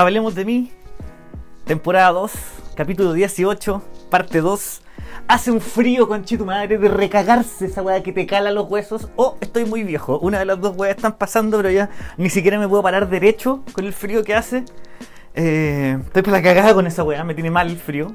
Hablemos 0.00 0.34
de 0.34 0.46
mí, 0.46 0.72
temporada 1.66 2.10
2, 2.12 2.32
capítulo 2.74 3.12
18, 3.12 3.82
parte 4.08 4.40
2. 4.40 4.80
Hace 5.30 5.52
un 5.52 5.60
frío, 5.60 6.08
conchito 6.08 6.44
madre, 6.44 6.76
de 6.76 6.88
recagarse 6.88 7.66
esa 7.66 7.82
weá 7.82 8.02
que 8.02 8.12
te 8.12 8.26
cala 8.26 8.50
los 8.50 8.68
huesos. 8.68 9.10
O 9.14 9.36
estoy 9.40 9.64
muy 9.64 9.84
viejo. 9.84 10.18
Una 10.18 10.40
de 10.40 10.44
las 10.44 10.60
dos 10.60 10.76
weas 10.76 10.96
están 10.96 11.12
pasando, 11.12 11.56
pero 11.58 11.70
ya 11.70 11.88
ni 12.16 12.28
siquiera 12.30 12.58
me 12.58 12.66
puedo 12.66 12.82
parar 12.82 13.08
derecho 13.08 13.62
con 13.72 13.84
el 13.84 13.92
frío 13.92 14.24
que 14.24 14.34
hace. 14.34 14.64
Eh, 15.36 15.96
estoy 16.04 16.22
por 16.22 16.32
la 16.32 16.42
cagada 16.42 16.74
con 16.74 16.84
esa 16.88 17.04
weá, 17.04 17.22
me 17.22 17.34
tiene 17.34 17.48
mal 17.48 17.68
el 17.70 17.76
frío. 17.76 18.12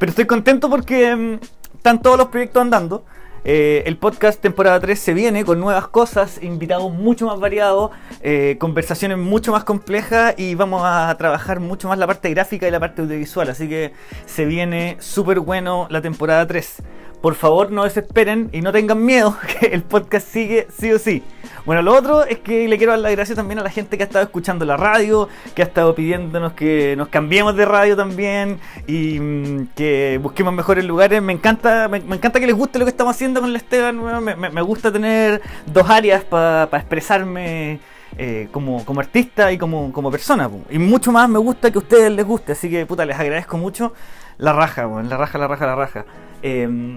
Pero 0.00 0.10
estoy 0.10 0.24
contento 0.24 0.68
porque 0.68 1.14
mm, 1.14 1.38
están 1.76 2.02
todos 2.02 2.18
los 2.18 2.26
proyectos 2.26 2.60
andando. 2.60 3.04
Eh, 3.44 3.82
el 3.86 3.96
podcast 3.96 4.40
temporada 4.40 4.78
3 4.78 4.98
se 4.98 5.14
viene 5.14 5.44
con 5.44 5.58
nuevas 5.58 5.88
cosas, 5.88 6.40
invitados 6.42 6.92
mucho 6.92 7.26
más 7.26 7.40
variados, 7.40 7.90
eh, 8.20 8.56
conversaciones 8.60 9.18
mucho 9.18 9.50
más 9.50 9.64
complejas 9.64 10.34
y 10.36 10.54
vamos 10.54 10.82
a 10.84 11.12
trabajar 11.18 11.58
mucho 11.58 11.88
más 11.88 11.98
la 11.98 12.06
parte 12.06 12.30
gráfica 12.30 12.68
y 12.68 12.70
la 12.70 12.78
parte 12.78 13.02
audiovisual. 13.02 13.50
Así 13.50 13.68
que 13.68 13.92
se 14.26 14.44
viene 14.44 14.96
súper 15.00 15.40
bueno 15.40 15.88
la 15.90 16.00
temporada 16.00 16.46
3. 16.46 16.82
Por 17.22 17.36
favor, 17.36 17.70
no 17.70 17.84
desesperen 17.84 18.50
y 18.52 18.62
no 18.62 18.72
tengan 18.72 19.04
miedo, 19.04 19.38
que 19.60 19.66
el 19.66 19.82
podcast 19.82 20.26
sigue 20.26 20.66
sí 20.76 20.90
o 20.90 20.98
sí. 20.98 21.22
Bueno, 21.64 21.80
lo 21.80 21.96
otro 21.96 22.24
es 22.24 22.40
que 22.40 22.66
le 22.66 22.76
quiero 22.76 22.90
dar 22.90 22.98
las 22.98 23.12
gracias 23.12 23.36
también 23.36 23.60
a 23.60 23.62
la 23.62 23.70
gente 23.70 23.96
que 23.96 24.02
ha 24.02 24.06
estado 24.06 24.24
escuchando 24.24 24.64
la 24.64 24.76
radio, 24.76 25.28
que 25.54 25.62
ha 25.62 25.64
estado 25.64 25.94
pidiéndonos 25.94 26.54
que 26.54 26.96
nos 26.96 27.06
cambiemos 27.06 27.54
de 27.54 27.64
radio 27.64 27.96
también 27.96 28.58
y 28.88 29.20
mm, 29.20 29.68
que 29.76 30.18
busquemos 30.20 30.52
mejores 30.52 30.84
lugares. 30.84 31.22
Me 31.22 31.32
encanta, 31.32 31.86
me, 31.88 31.98
encanta 31.98 32.40
que 32.40 32.46
les 32.46 32.56
guste 32.56 32.80
lo 32.80 32.84
que 32.84 32.90
estamos 32.90 33.14
haciendo 33.14 33.40
con 33.40 33.50
el 33.50 33.54
Esteban. 33.54 34.00
Me, 34.24 34.62
gusta 34.62 34.90
tener 34.90 35.40
dos 35.66 35.88
áreas 35.88 36.24
para 36.24 36.64
expresarme. 36.72 37.78
Eh, 38.18 38.48
como, 38.52 38.84
como, 38.84 39.00
artista 39.00 39.50
y 39.52 39.56
como, 39.56 39.90
como, 39.90 40.10
persona. 40.10 40.50
Y 40.68 40.78
mucho 40.78 41.10
más 41.12 41.30
me 41.30 41.38
gusta 41.38 41.70
que 41.70 41.78
a 41.78 41.80
ustedes 41.80 42.12
les 42.12 42.26
guste. 42.26 42.52
Así 42.52 42.68
que, 42.68 42.84
puta, 42.84 43.06
les 43.06 43.18
agradezco 43.18 43.56
mucho. 43.56 43.94
La 44.36 44.52
raja, 44.52 44.86
la 44.86 45.16
raja, 45.16 45.38
la 45.38 45.48
raja, 45.48 45.66
la 45.66 45.74
raja. 45.76 46.04
Em, 46.42 46.96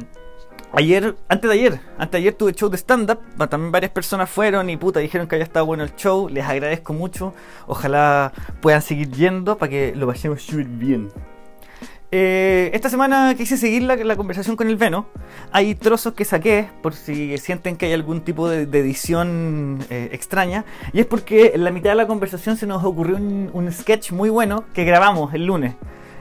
ayer, 0.73 1.15
antes 1.27 1.49
de 1.49 1.55
ayer, 1.55 1.79
antes 1.97 2.11
de 2.11 2.17
ayer 2.17 2.33
tuve 2.33 2.53
show 2.53 2.69
de 2.69 2.77
stand-up. 2.77 3.19
También 3.49 3.71
varias 3.71 3.91
personas 3.91 4.29
fueron 4.29 4.69
y 4.69 4.77
puta, 4.77 4.99
dijeron 4.99 5.27
que 5.27 5.35
había 5.35 5.45
estado 5.45 5.65
bueno 5.65 5.83
el 5.83 5.95
show. 5.95 6.29
Les 6.29 6.45
agradezco 6.45 6.93
mucho. 6.93 7.33
Ojalá 7.67 8.33
puedan 8.61 8.81
seguir 8.81 9.09
yendo 9.11 9.57
para 9.57 9.69
que 9.69 9.93
lo 9.95 10.07
vayamos 10.07 10.41
súper 10.41 10.65
bien. 10.65 11.11
Eh, 12.11 12.69
esta 12.73 12.89
semana 12.89 13.35
quise 13.35 13.57
seguir 13.57 13.83
la, 13.83 14.15
conversación 14.15 14.55
con 14.55 14.69
el 14.69 14.77
Veno. 14.77 15.07
Hay 15.51 15.75
trozos 15.75 16.13
que 16.13 16.23
saqué 16.23 16.69
por 16.81 16.93
si 16.93 17.37
sienten 17.37 17.75
que 17.75 17.87
hay 17.87 17.93
algún 17.93 18.21
tipo 18.21 18.47
de, 18.47 18.61
edición 18.63 19.79
eh, 19.89 20.09
extraña. 20.11 20.65
Y 20.93 20.99
es 20.99 21.05
porque 21.05 21.51
en 21.55 21.63
la 21.63 21.71
mitad 21.71 21.89
de 21.89 21.95
la 21.95 22.07
conversación 22.07 22.57
se 22.57 22.67
nos 22.67 22.83
ocurrió 22.83 23.17
un 23.17 23.69
sketch 23.71 24.11
muy 24.11 24.29
bueno 24.29 24.65
que 24.73 24.85
grabamos 24.85 25.33
el 25.33 25.45
lunes 25.45 25.75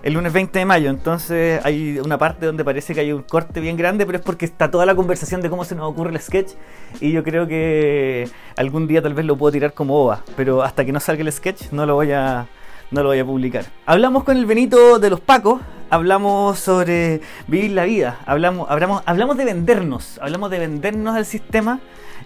el 0.04 0.12
lunes 0.12 0.32
20 0.34 0.58
de 0.58 0.64
mayo. 0.66 0.90
Entonces 0.90 1.64
hay 1.64 1.98
una 1.98 2.18
parte 2.18 2.46
donde 2.46 2.62
parece 2.62 2.94
que 2.94 3.00
hay 3.00 3.12
un 3.12 3.22
corte 3.22 3.58
bien 3.60 3.76
grande, 3.76 4.04
pero 4.04 4.18
es 4.18 4.24
porque 4.24 4.44
está 4.44 4.70
toda 4.70 4.84
la 4.86 4.94
conversación 4.94 5.40
de 5.40 5.48
cómo 5.48 5.64
se 5.64 5.74
nos 5.74 5.90
ocurre 5.90 6.10
el 6.10 6.20
sketch. 6.20 6.52
Y 7.00 7.10
yo 7.10 7.24
creo 7.24 7.48
que 7.48 8.28
algún 8.56 8.86
día 8.86 9.00
tal 9.00 9.14
vez 9.14 9.24
lo 9.24 9.36
puedo 9.36 9.50
tirar 9.50 9.72
como 9.72 10.04
OVA, 10.04 10.22
pero 10.36 10.62
hasta 10.62 10.84
que 10.84 10.92
no 10.92 11.00
salga 11.00 11.22
el 11.22 11.32
sketch 11.32 11.72
no 11.72 11.86
lo 11.86 11.94
voy 11.94 12.12
a, 12.12 12.46
no 12.90 13.02
lo 13.02 13.08
voy 13.08 13.18
a 13.18 13.24
publicar. 13.24 13.64
Hablamos 13.86 14.24
con 14.24 14.36
el 14.36 14.44
Benito 14.44 14.98
de 14.98 15.08
los 15.08 15.20
Pacos, 15.20 15.62
hablamos 15.88 16.58
sobre 16.58 17.22
vivir 17.46 17.70
la 17.70 17.84
vida, 17.84 18.20
hablamos, 18.26 18.70
hablamos, 18.70 19.02
hablamos 19.06 19.38
de 19.38 19.46
vendernos, 19.46 20.18
hablamos 20.20 20.50
de 20.50 20.58
vendernos 20.58 21.16
al 21.16 21.24
sistema 21.24 21.80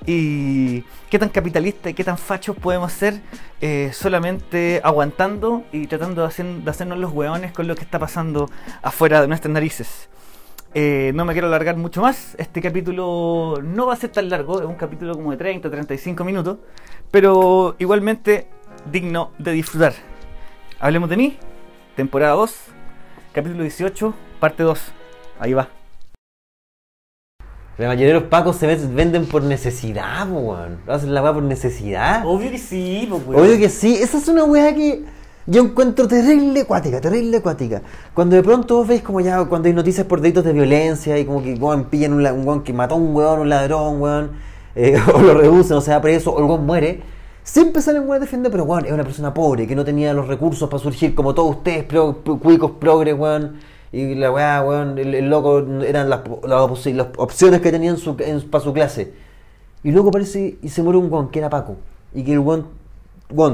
y 0.07 0.83
qué 1.11 1.19
tan 1.19 1.29
capitalista 1.29 1.91
y 1.91 1.95
qué 1.95 2.05
tan 2.05 2.19
fachos 2.19 2.57
podemos 2.57 2.93
ser 2.93 3.21
eh, 3.61 3.91
solamente 3.93 4.81
aguantando 4.83 5.65
y 5.73 5.87
tratando 5.87 6.23
de, 6.23 6.29
hacernos 6.29 6.99
los 6.99 7.13
hueones 7.13 7.53
con 7.53 7.67
lo 7.67 7.75
que 7.75 7.83
está 7.83 7.99
pasando 7.99 8.51
afuera 8.83 9.21
de 9.21 9.29
nuestras 9.29 9.53
narices. 9.53 10.09
Eh, 10.75 11.13
no 11.15 11.25
me 11.25 11.33
quiero 11.33 11.49
alargar 11.49 11.77
mucho 11.77 12.03
más. 12.03 12.35
Este 12.39 12.61
capítulo 12.61 13.61
no 13.63 13.87
va 13.87 13.95
a 13.95 13.97
ser 13.97 14.11
tan 14.11 14.29
largo, 14.29 14.61
es 14.61 14.67
un 14.67 14.75
capítulo 14.75 15.15
como 15.15 15.31
de 15.31 15.37
30, 15.37 15.71
35 15.71 16.25
minutos, 16.25 16.59
pero 17.11 17.75
igualmente 17.79 18.49
digno 18.91 19.33
de 19.39 19.53
disfrutar. 19.53 19.95
Hablemos 20.79 21.09
de 21.09 21.17
mí, 21.17 21.39
temporada 21.97 22.35
2, 22.35 22.55
capítulo 23.33 23.63
18, 23.63 24.15
parte 24.41 24.63
2. 24.63 24.93
Ahí 25.41 25.55
va. 25.55 25.78
La 27.79 27.87
mayoría 27.87 28.09
de 28.09 28.15
los 28.15 28.25
pacos 28.25 28.57
se 28.57 28.67
venden 28.67 29.27
por 29.27 29.45
necesidad, 29.45 30.29
weón. 30.29 30.79
Hacen 30.89 31.15
la 31.15 31.23
weá 31.23 31.33
por 31.33 31.45
necesidad. 31.45 32.27
Obvio 32.27 32.51
que 32.51 32.59
sí, 32.59 33.09
weón. 33.09 33.41
Obvio 33.41 33.57
que 33.57 33.69
sí. 33.69 33.95
Esa 33.95 34.19
es 34.19 34.27
una 34.27 34.43
weá 34.43 34.75
que 34.75 35.05
yo 35.47 35.63
encuentro 35.63 36.09
terrible 36.09 36.63
acuática, 36.63 37.01
terrible 37.01 37.37
acuática. 37.37 37.83
Cuando 38.15 38.35
de 38.35 38.43
pronto 38.43 38.79
vos 38.79 38.89
veis 38.89 39.01
como 39.03 39.21
ya, 39.21 39.45
cuando 39.45 39.69
hay 39.69 39.75
noticias 39.75 40.05
por 40.09 40.21
delitos 40.21 40.45
de 40.45 40.53
violencia 40.55 41.17
y 41.21 41.25
como 41.25 41.41
que 41.41 41.55
weón, 41.55 41.85
pillan 41.85 42.15
un, 42.15 42.27
un 42.27 42.49
weón 42.49 42.65
que 42.65 42.73
mató 42.73 42.97
a 42.97 42.99
un 42.99 43.15
weón, 43.15 43.39
un 43.39 43.49
ladrón, 43.49 44.03
weón, 44.03 44.33
eh, 44.75 45.01
o 45.15 45.21
lo 45.21 45.35
reducen 45.35 45.77
o 45.77 45.81
se 45.81 45.93
va 45.93 46.01
preso, 46.01 46.33
o 46.33 46.41
el 46.41 46.47
weón 46.47 46.67
muere. 46.67 47.01
Siempre 47.45 47.81
salen 47.81 48.03
weón 48.03 48.17
a 48.17 48.19
defender, 48.19 48.51
pero 48.51 48.65
weón, 48.65 48.87
es 48.87 48.93
una 48.93 49.05
persona 49.05 49.33
pobre 49.33 49.69
que 49.69 49.77
no 49.77 49.85
tenía 49.85 50.13
los 50.13 50.27
recursos 50.27 50.69
para 50.69 50.83
surgir 50.83 51.15
como 51.15 51.33
todos 51.33 51.55
ustedes, 51.59 51.85
cuicos 52.43 52.73
progres, 52.73 53.17
weón 53.17 53.78
y 53.93 54.15
la 54.15 54.31
weá, 54.31 54.63
weón, 54.63 54.99
el, 54.99 55.31
loco 55.31 55.61
eran 55.83 56.11
las, 56.11 56.21
las, 56.45 57.07
opciones 57.17 57.61
que 57.61 57.71
tenían 57.71 57.97
para 58.51 58.65
su 58.65 58.73
clase. 58.73 59.13
Y 59.83 59.93
luego 59.93 60.11
aparece 60.11 60.59
y 60.61 60.69
se 60.69 60.83
muere 60.83 60.99
un 60.99 61.11
weón 61.11 61.31
que 61.31 61.39
era 61.39 61.49
Paco. 61.49 61.77
Y 62.15 62.23
que 62.23 62.33
el 62.35 62.41
weón, 62.41 62.67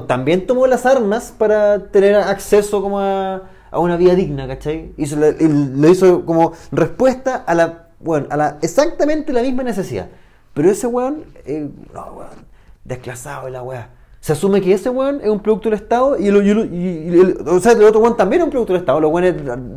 también 0.06 0.46
tomó 0.46 0.66
las 0.66 0.86
armas 0.86 1.32
para 1.36 1.86
tener 1.90 2.16
acceso 2.16 2.82
como 2.82 2.98
a, 2.98 3.42
a 3.70 3.78
una 3.78 3.96
vida 3.96 4.14
digna, 4.14 4.48
¿cachai? 4.48 4.92
Y 4.96 5.06
lo 5.06 5.88
hizo 5.88 6.24
como 6.24 6.52
respuesta 6.72 7.36
a 7.36 7.54
la, 7.54 7.88
bueno, 8.00 8.26
a 8.30 8.36
la 8.36 8.58
exactamente 8.62 9.32
la 9.32 9.42
misma 9.42 9.62
necesidad. 9.62 10.08
Pero 10.52 10.70
ese 10.70 10.86
weón, 10.86 11.24
eh, 11.46 11.68
no, 11.92 12.06
weón, 12.12 12.46
desclasado 12.84 13.46
de 13.46 13.52
la 13.52 13.62
weá 13.62 13.90
se 14.24 14.32
asume 14.32 14.62
que 14.62 14.72
ese 14.72 14.88
weón 14.88 15.20
es 15.22 15.28
un 15.28 15.38
producto 15.38 15.68
del 15.68 15.78
Estado 15.78 16.18
y, 16.18 16.28
el, 16.28 17.36
o 17.46 17.60
sea, 17.60 17.72
el 17.72 17.84
otro 17.84 18.00
weón 18.00 18.16
también 18.16 18.40
es 18.40 18.46
un 18.46 18.50
producto 18.50 18.72
del 18.72 18.80
Estado. 18.80 18.98
Los 18.98 19.12
weones 19.12 19.34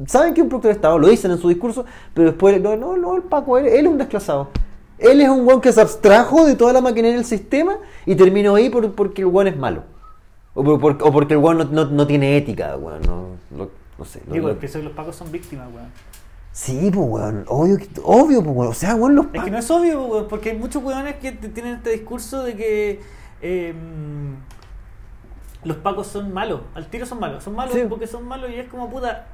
saben 0.09 0.33
que 0.33 0.39
es 0.39 0.43
un 0.43 0.47
producto 0.47 0.69
del 0.69 0.77
Estado, 0.77 0.97
lo 0.97 1.09
dicen 1.09 1.31
en 1.31 1.37
su 1.37 1.49
discurso, 1.49 1.83
pero 2.13 2.29
después, 2.29 2.61
no, 2.61 2.77
no, 2.77 2.95
no 2.95 3.17
el 3.17 3.23
Paco, 3.23 3.57
él, 3.57 3.65
es 3.65 3.85
un 3.85 3.97
desclasado. 3.97 4.47
Él 4.99 5.19
es 5.19 5.27
un 5.27 5.45
weón 5.45 5.59
que 5.59 5.73
se 5.73 5.81
abstrajo 5.81 6.45
de 6.45 6.55
toda 6.55 6.71
la 6.71 6.79
maquinaria 6.79 7.17
del 7.17 7.25
sistema 7.25 7.75
y 8.05 8.15
terminó 8.15 8.55
ahí 8.55 8.69
por, 8.69 8.89
porque 8.93 9.23
el 9.23 9.27
weón 9.27 9.47
es 9.47 9.57
malo. 9.57 9.83
O, 10.53 10.63
porque 10.79 11.33
el 11.33 11.41
weón 11.41 11.69
no, 11.73 12.07
tiene 12.07 12.37
ética, 12.37 12.77
weón. 12.77 13.01
No, 13.01 13.25
no, 13.51 14.05
sé. 14.05 14.21
Digo, 14.31 14.49
es 14.49 14.71
que 14.71 14.81
los 14.81 14.93
pacos 14.93 15.17
son 15.17 15.29
víctimas, 15.29 15.67
weón. 15.75 15.89
Sí, 16.53 16.89
pues, 16.93 17.05
weón. 17.05 17.43
Obvio, 17.49 17.79
obvio 18.01 18.41
pues, 18.41 18.55
weón. 18.55 18.71
O 18.71 18.73
sea, 18.73 18.95
weón, 18.95 19.13
los 19.13 19.25
Es 19.33 19.43
que 19.43 19.51
no 19.51 19.57
es 19.57 19.69
obvio, 19.69 20.05
weón, 20.05 20.27
porque 20.29 20.51
hay 20.51 20.57
muchos 20.57 20.81
weones 20.81 21.17
que 21.17 21.33
tienen 21.33 21.73
este 21.73 21.89
discurso 21.89 22.43
de 22.43 22.55
que 22.55 23.17
Em, 23.41 24.35
los 25.63 25.77
pacos 25.77 26.07
son 26.07 26.33
malos, 26.33 26.61
al 26.75 26.87
tiro 26.87 27.05
son 27.05 27.19
malos, 27.19 27.43
son 27.43 27.55
malos 27.55 27.75
porque 27.89 28.07
son 28.07 28.27
malos 28.27 28.49
y 28.49 28.55
es 28.55 28.67
como 28.67 28.89
puta. 28.89 29.27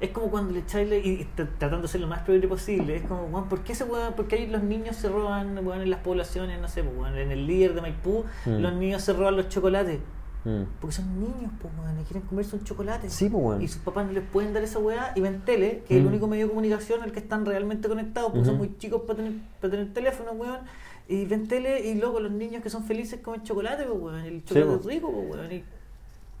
Es 0.00 0.10
como 0.10 0.30
cuando 0.30 0.54
le 0.54 0.60
echáis 0.60 0.90
y, 1.04 1.28
tratando 1.34 1.82
de 1.82 1.88
ser 1.88 2.00
lo 2.00 2.06
más 2.06 2.22
progre 2.22 2.48
posible. 2.48 2.96
Es 2.96 3.02
como, 3.02 3.26
bueno, 3.26 3.48
¿por 3.50 3.60
qué 3.60 3.74
se 3.74 3.84
¿Por 3.84 4.28
qué 4.28 4.48
los 4.48 4.62
niños 4.62 4.96
se 4.96 5.10
roban 5.10 5.58
en 5.58 5.90
las 5.90 6.00
poblaciones? 6.00 6.58
No 6.58 6.68
sé, 6.68 6.82
pues, 6.82 7.12
en 7.16 7.30
el 7.30 7.46
líder 7.46 7.74
de 7.74 7.82
Maipú, 7.82 8.24
mm. 8.46 8.50
los 8.50 8.72
niños 8.72 9.02
se 9.02 9.12
roban 9.12 9.36
los 9.36 9.50
chocolates. 9.50 10.00
Mm. 10.46 10.62
Porque 10.80 10.96
son 10.96 11.20
niños, 11.20 11.52
pues, 11.60 11.74
y 12.00 12.04
quieren 12.04 12.26
comerse 12.26 12.56
un 12.56 12.64
chocolate. 12.64 13.10
Sí, 13.10 13.28
pues, 13.28 13.60
Y 13.60 13.68
sus 13.68 13.82
papás 13.82 14.06
no 14.06 14.12
les 14.12 14.24
pueden 14.24 14.54
dar 14.54 14.62
esa 14.62 14.78
weá 14.78 15.12
y 15.14 15.20
ven 15.20 15.42
tele, 15.44 15.82
que 15.86 15.92
es 15.94 15.98
el 15.98 16.04
mm. 16.04 16.08
único 16.08 16.26
medio 16.28 16.46
de 16.46 16.48
comunicación 16.48 17.02
al 17.02 17.12
que 17.12 17.18
están 17.18 17.44
realmente 17.44 17.86
conectados, 17.86 18.30
porque 18.30 18.46
son 18.46 18.56
muy 18.56 18.78
chicos 18.78 19.02
para 19.02 19.16
tener, 19.16 19.34
para 19.60 19.70
tener 19.70 19.92
teléfono, 19.92 20.32
weón 20.32 20.60
y 21.10 21.24
ven 21.24 21.48
tele 21.48 21.80
y 21.88 21.94
luego 21.94 22.20
los 22.20 22.30
niños 22.30 22.62
que 22.62 22.70
son 22.70 22.84
felices 22.84 23.18
comen 23.20 23.42
chocolate, 23.42 23.82
pues, 23.82 24.00
weón. 24.00 24.24
El 24.24 24.44
chocolate 24.44 24.74
es 24.74 24.84
rico, 24.86 25.12
pues, 25.12 25.28
weón. 25.28 25.52
Y, 25.52 25.64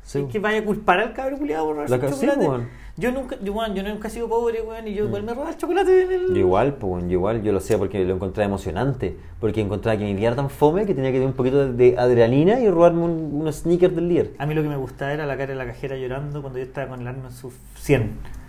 sí. 0.04 0.26
que 0.30 0.38
vaya 0.38 0.60
a 0.60 0.64
culpar 0.64 1.00
al 1.00 1.12
cabrón 1.12 1.40
culiado 1.40 1.66
por 1.66 1.74
robarse 1.74 1.94
el 1.96 2.00
chocolate. 2.00 2.44
Sí, 2.44 2.70
yo 2.96 3.10
nunca, 3.10 3.36
yo, 3.42 3.52
bueno, 3.52 3.74
yo 3.74 3.82
nunca 3.82 4.06
he 4.06 4.10
sido 4.12 4.28
pobre, 4.28 4.62
weón, 4.62 4.86
y 4.86 4.94
yo 4.94 5.06
igual 5.06 5.22
mm. 5.22 5.26
me 5.26 5.34
robaba 5.34 5.50
el 5.50 5.56
chocolate 5.56 6.02
en 6.02 6.12
el... 6.12 6.28
Yo 6.28 6.36
igual, 6.36 6.74
pues, 6.74 7.02
yo 7.04 7.10
igual, 7.10 7.42
yo 7.42 7.50
lo 7.50 7.58
sé 7.58 7.78
porque 7.78 8.04
lo 8.04 8.14
encontré 8.14 8.44
emocionante. 8.44 9.16
Porque 9.40 9.60
encontraba 9.60 9.98
que 9.98 10.04
mi 10.04 10.14
vida 10.14 10.28
era 10.28 10.36
tan 10.36 10.50
fome 10.50 10.86
que 10.86 10.94
tenía 10.94 11.10
que 11.10 11.16
tener 11.16 11.28
un 11.28 11.34
poquito 11.34 11.72
de, 11.72 11.96
adrenalina 11.98 12.60
y 12.60 12.70
robarme 12.70 13.02
un, 13.02 13.30
unos 13.40 13.56
sneakers 13.56 13.96
del 13.96 14.08
líder. 14.08 14.30
A 14.38 14.46
mí 14.46 14.54
lo 14.54 14.62
que 14.62 14.68
me 14.68 14.76
gustaba 14.76 15.12
era 15.12 15.26
la 15.26 15.36
cara 15.36 15.50
de 15.50 15.56
la 15.56 15.66
cajera 15.66 15.96
llorando 15.96 16.42
cuando 16.42 16.60
yo 16.60 16.64
estaba 16.64 16.90
con 16.90 17.00
el 17.00 17.08
arma 17.08 17.26
en 17.26 17.34
su 17.34 17.52
100. 17.74 18.39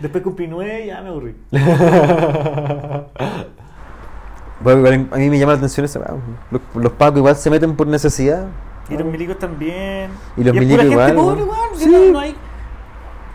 Después 0.00 0.24
cumplí 0.24 0.46
nueve 0.48 0.84
y 0.84 0.86
ya 0.86 1.00
me 1.02 1.08
aburrí. 1.08 1.34
Bueno, 4.62 4.80
igual 4.80 5.08
a 5.12 5.16
mí 5.16 5.30
me 5.30 5.38
llama 5.38 5.52
la 5.52 5.58
atención 5.58 5.86
eso. 5.86 6.02
Los, 6.50 6.60
los 6.74 6.92
pacos 6.92 7.16
igual 7.18 7.34
se 7.36 7.48
meten 7.48 7.74
por 7.76 7.86
necesidad. 7.86 8.46
Y 8.90 8.94
los 8.96 9.06
milicos 9.06 9.38
también. 9.38 10.10
Y 10.36 10.44
los 10.44 10.54
es 10.54 10.60
milicos 10.60 10.84
pura 10.86 11.06
gente 11.06 11.20
igual, 11.22 11.38
pobre. 11.38 11.78
Sí. 11.78 11.90
No, 11.90 12.12
no 12.12 12.18
hay- 12.20 12.36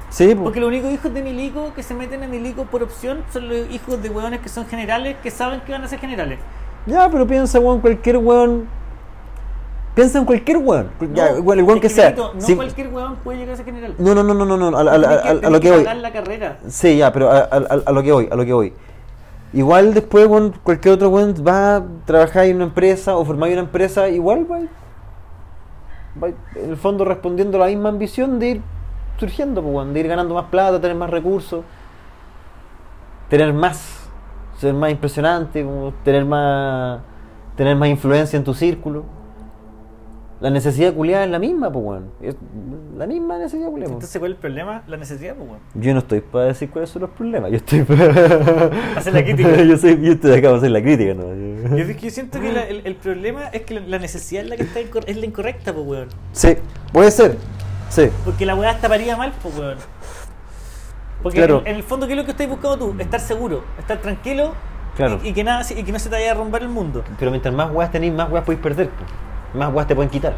Sí. 0.09 0.33
Porque 0.35 0.59
los 0.61 0.67
únicos 0.69 0.91
hijos 0.91 1.13
de 1.13 1.21
milico 1.23 1.73
que 1.75 1.83
se 1.83 1.93
meten 1.93 2.23
a 2.23 2.27
milico 2.27 2.65
por 2.65 2.83
opción 2.83 3.23
son 3.33 3.49
los 3.49 3.69
hijos 3.71 4.01
de 4.01 4.09
weones 4.09 4.39
que 4.39 4.47
son 4.49 4.65
generales 4.67 5.17
que 5.21 5.29
saben 5.31 5.61
que 5.61 5.71
van 5.73 5.83
a 5.83 5.87
ser 5.87 5.99
generales. 5.99 6.39
Ya, 6.85 7.09
pero 7.09 7.25
piensa, 7.27 7.59
weón, 7.59 7.81
cualquier 7.81 8.17
weón. 8.17 8.67
Piensa 9.95 10.19
en 10.19 10.25
cualquier 10.25 10.57
weón. 10.57 10.89
No, 10.99 11.37
igual, 11.37 11.59
el 11.59 11.63
weón 11.63 11.79
que 11.79 11.87
sea. 11.87 12.11
No 12.11 12.31
cualquier 12.57 12.89
weón 12.89 13.15
puede 13.23 13.39
llegar 13.39 13.53
a 13.53 13.57
ser 13.57 13.65
general. 13.65 13.95
no, 13.97 14.13
no, 14.13 14.23
no, 14.23 14.33
no, 14.33 14.45
no, 14.45 14.71
no, 14.71 14.77
a, 14.77 14.83
lo 15.49 15.59
que 15.61 15.71
voy. 15.71 15.79
pagar 15.79 15.97
la 15.97 16.11
carrera. 16.11 16.59
Sí, 16.67 16.97
ya, 16.97 17.13
pero 17.13 17.31
a, 17.31 17.91
lo 17.91 18.03
que 18.03 18.11
voy, 18.11 18.27
a 18.29 18.35
lo 18.35 18.43
que 18.43 18.53
voy. 18.53 18.73
Igual 19.53 19.93
después, 19.93 20.27
weón, 20.27 20.53
cualquier 20.63 20.95
otro 20.95 21.09
weón 21.09 21.33
va 21.47 21.77
a 21.77 21.83
trabajar 22.03 22.45
en 22.45 22.57
una 22.57 22.65
empresa 22.65 23.15
o 23.15 23.23
formar 23.23 23.49
una 23.51 23.61
empresa, 23.61 24.09
igual 24.09 24.45
va, 24.51 24.59
va 26.21 26.27
en 26.55 26.71
el 26.71 26.77
fondo 26.77 27.05
respondiendo 27.05 27.55
a 27.57 27.61
la 27.61 27.67
misma 27.67 27.87
ambición 27.87 28.37
de 28.37 28.49
ir 28.49 28.61
surgiendo, 29.17 29.61
pues, 29.61 29.73
weón, 29.73 29.93
de 29.93 29.99
ir 30.01 30.09
ganando 30.09 30.35
más 30.35 30.47
plata, 30.47 30.81
tener 30.81 30.97
más 30.97 31.09
recursos, 31.09 31.63
tener 33.29 33.53
más, 33.53 34.09
ser 34.57 34.73
más 34.73 34.91
impresionante, 34.91 35.63
como 35.63 35.93
tener 36.03 36.25
más, 36.25 36.99
tener 37.55 37.77
más 37.77 37.87
influencia 37.87 38.35
en 38.35 38.43
tu 38.43 38.53
círculo. 38.53 39.14
La 40.45 40.51
necesidad 40.51 40.93
culiada 40.93 41.23
es 41.25 41.31
la 41.31 41.39
misma, 41.39 41.71
pues, 41.71 41.83
weón. 41.83 42.11
Es 42.21 42.35
la 42.95 43.07
misma 43.07 43.39
necesidad 43.39 43.67
culiada. 43.67 43.93
pues. 43.93 43.93
Entonces, 43.95 44.19
¿cuál 44.19 44.31
es 44.33 44.35
el 44.35 44.41
problema? 44.41 44.83
La 44.85 44.95
necesidad, 44.97 45.33
pues, 45.35 45.49
weón. 45.49 45.59
Yo 45.73 45.93
no 45.93 45.99
estoy 46.01 46.21
para 46.21 46.45
decir 46.45 46.69
cuáles 46.69 46.91
son 46.91 47.01
los 47.01 47.09
problemas, 47.09 47.49
yo 47.49 47.57
estoy 47.57 47.81
para 47.81 48.69
Hacer 48.95 49.13
la 49.15 49.23
crítica. 49.23 49.63
yo, 49.63 49.75
soy, 49.75 49.99
yo 50.03 50.11
estoy 50.11 50.33
acá 50.33 50.43
para 50.49 50.57
hacer 50.57 50.69
la 50.69 50.81
crítica, 50.83 51.15
¿no? 51.15 51.23
Yo, 51.75 51.83
es 51.83 51.95
que 51.97 52.01
yo 52.03 52.09
siento 52.11 52.39
que 52.39 52.53
la- 52.53 52.67
el, 52.67 52.81
el 52.85 52.95
problema 52.95 53.47
es 53.47 53.63
que 53.63 53.79
la, 53.79 53.97
necesidad 53.97 54.43
es 54.43 54.49
la 54.51 54.55
que 54.57 54.61
está 54.61 54.79
es 54.81 55.17
la 55.17 55.25
incorrecta, 55.25 55.73
pues, 55.73 55.83
weón. 55.87 56.09
Sí, 56.33 56.57
puede 56.93 57.09
ser. 57.09 57.37
Sí. 57.89 58.09
Porque 58.23 58.45
la 58.45 58.53
weá 58.53 58.69
estaría 58.73 59.17
mal, 59.17 59.33
pues, 59.41 59.57
weón. 59.57 59.77
Porque 61.23 61.39
Claro. 61.39 61.61
en, 61.61 61.69
en 61.69 61.75
el 61.77 61.81
fondo, 61.83 62.05
¿qué 62.05 62.13
es 62.13 62.17
lo 62.19 62.25
que 62.25 62.31
estás 62.31 62.47
buscando 62.47 62.77
tú? 62.77 62.95
Estar 62.99 63.19
seguro, 63.19 63.63
estar 63.79 63.97
tranquilo 63.97 64.53
Claro. 64.95 65.19
y, 65.23 65.29
y 65.29 65.33
que 65.33 65.43
nada, 65.43 65.63
y 65.75 65.81
que 65.83 65.91
no 65.91 65.97
se 65.97 66.09
te 66.09 66.15
vaya 66.17 66.33
a 66.33 66.35
romper 66.35 66.61
el 66.61 66.69
mundo. 66.69 67.03
Pero 67.17 67.31
mientras 67.31 67.51
más 67.51 67.71
weas 67.73 67.89
tenéis, 67.91 68.13
más 68.13 68.29
weas 68.31 68.45
podéis 68.45 68.61
perder. 68.61 68.89
po. 68.89 69.03
Más 69.55 69.73
weas 69.73 69.87
te 69.87 69.95
pueden 69.95 70.09
quitar. 70.09 70.33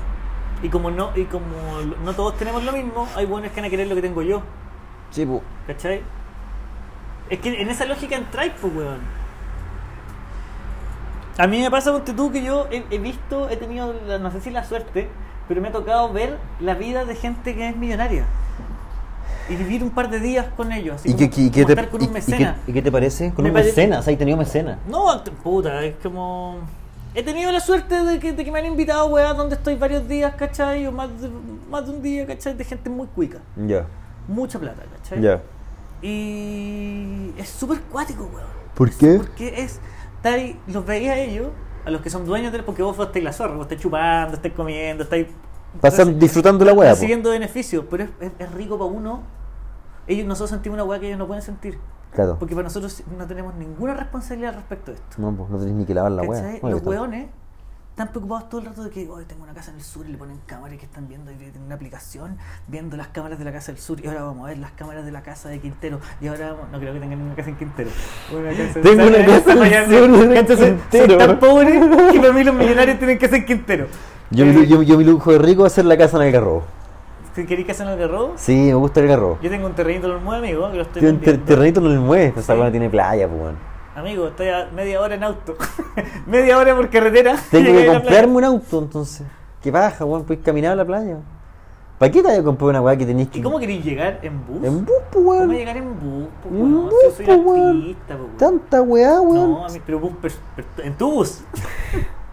Y 0.64 0.70
como 0.70 0.90
no, 0.92 1.12
y 1.16 1.26
como 1.26 1.46
no 2.04 2.14
todos 2.14 2.36
tenemos 2.38 2.64
lo 2.64 2.72
mismo, 2.72 3.08
hay 3.16 3.26
buenos 3.26 3.52
que 3.52 3.62
van 3.62 3.68
a 3.68 3.70
querer 3.70 3.88
lo 3.88 3.96
que 3.96 4.02
tengo 4.02 4.22
yo. 4.22 4.42
Sí, 5.12 5.26
pues. 5.26 5.42
¿Cachai? 5.68 6.02
Es 7.30 7.40
que 7.40 7.62
en 7.62 7.70
esa 7.70 7.86
lógica 7.86 8.16
entráis, 8.16 8.54
pues, 8.60 8.74
weón. 8.76 9.00
A 11.38 11.46
mí 11.46 11.62
me 11.62 11.70
pasa, 11.70 11.92
ponte 11.92 12.14
tú, 12.14 12.32
que 12.32 12.42
yo 12.44 12.68
he, 12.72 12.84
he 12.90 12.98
visto, 12.98 13.50
he 13.50 13.58
tenido, 13.58 13.94
no 14.20 14.32
sé 14.32 14.42
si 14.42 14.50
la 14.50 14.64
suerte, 14.64 15.08
pero 15.48 15.62
me 15.62 15.68
ha 15.68 15.72
tocado 15.72 16.12
ver 16.12 16.38
la 16.60 16.74
vida 16.74 17.06
de 17.06 17.16
gente 17.16 17.54
que 17.56 17.70
es 17.70 17.76
millonaria. 17.76 18.26
Y 19.50 19.56
vivir 19.56 19.84
un 19.84 19.92
par 19.92 20.10
de 20.10 20.20
días 20.20 20.48
con 20.58 20.72
ellos. 20.72 20.96
Así 20.96 21.10
¿Y 21.10 21.14
como, 21.14 21.30
qué, 21.30 21.42
y 21.42 21.52
como 21.52 21.66
te, 21.68 21.72
estar 21.74 21.90
con 21.90 22.02
y- 22.02 22.06
un 22.08 22.18
y 22.18 22.22
qué- 22.22 22.54
y 22.68 22.74
qué 22.74 22.82
te 22.82 22.92
parece? 22.92 23.34
Con 23.34 23.44
Me 23.44 23.50
un 23.52 23.54
parece- 23.54 23.70
mecenas, 23.82 24.08
has 24.08 24.18
tenido 24.18 24.36
mecenas. 24.38 24.78
No, 24.88 25.24
puta, 25.44 25.84
es 25.86 25.96
como... 26.02 26.58
He 27.18 27.24
tenido 27.24 27.52
la 27.52 27.60
suerte 27.60 28.04
de 28.04 28.20
que, 28.20 28.32
de 28.32 28.46
que 28.46 28.52
me 28.52 28.60
han 28.60 28.68
invitado 28.68 29.02
a 29.02 29.06
weas 29.06 29.36
donde 29.36 29.56
estoy 29.56 29.76
varios 29.76 30.08
días, 30.08 30.36
¿cachai? 30.36 30.86
O 30.86 30.92
más 30.92 31.10
de, 31.20 31.30
más 31.68 31.84
de 31.88 31.92
un 31.94 32.02
día, 32.04 32.28
¿cachai? 32.28 32.54
De 32.56 32.64
gente 32.64 32.92
muy 32.92 33.08
cuica. 33.08 33.40
Ya, 33.56 33.88
Mucha 34.28 34.60
plata, 34.60 34.84
¿cachai? 34.98 35.20
ya. 35.22 35.42
Y 36.00 37.34
es 37.38 37.50
súper 37.50 37.80
cuático, 37.92 38.24
weón. 38.34 38.46
¿Por 38.76 38.92
qué? 38.92 39.16
Porque 39.18 39.64
es. 39.64 39.80
estáis- 40.18 40.56
los 40.68 40.86
veis 40.86 41.10
a 41.10 41.18
ellos, 41.18 41.48
a 41.86 41.90
los 41.90 42.02
que 42.02 42.10
son 42.12 42.24
dueños 42.26 42.52
del. 42.52 42.64
Porque 42.64 42.84
vos 42.84 42.98
estáis 43.00 43.26
la 43.26 43.34
zorra, 43.34 43.56
vos 43.56 43.64
estáis 43.64 43.82
chupando, 43.82 44.36
estáis 44.36 44.54
comiendo, 44.54 45.04
estáis. 45.04 45.26
Pasan 45.82 46.20
disfrutando 46.20 46.64
la 46.66 46.74
wea. 46.74 46.92
Recibiendo 46.92 47.32
beneficios, 47.32 47.84
pero 47.90 48.04
es, 48.04 48.10
es- 48.20 48.32
es 48.38 48.52
rico 48.52 48.78
para 48.78 48.92
uno. 48.92 49.24
Ellos, 50.06 50.28
nosotros 50.28 50.52
sentimos 50.52 50.76
una 50.76 50.84
weá 50.84 51.00
que 51.00 51.08
ellos 51.08 51.18
no 51.20 51.26
pueden 51.26 51.42
sentir. 51.42 51.80
Claro. 52.14 52.38
Porque 52.40 52.56
para 52.56 52.64
nosotros 52.66 53.04
no 53.18 53.26
tenemos 53.28 53.54
ninguna 53.56 53.94
responsabilidad 53.94 54.56
respecto 54.56 54.92
a 54.92 54.94
esto. 54.96 55.16
No, 55.22 55.32
pues 55.36 55.50
no 55.50 55.58
tenés 55.60 55.74
ni 55.76 55.86
que 55.86 55.94
lavar 55.94 56.12
la. 56.12 56.24
Oye, 56.24 56.60
Los 56.64 56.82
weones 56.84 57.28
están 57.92 58.10
preocupados 58.10 58.48
todo 58.50 58.62
el 58.62 58.68
rato 58.68 58.84
de 58.84 58.92
que 58.92 59.10
hoy 59.10 59.26
tengo 59.26 59.44
una 59.44 59.54
casa 59.56 59.72
en 59.72 59.78
el 59.78 59.84
sur 59.84 60.06
y 60.08 60.12
le 60.12 60.18
ponen 60.20 60.38
cámaras 60.46 60.76
y 60.76 60.78
que 60.78 60.86
están 60.86 61.08
viendo 61.08 61.32
y 61.32 61.36
tienen 61.36 61.64
una 61.64 61.74
aplicación 61.76 62.38
viendo 62.68 62.96
las 62.96 63.08
cámaras 63.08 63.40
de 63.40 63.46
la 63.46 63.52
casa 63.52 63.72
del 63.72 63.82
sur 63.82 64.00
y 64.04 64.08
ahora 64.08 64.22
vamos 64.24 64.46
a 64.46 64.50
ver 64.50 64.60
las 64.60 64.72
cámaras 64.74 65.04
de 65.04 65.12
la 65.12 65.24
casa 65.24 65.50
de 65.50 65.60
Quintero 65.60 66.00
y 66.22 66.28
ahora 66.28 66.54
vamos- 66.54 66.70
no 66.72 66.80
creo 66.80 66.94
que 66.94 67.00
tengan 67.00 67.20
una 67.22 67.34
casa 67.36 67.50
en 67.50 67.56
Quintero. 67.56 67.90
Una 68.32 68.50
casa 68.52 68.82
Tengo 68.82 69.08
una 69.08 69.26
casa 69.26 69.52
en 69.54 69.64
el 69.64 69.86
sur 70.16 70.28
de 70.30 70.40
Entonces, 70.40 70.70
Quintero. 70.74 71.20
Son 71.20 71.28
tan 71.28 71.40
pobres 71.40 71.74
que 72.14 72.20
para 72.20 72.34
mí 72.34 72.44
los 72.44 72.56
millonarios 72.56 72.98
tienen 73.00 73.18
que 73.18 73.30
ser 73.30 73.46
Quintero. 73.46 73.88
Yo, 74.30 74.46
mi, 74.46 74.68
yo, 74.68 74.82
yo 74.84 74.98
mi 74.98 75.04
lujo 75.04 75.32
de 75.32 75.40
rico 75.40 75.66
es 75.66 75.74
hacer 75.74 75.86
la 75.86 75.98
casa 75.98 76.18
en 76.18 76.24
Algarrobo. 76.24 76.64
¿Qué 77.38 77.46
¿Queréis 77.46 77.68
casa 77.68 77.84
en 77.84 77.90
Algarrobo? 77.90 78.34
Sí, 78.36 78.56
me 78.56 78.74
gusta 78.74 79.00
el 79.00 79.06
Algarrobo. 79.06 79.38
Yo 79.44 79.50
tengo 79.52 79.68
un 79.68 79.74
terrenito 79.76 80.08
en 80.08 80.14
el 80.14 80.22
mueve, 80.22 80.48
amigo, 80.48 80.72
que 80.72 80.78
lo 80.78 80.82
estoy 80.82 81.02
Tiene 81.02 81.20
un 81.38 81.46
terrenito 81.46 81.80
en 81.82 81.92
el 81.92 82.00
muelle, 82.00 82.34
esa 82.36 82.56
Sí. 82.56 82.72
tiene 82.72 82.90
playa, 82.90 83.28
pues. 83.28 83.54
Amigo, 83.96 84.28
estoy 84.28 84.50
a 84.50 84.70
media 84.74 85.00
hora 85.00 85.14
en 85.14 85.24
auto. 85.24 85.56
media 86.26 86.58
hora 86.58 86.76
por 86.76 86.90
carretera. 86.90 87.36
Tengo 87.52 87.72
que 87.78 87.86
comprarme 87.86 88.34
un 88.38 88.44
auto, 88.44 88.80
entonces. 88.80 89.28
¿Qué 89.62 89.70
baja, 89.70 90.04
weón? 90.04 90.24
Puedes 90.24 90.44
caminar 90.44 90.72
a 90.72 90.76
la 90.78 90.86
playa. 90.86 91.18
¿Para 92.00 92.12
qué 92.12 92.22
te 92.24 92.28
vas 92.28 92.40
a 92.40 92.44
comprar 92.44 92.70
una 92.72 92.82
weá 92.82 92.98
que 92.98 93.06
tenéis 93.06 93.30
que. 93.30 93.38
¿Y 93.38 93.42
cómo 93.44 93.60
queréis 93.60 93.86
llegar 93.86 94.20
en 94.24 94.46
bus? 94.48 94.64
En 94.64 94.84
bus, 94.86 94.96
pues, 95.12 95.24
¿Cómo 95.24 95.30
weón. 95.30 95.50
llegar 95.52 95.78
en 95.78 96.00
bus? 96.00 96.28
po, 96.42 96.50
En 96.50 96.56
weón? 96.62 96.84
bus, 96.86 96.94
Si 97.02 97.06
yo 97.06 97.12
soy 97.12 97.26
po, 97.26 97.52
weón. 97.52 97.78
artista, 97.82 98.18
po, 98.18 98.24
weón. 98.24 98.38
Tanta 98.38 98.82
weá, 98.82 99.22
weón. 99.22 99.52
No, 99.52 99.66
pero 99.86 100.00
bus, 100.00 100.12
en 100.84 100.98
tu 100.98 101.12
bus. 101.12 101.44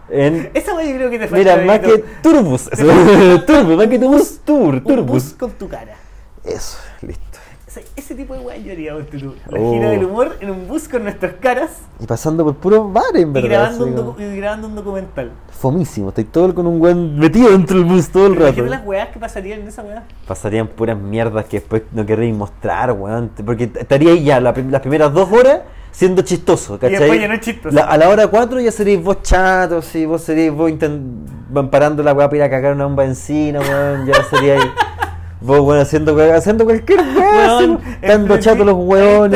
En... 0.09 0.51
Esa 0.53 0.73
weá 0.75 0.85
yo 0.87 0.95
creo 0.97 1.09
que 1.09 1.19
te 1.19 1.27
falta. 1.27 1.57
Mira, 1.57 1.65
más 1.65 1.79
que 1.79 2.03
turbus. 2.21 2.69
turbus, 3.45 3.77
más 3.77 3.87
que 3.87 3.99
tu 3.99 4.07
bus, 4.09 4.39
tour, 4.45 4.75
Un 4.75 4.83
turbus. 4.83 5.05
bus 5.07 5.33
con 5.33 5.51
tu 5.51 5.67
cara. 5.67 5.95
Eso, 6.43 6.77
listo. 7.01 7.23
O 7.67 7.71
sea, 7.75 7.83
ese 7.97 8.15
tipo 8.15 8.33
de 8.35 8.39
weá 8.39 8.55
yo 8.57 8.71
haría, 8.71 8.93
tú. 9.11 9.35
La 9.49 9.59
Oh. 9.59 9.73
gira 9.73 9.89
del 9.89 10.05
humor 10.05 10.37
en 10.39 10.49
un 10.51 10.65
bus 10.67 10.87
con 10.87 11.03
nuestras 11.03 11.33
caras 11.41 11.71
Y 11.99 12.05
pasando 12.05 12.45
por 12.45 12.55
puros 12.55 12.93
bares, 12.93 13.23
en 13.23 13.29
y 13.29 13.33
verdad. 13.33 13.49
grabando, 13.49 13.83
así 13.83 13.93
un 13.93 13.99
docu- 13.99 14.33
y 14.33 14.37
grabando 14.37 14.67
un 14.67 14.75
documental. 14.75 15.31
Fomísimo, 15.49 16.09
estoy 16.09 16.23
todo 16.25 16.55
con 16.55 16.67
un 16.67 16.79
weón 16.79 17.19
metido 17.19 17.49
dentro 17.51 17.75
del 17.77 17.85
bus 17.85 18.07
todo 18.09 18.27
el 18.27 18.33
Imagínate 18.33 18.61
rato. 18.61 18.69
las 18.71 18.85
weas 18.85 19.09
que 19.09 19.19
pasarían 19.19 19.59
en 19.61 19.67
esa 19.67 19.81
weá. 19.81 20.03
Pasarían 20.25 20.67
puras 20.69 20.97
mierdas 20.97 21.45
que 21.45 21.59
después 21.59 21.81
no 21.91 22.05
querréis 22.05 22.33
mostrar, 22.33 22.93
weón. 22.93 23.31
Porque 23.45 23.65
estaría 23.75 24.11
ahí 24.13 24.23
ya 24.23 24.39
la 24.39 24.53
las 24.53 24.81
primeras 24.81 25.11
dos 25.11 25.29
horas 25.33 25.61
siendo 25.95 26.21
chistoso, 26.23 26.77
¿cachai? 26.77 26.99
después 26.99 27.21
ya 27.21 27.27
no 27.29 27.33
es 27.35 27.39
chistoso. 27.39 27.73
La- 27.75 27.83
a 27.83 27.97
la 27.97 28.09
hora 28.09 28.27
cuatro 28.27 28.59
ya 28.59 28.71
seréis 28.71 29.01
vos 29.01 29.21
chatos, 29.21 29.95
y 29.95 30.05
vos 30.05 30.21
seréis 30.21 30.51
vos 30.51 30.69
intent- 30.69 31.69
parando 31.71 32.03
la 32.03 32.13
weá 32.13 32.27
para 32.27 32.37
ir 32.37 32.43
a 32.43 32.49
cagar 32.49 32.73
una 32.73 32.83
bomba 32.85 33.05
encina, 33.05 33.59
weón. 33.61 34.05
Ya 34.05 34.13
seríais 34.29 34.61
vos, 35.41 35.59
weón, 35.61 35.79
haciendo, 35.79 36.17
haciendo 36.33 36.65
cualquier 36.65 36.99
weá, 36.99 37.57
Weón, 37.57 37.79
dando 38.01 38.37
chatos 38.39 38.65
los 38.65 38.75
weá, 38.77 39.27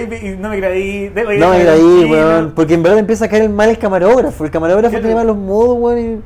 Y, 0.00 0.06
me- 0.06 0.16
y 0.18 0.36
no 0.36 0.48
me 0.48 0.56
oye, 0.66 1.38
No, 1.38 1.50
ahí, 1.50 1.64
tranquilo. 1.64 2.08
weón. 2.10 2.52
Porque 2.54 2.74
en 2.74 2.82
verdad 2.82 2.98
empieza 2.98 3.26
a 3.26 3.28
caer 3.28 3.48
mal 3.50 3.68
el 3.68 3.78
camarógrafo. 3.78 4.44
El 4.44 4.50
camarógrafo 4.50 4.98
tiene 4.98 5.14
malos 5.14 5.36
modos, 5.36 5.76
weón. 5.78 5.98
Y 5.98 6.20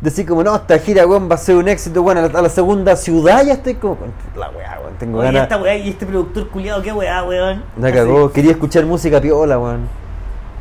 decir 0.00 0.26
como, 0.26 0.42
no, 0.42 0.56
esta 0.56 0.78
gira, 0.78 1.06
weón, 1.06 1.28
va 1.30 1.34
a 1.36 1.38
ser 1.38 1.54
un 1.56 1.68
éxito, 1.68 2.02
weón. 2.02 2.18
A 2.18 2.22
la, 2.28 2.38
a 2.38 2.42
la 2.42 2.48
segunda 2.48 2.96
ciudad 2.96 3.44
ya 3.44 3.52
estoy 3.54 3.74
como, 3.74 3.94
"Concha 3.96 4.14
la 4.36 4.50
weá, 4.50 4.78
weón. 4.80 4.87
Tengo 4.98 5.18
Oye, 5.18 5.26
ganas. 5.26 5.42
esta 5.44 5.58
weá 5.58 5.76
y 5.76 5.90
este 5.90 6.06
productor 6.06 6.48
culiado, 6.48 6.82
qué 6.82 6.92
weá, 6.92 7.22
weón. 7.22 7.62
La 7.80 7.92
cagó. 7.92 8.32
Quería 8.32 8.50
escuchar 8.52 8.84
música 8.84 9.20
piola, 9.20 9.58
weón. 9.58 9.88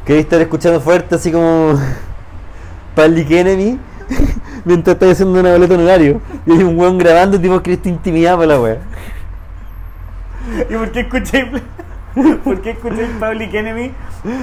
Quería 0.06 0.22
estar 0.22 0.40
escuchando 0.42 0.80
fuerte, 0.80 1.16
así 1.16 1.32
como. 1.32 1.74
Public 2.96 3.32
Enemy. 3.32 3.80
Mientras 4.66 4.96
estoy 4.96 5.12
haciendo 5.12 5.40
una 5.40 5.52
boleta 5.52 5.74
honorario. 5.74 6.22
Y 6.46 6.52
hay 6.52 6.64
un 6.64 6.78
weón 6.80 6.98
grabando, 6.98 7.40
tipo, 7.40 7.62
que 7.62 7.74
esta 7.74 7.90
intimidad 7.90 8.36
para 8.36 8.48
la 8.48 8.62
weá. 8.62 8.78
¿Y 10.70 10.74
por 10.74 10.92
qué 10.92 11.02
escuché 11.02 11.52
¿Por 12.44 12.62
qué 12.62 12.72
escuché 12.72 13.08
Public 13.20 13.54
Enemy 13.54 13.92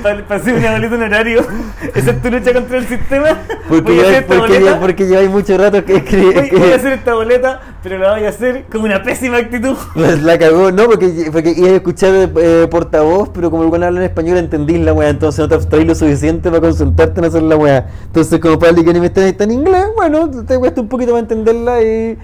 para 0.03 0.25
hacer 0.37 0.55
una 0.55 0.73
boleta 0.73 0.95
en 0.95 1.03
horario? 1.03 1.47
¿Esa 1.95 2.11
es 2.13 2.23
tu 2.23 2.31
lucha 2.31 2.53
contra 2.53 2.79
el 2.79 2.87
sistema? 2.87 3.39
Porque, 3.69 3.93
voy, 3.93 3.99
a 3.99 4.03
hacer 4.03 4.13
lleváis, 4.13 4.19
esta 4.19 4.37
porque, 4.37 4.59
boleta, 4.59 4.81
porque 4.81 5.07
lleváis 5.07 5.31
mucho 5.31 5.59
rato 5.59 5.85
que 5.85 5.97
escribir. 5.97 6.35
voy, 6.35 6.51
voy 6.51 6.73
a 6.73 6.77
hacer 6.77 6.93
esta 6.93 7.15
boleta, 7.15 7.61
pero 7.85 7.99
la 7.99 8.13
voy 8.13 8.25
a 8.25 8.31
hacer 8.31 8.65
con 8.73 8.81
una 8.81 9.03
pésima 9.03 9.37
actitud. 9.37 9.77
La, 9.95 10.17
la 10.17 10.39
cagó, 10.39 10.73
no, 10.73 10.87
porque, 10.87 11.29
porque 11.31 11.51
iba 11.55 11.69
a 11.69 11.73
escuchar 11.73 12.31
eh, 12.39 12.67
portavoz, 12.71 13.29
pero 13.29 13.51
como 13.51 13.63
el 13.63 13.69
weón 13.69 13.85
habla 13.85 14.01
en 14.01 14.07
español 14.07 14.39
entendís 14.39 14.81
la 14.81 14.95
weá, 14.95 15.11
entonces 15.11 15.39
no 15.39 15.49
te 15.49 15.55
abstraís 15.55 15.87
lo 15.87 15.95
suficiente 15.95 16.49
para 16.49 16.63
concentrarte 16.63 17.21
en 17.21 17.27
hacer 17.27 17.43
la 17.43 17.57
weá. 17.57 17.91
Entonces, 18.07 18.41
como 18.41 18.59
Public 18.59 18.89
Enemy 18.89 19.07
está, 19.07 19.29
está 19.29 19.45
en 19.45 19.53
inglés, 19.53 19.85
bueno, 19.95 20.31
te 20.31 20.59
cuesta 20.59 20.81
un 20.81 20.89
poquito 20.89 21.11
para 21.11 21.21
entenderla 21.21 21.83
y 21.83 22.19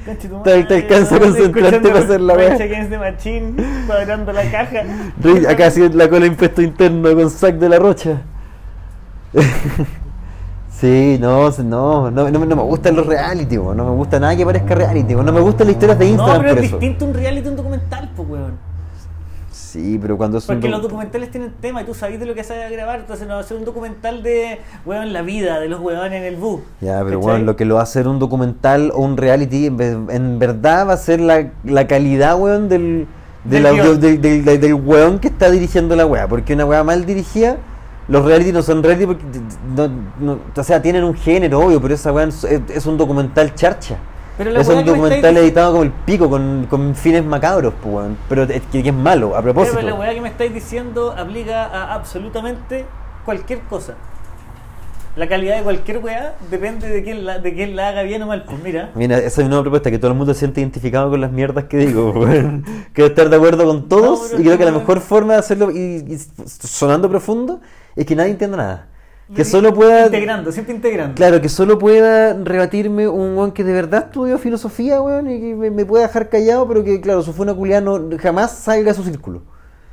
te, 0.45 0.65
te 0.65 0.75
alcanza 0.75 1.17
a 1.17 1.21
concentrarte 1.21 1.89
para 1.89 1.99
hacer 2.01 2.21
la 2.23 2.35
weá. 2.35 2.57
The 2.57 2.99
Machine, 2.99 3.53
cuadrando 3.87 4.33
la 4.33 4.51
caja. 4.51 4.83
Acá 5.47 5.71
sí 5.71 5.87
la 5.91 6.09
cola 6.09 6.25
impuesto 6.25 6.63
interno 6.63 7.15
con 7.15 7.29
Zack 7.29 7.57
de 7.57 7.69
la 7.69 7.79
Rocha. 7.79 8.23
Sí, 10.81 11.19
no, 11.21 11.51
no, 11.51 12.11
no, 12.11 12.31
no, 12.31 12.39
me- 12.41 12.47
no 12.47 12.57
me 12.57 12.63
gustan 12.63 12.97
los 12.97 13.07
reality, 13.07 13.59
weón, 13.59 13.77
no 13.77 13.85
me 13.85 13.91
gusta 13.97 14.19
nada 14.19 14.35
que 14.35 14.45
parezca 14.47 14.75
reality, 14.75 15.15
weón, 15.15 15.27
no 15.27 15.33
me 15.33 15.41
gustan 15.41 15.67
las 15.67 15.75
historias 15.77 15.99
de 15.99 16.07
No, 16.07 16.11
Instagram 16.13 16.41
pero 16.43 16.55
por 16.55 16.65
es 16.65 16.71
distinto 16.71 17.05
un 17.05 17.15
reality 17.15 17.49
a 17.49 17.51
un 17.51 17.57
documental, 17.57 18.11
pues, 18.17 18.29
weón. 18.29 18.71
Sí, 19.53 19.99
pero 20.01 20.17
cuando 20.17 20.39
es 20.39 20.49
un 20.49 20.57
Porque 20.57 20.69
los 20.69 20.83
documentales 20.83 21.31
tienen 21.31 21.53
tema 21.61 21.83
y 21.83 21.85
tú 21.85 21.95
sabes 21.95 22.19
de 22.19 22.27
lo 22.27 22.35
que 22.35 22.43
se 22.45 22.57
va 22.59 22.65
a 22.65 22.71
grabar, 22.71 23.01
entonces 23.01 23.29
no 23.29 23.35
va 23.35 23.41
a 23.41 23.45
ser 23.45 23.57
un 23.57 23.65
documental 23.65 24.23
de, 24.23 24.59
weón, 24.87 25.13
la 25.13 25.23
vida 25.23 25.61
de 25.61 25.69
los 25.69 25.81
weones 25.81 26.13
en 26.13 26.23
el 26.25 26.37
bus. 26.37 26.61
Ya, 26.81 27.03
pero 27.05 27.21
bueno, 27.21 27.45
lo 27.45 27.57
que 27.57 27.65
lo 27.65 27.75
va 27.75 27.81
a 27.81 27.85
hacer 27.85 28.09
un 28.09 28.19
documental 28.19 28.91
o 28.95 29.01
un 29.03 29.17
reality, 29.17 29.67
en, 29.67 29.77
ve- 29.77 29.99
en 30.11 30.39
verdad 30.39 30.89
va 30.89 30.95
a 30.95 30.97
ser 30.97 31.21
la, 31.21 31.51
la 31.65 31.87
calidad, 31.87 32.37
weón, 32.39 32.69
del, 32.69 33.07
del, 33.45 34.01
del- 34.01 34.61
del 34.61 34.75
weón 34.75 35.19
que 35.19 35.29
está 35.29 35.51
dirigiendo 35.51 35.95
la 35.95 36.07
weá. 36.07 36.27
Porque 36.27 36.55
una 36.55 36.65
weá 36.65 36.83
mal 36.83 37.05
dirigida, 37.07 37.59
los 38.11 38.25
reality 38.25 38.53
no 38.53 38.61
son 38.63 38.83
reality 38.83 39.07
porque, 39.07 39.25
no, 39.75 39.89
no- 40.19 40.39
o 40.55 40.65
sea, 40.65 40.83
tienen 40.83 41.05
un 41.05 41.15
género, 41.15 41.61
obvio, 41.61 41.81
pero 41.81 41.95
esa 41.95 42.13
weá 42.13 42.27
es, 42.27 42.45
es 42.45 42.85
un 42.87 42.99
documental 42.99 43.55
charcha. 43.55 43.97
Pero 44.37 44.59
Es 44.59 44.69
un 44.69 44.85
documental 44.87 45.37
editado 45.37 45.73
como 45.73 45.83
el 45.85 45.91
pico, 45.91 46.31
con, 46.31 46.67
con 46.71 46.95
fines 46.95 47.23
macabros, 47.25 47.75
pues, 47.83 47.95
weón. 47.95 48.17
Pero 48.29 48.45
es 48.45 48.63
que 48.73 48.81
es 48.81 48.95
malo, 48.95 49.37
a 49.37 49.43
propósito. 49.43 49.77
Pero 49.77 49.89
la 49.91 49.95
weá 49.95 50.15
que 50.15 50.21
me 50.23 50.29
estáis 50.29 50.55
diciendo 50.55 51.15
aplica 51.17 51.67
a 51.67 51.95
absolutamente 51.95 52.87
cualquier 53.25 53.61
cosa. 53.61 53.95
La 55.17 55.29
calidad 55.29 55.57
de 55.57 55.63
cualquier 55.65 55.99
weá 55.99 56.35
depende 56.51 56.89
de 56.89 57.03
quién 57.03 57.25
la, 57.25 57.39
de 57.39 57.53
quién 57.53 57.75
la 57.75 57.89
haga 57.89 58.03
bien 58.03 58.23
o 58.23 58.27
mal. 58.27 58.45
Pues 58.45 58.63
mira, 58.63 58.91
Mira, 58.95 59.19
esa 59.19 59.43
es 59.43 59.49
una 59.49 59.61
propuesta 59.61 59.91
que 59.91 59.99
todo 59.99 60.13
el 60.13 60.17
mundo 60.17 60.33
se 60.33 60.41
siente 60.41 60.61
identificado 60.61 61.11
con 61.11 61.21
las 61.21 61.33
mierdas 61.33 61.65
que 61.65 61.79
digo. 61.79 62.13
Quiero 62.93 63.09
estar 63.09 63.29
de 63.29 63.37
acuerdo 63.37 63.67
con 63.67 63.89
todos 63.89 64.33
No, 64.33 64.39
y 64.41 64.45
creo 64.45 64.57
que 64.57 64.65
la 64.65 64.73
mejor 64.73 65.01
forma 65.01 65.33
de 65.35 65.39
hacerlo, 65.41 65.71
y, 65.73 66.05
y 66.07 66.19
sonando 66.47 67.09
profundo, 67.09 67.61
es 67.97 68.07
que 68.07 68.15
nadie 68.15 68.31
entienda 68.31 68.57
nada. 68.57 68.89
Que 69.35 69.45
solo 69.45 69.73
pueda. 69.75 70.07
integrando, 70.07 70.51
siempre 70.51 70.75
integrando. 70.75 71.15
Claro, 71.15 71.41
que 71.41 71.49
solo 71.49 71.79
pueda 71.79 72.35
rebatirme 72.35 73.07
un 73.07 73.37
weón 73.37 73.53
que 73.53 73.63
de 73.63 73.73
verdad 73.73 74.07
estudió 74.07 74.39
filosofía, 74.39 75.01
weón, 75.01 75.31
y 75.31 75.41
que 75.41 75.55
me, 75.55 75.71
me 75.71 75.85
pueda 75.85 76.07
dejar 76.07 76.29
callado, 76.29 76.67
pero 76.67 76.83
que, 76.83 77.01
claro, 77.01 77.23
su 77.23 77.33
funa 77.33 77.55
culiada 77.55 77.81
no 77.81 78.09
jamás 78.19 78.53
salga 78.53 78.91
a 78.91 78.95
su 78.95 79.05
círculo. 79.05 79.43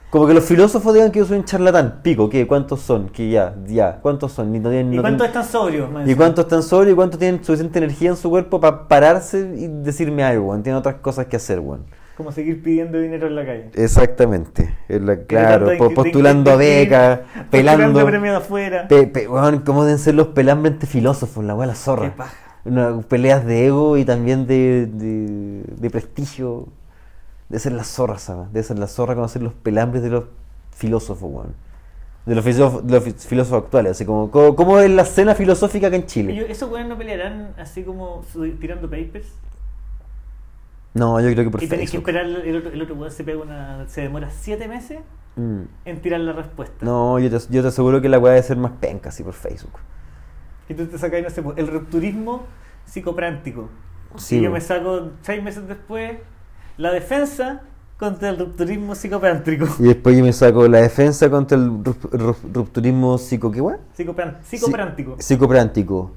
Como 0.09 0.25
que 0.25 0.33
los 0.33 0.45
filósofos 0.45 0.93
digan 0.93 1.11
que 1.11 1.19
yo 1.19 1.25
soy 1.25 1.37
un 1.39 1.43
charlatán. 1.45 1.99
Pico, 2.01 2.29
¿qué? 2.29 2.47
¿Cuántos 2.47 2.79
son? 2.81 3.09
Que 3.09 3.29
ya, 3.29 3.55
ya, 3.65 3.99
¿cuántos 4.01 4.31
son? 4.31 4.51
Ni- 4.53 4.59
no 4.59 4.69
tienen- 4.69 4.93
¿Y 4.93 4.99
cuántos 4.99 5.27
están 5.27 5.43
sobrios? 5.43 5.89
¿Y 6.05 6.15
cuántos 6.15 6.45
están 6.45 6.63
sobrios 6.63 6.93
y 6.93 6.95
cuántos 6.95 7.19
tienen 7.19 7.43
suficiente 7.43 7.77
energía 7.79 8.11
en 8.11 8.15
su 8.15 8.29
cuerpo 8.29 8.59
para 8.61 8.87
pararse 8.87 9.39
y 9.57 9.67
decirme 9.67 10.23
algo? 10.23 10.53
Tienen 10.59 10.75
otras 10.79 10.95
cosas 10.95 11.25
que 11.25 11.35
hacer, 11.35 11.59
weón. 11.59 11.83
Como 12.15 12.31
seguir 12.31 12.63
pidiendo 12.63 12.97
dinero 12.99 13.27
en 13.27 13.35
la 13.35 13.45
calle. 13.45 13.69
Exactamente. 13.75 14.73
La- 14.87 15.17
claro, 15.23 15.67
de- 15.67 15.77
postulando 15.77 16.51
a 16.51 16.55
becas, 16.55 17.19
pelando. 17.51 17.99
Postulando 18.01 18.37
afuera. 18.37 18.87
Pe, 18.87 19.07
pe- 19.07 19.27
weón, 19.27 19.59
¿Cómo 19.59 19.83
deben 19.83 19.99
ser 19.99 20.15
los 20.15 20.27
pelambres 20.27 20.75
filósofos? 20.89 21.43
La 21.43 21.53
weá 21.53 21.67
la 21.67 21.75
zorra. 21.75 22.05
Qué 22.05 22.11
paja. 22.17 22.33
Una- 22.65 23.01
peleas 23.01 23.45
de 23.45 23.67
ego 23.67 23.97
y 23.97 24.05
también 24.05 24.47
de, 24.47 24.87
de, 24.91 25.63
de 25.67 25.89
prestigio. 25.89 26.69
De 27.49 27.59
ser 27.59 27.71
la 27.73 27.83
zorra, 27.83 28.17
¿sabes? 28.17 28.51
De 28.51 28.61
ser 28.63 28.77
la 28.79 28.87
zorra 28.87 29.15
conocer 29.15 29.41
los 29.41 29.53
pelambres 29.53 30.03
de 30.03 30.09
los 30.09 30.25
filósofos, 30.71 31.29
weón. 31.31 31.53
De 32.25 32.35
los 32.35 32.43
filósofos, 32.43 32.85
de 32.85 32.93
los 32.93 33.03
fi- 33.03 33.13
filósofos 33.13 33.63
actuales, 33.63 33.91
así 33.93 34.05
como, 34.05 34.29
como, 34.31 34.55
como 34.55 34.79
es 34.79 34.89
la 34.89 35.03
escena 35.03 35.33
filosófica 35.33 35.87
acá 35.87 35.95
en 35.95 36.05
Chile. 36.07 36.33
Ellos- 36.33 36.49
¿Esos 36.49 36.69
weones 36.69 36.89
no 36.89 36.97
pelearán 36.97 37.53
así 37.57 37.83
como 37.83 38.23
tirando 38.59 38.89
papers? 38.89 39.27
No, 40.93 41.19
yo 41.21 41.31
creo 41.31 41.43
que 41.45 41.51
por 41.51 41.63
y 41.63 41.67
tenéis 41.67 41.91
que 41.91 41.97
esperar, 41.97 42.25
el 42.25 42.55
otro, 42.57 42.71
el 42.71 42.81
otro 42.81 42.95
weón 42.95 43.11
se 43.11 43.23
pega 43.23 43.39
una. 43.41 43.87
se 43.87 44.01
demora 44.01 44.29
siete 44.31 44.67
meses 44.67 44.99
Mm. 45.35 45.61
en 45.85 46.01
tirar 46.01 46.19
la 46.21 46.33
respuesta. 46.33 46.83
No, 46.83 47.19
yo 47.19 47.29
te, 47.29 47.37
yo 47.53 47.61
te 47.61 47.67
aseguro 47.67 48.01
que 48.01 48.09
la 48.09 48.17
weá 48.17 48.33
debe 48.33 48.43
ser 48.43 48.57
más 48.57 48.71
penca 48.81 49.09
así 49.09 49.23
por 49.23 49.33
Facebook. 49.33 49.73
Y 50.67 50.73
tú 50.73 50.87
te 50.87 50.97
sacas, 50.97 51.21
no 51.21 51.29
sé, 51.29 51.43
el 51.57 51.67
rupturismo 51.67 52.43
psicoprántico. 52.85 53.69
Sí, 54.15 54.39
y 54.39 54.41
yo 54.41 54.51
me 54.51 54.59
saco 54.59 55.11
seis 55.21 55.43
meses 55.43 55.67
después 55.67 56.17
la 56.77 56.91
defensa 56.91 57.61
contra 57.97 58.29
el 58.29 58.37
rupturismo 58.37 58.93
psicopántrico. 58.95 59.67
Y 59.79 59.83
después 59.83 60.15
yo 60.17 60.23
me 60.23 60.31
saco 60.33 60.67
la 60.67 60.79
defensa 60.81 61.29
contra 61.29 61.57
el 61.57 61.69
rup- 61.69 62.09
rup- 62.11 62.53
rupturismo 62.53 63.17
psico... 63.17 63.51
¿Qué 63.51 63.59
weá? 63.61 63.79
Psicopran- 63.97 64.37
psicoprántico. 64.43 65.15
Psi- 65.17 65.21
Psicoprántico. 65.23 66.11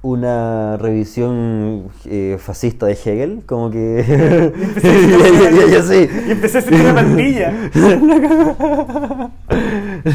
Una 0.00 0.76
revisión 0.78 1.88
eh, 2.06 2.36
fascista 2.40 2.86
de 2.86 2.92
Hegel, 2.92 3.42
como 3.44 3.70
que... 3.70 4.04
ya, 4.82 5.50
ya- 5.50 5.66
ya 5.70 5.82
sé. 5.82 6.08
Y 6.28 6.30
empecé 6.30 6.58
a 6.58 6.60
hacer 6.60 6.74
una 6.74 6.94
pandilla. 6.94 7.52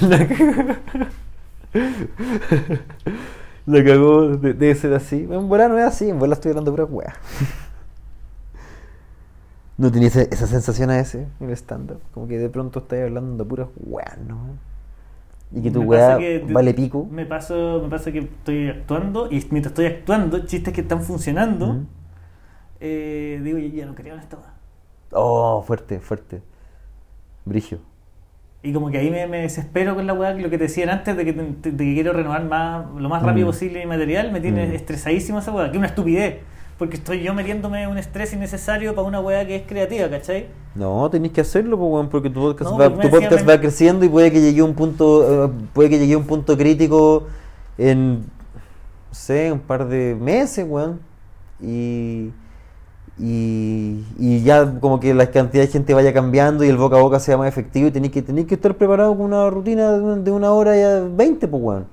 La 0.01 0.27
cagó. 0.27 0.75
La 3.65 3.83
cagó, 3.83 4.27
de- 4.37 4.53
debe 4.53 4.75
ser 4.75 4.93
así. 4.93 5.27
En 5.29 5.47
volar 5.47 5.69
no 5.69 5.77
es 5.77 5.85
así, 5.85 6.09
en 6.09 6.19
volar 6.19 6.33
estoy 6.37 6.49
hablando 6.51 6.71
pura 6.71 6.85
weá. 6.85 7.13
¿No 9.83 9.91
tenía 9.91 10.07
esa, 10.07 10.47
sensación 10.47 10.91
a 10.91 10.99
ese 11.01 11.27
en 11.41 11.49
el 11.49 11.57
stand-up? 11.57 11.99
Como 12.13 12.25
que 12.25 12.37
de 12.37 12.47
pronto 12.47 12.79
estás 12.79 13.01
hablando 13.01 13.45
puras 13.45 13.67
weá, 13.75 14.17
¿no? 14.25 14.37
Y 15.51 15.61
que 15.61 15.71
tu 15.71 15.81
weá 15.81 16.15
pasa 16.15 16.53
vale 16.53 16.73
pico. 16.73 17.05
Me, 17.11 17.25
paso, 17.25 17.81
me 17.83 17.89
pasa 17.89 18.09
que 18.13 18.19
estoy 18.19 18.69
actuando 18.69 19.27
y 19.29 19.45
mientras 19.51 19.71
estoy 19.71 19.87
actuando, 19.87 20.45
chistes 20.45 20.73
que 20.73 20.79
están 20.79 21.03
funcionando, 21.03 21.79
eh, 22.79 23.41
digo, 23.43 23.57
ya, 23.57 23.67
ya 23.67 23.85
no 23.85 23.93
creo 23.93 24.13
en 24.13 24.21
esta 24.21 24.37
weá. 24.37 24.53
Oh, 25.11 25.61
fuerte, 25.67 25.99
fuerte. 25.99 26.41
Brigio. 27.43 27.79
Y 28.61 28.71
como 28.71 28.89
que 28.89 28.99
ahí 28.99 29.11
me, 29.11 29.27
me 29.27 29.41
desespero 29.41 29.95
con 29.95 30.07
la 30.07 30.13
weá, 30.13 30.33
lo 30.33 30.49
que 30.49 30.57
te 30.57 30.63
decían 30.63 30.91
antes, 30.91 31.17
de 31.17 31.25
que, 31.25 31.33
de 31.33 31.71
que 31.77 31.93
quiero 31.93 32.13
renovar 32.13 32.45
más, 32.45 32.85
lo 32.95 33.09
más 33.09 33.21
rápido 33.21 33.47
Mm. 33.47 33.49
posible 33.49 33.79
mi 33.81 33.85
material, 33.87 34.31
me 34.31 34.39
tiene 34.39 34.65
Mm. 34.65 34.75
estresadísimo 34.75 35.39
esa 35.39 35.51
weá, 35.51 35.65
que 35.65 35.71
es 35.71 35.77
una 35.79 35.87
estupidez. 35.87 36.37
Porque 36.77 36.97
estoy 36.97 37.21
yo 37.21 37.33
metiéndome 37.33 37.87
un 37.87 37.97
estrés 37.97 38.33
innecesario 38.33 38.95
para 38.95 39.07
una 39.07 39.19
weá 39.19 39.45
que 39.45 39.55
es 39.55 39.63
creativa, 39.67 40.09
¿cachai? 40.09 40.47
No, 40.75 41.07
tenéis 41.09 41.33
que 41.33 41.41
hacerlo, 41.41 41.77
pues, 41.77 41.91
weón, 41.91 42.09
porque 42.09 42.29
tu 42.29 42.39
podcast, 42.39 42.71
No, 42.71 42.77
va, 42.77 42.89
me 42.89 43.03
tu 43.03 43.09
podcast 43.09 43.47
va 43.47 43.59
creciendo 43.59 44.05
y 44.05 44.09
puede 44.09 44.31
que 44.31 44.41
llegue 44.41 44.61
a 44.61 44.65
un 44.65 44.73
punto, 44.73 45.45
eh, 45.45 45.49
puede 45.71 45.89
que 45.89 45.99
llegue 45.99 46.15
a 46.15 46.17
un 46.17 46.25
punto 46.25 46.57
crítico 46.57 47.27
en, 47.77 48.21
no 48.21 48.25
sé, 49.11 49.51
un 49.51 49.59
par 49.59 49.87
de 49.87 50.15
meses, 50.19 50.65
weón. 50.67 50.99
Y, 51.61 52.31
y, 53.19 54.03
y 54.17 54.41
ya 54.43 54.79
como 54.79 54.99
que 54.99 55.13
la 55.13 55.29
cantidad 55.29 55.63
de 55.63 55.69
gente 55.69 55.93
vaya 55.93 56.11
cambiando 56.11 56.63
y 56.63 56.69
el 56.69 56.77
boca 56.77 56.97
a 56.97 57.01
boca 57.01 57.19
sea 57.19 57.37
más 57.37 57.47
efectivo 57.47 57.87
y 57.87 57.91
tenéis 57.91 58.11
que, 58.11 58.23
tenéis 58.23 58.47
que 58.47 58.55
estar 58.55 58.75
preparado 58.75 59.15
con 59.15 59.27
una 59.27 59.47
rutina 59.51 59.91
de 59.91 60.01
una, 60.01 60.15
de 60.15 60.31
una 60.31 60.51
hora 60.51 60.75
y 60.75 60.81
a 60.81 61.01
20, 61.01 61.47
pues, 61.47 61.63
weón. 61.63 61.85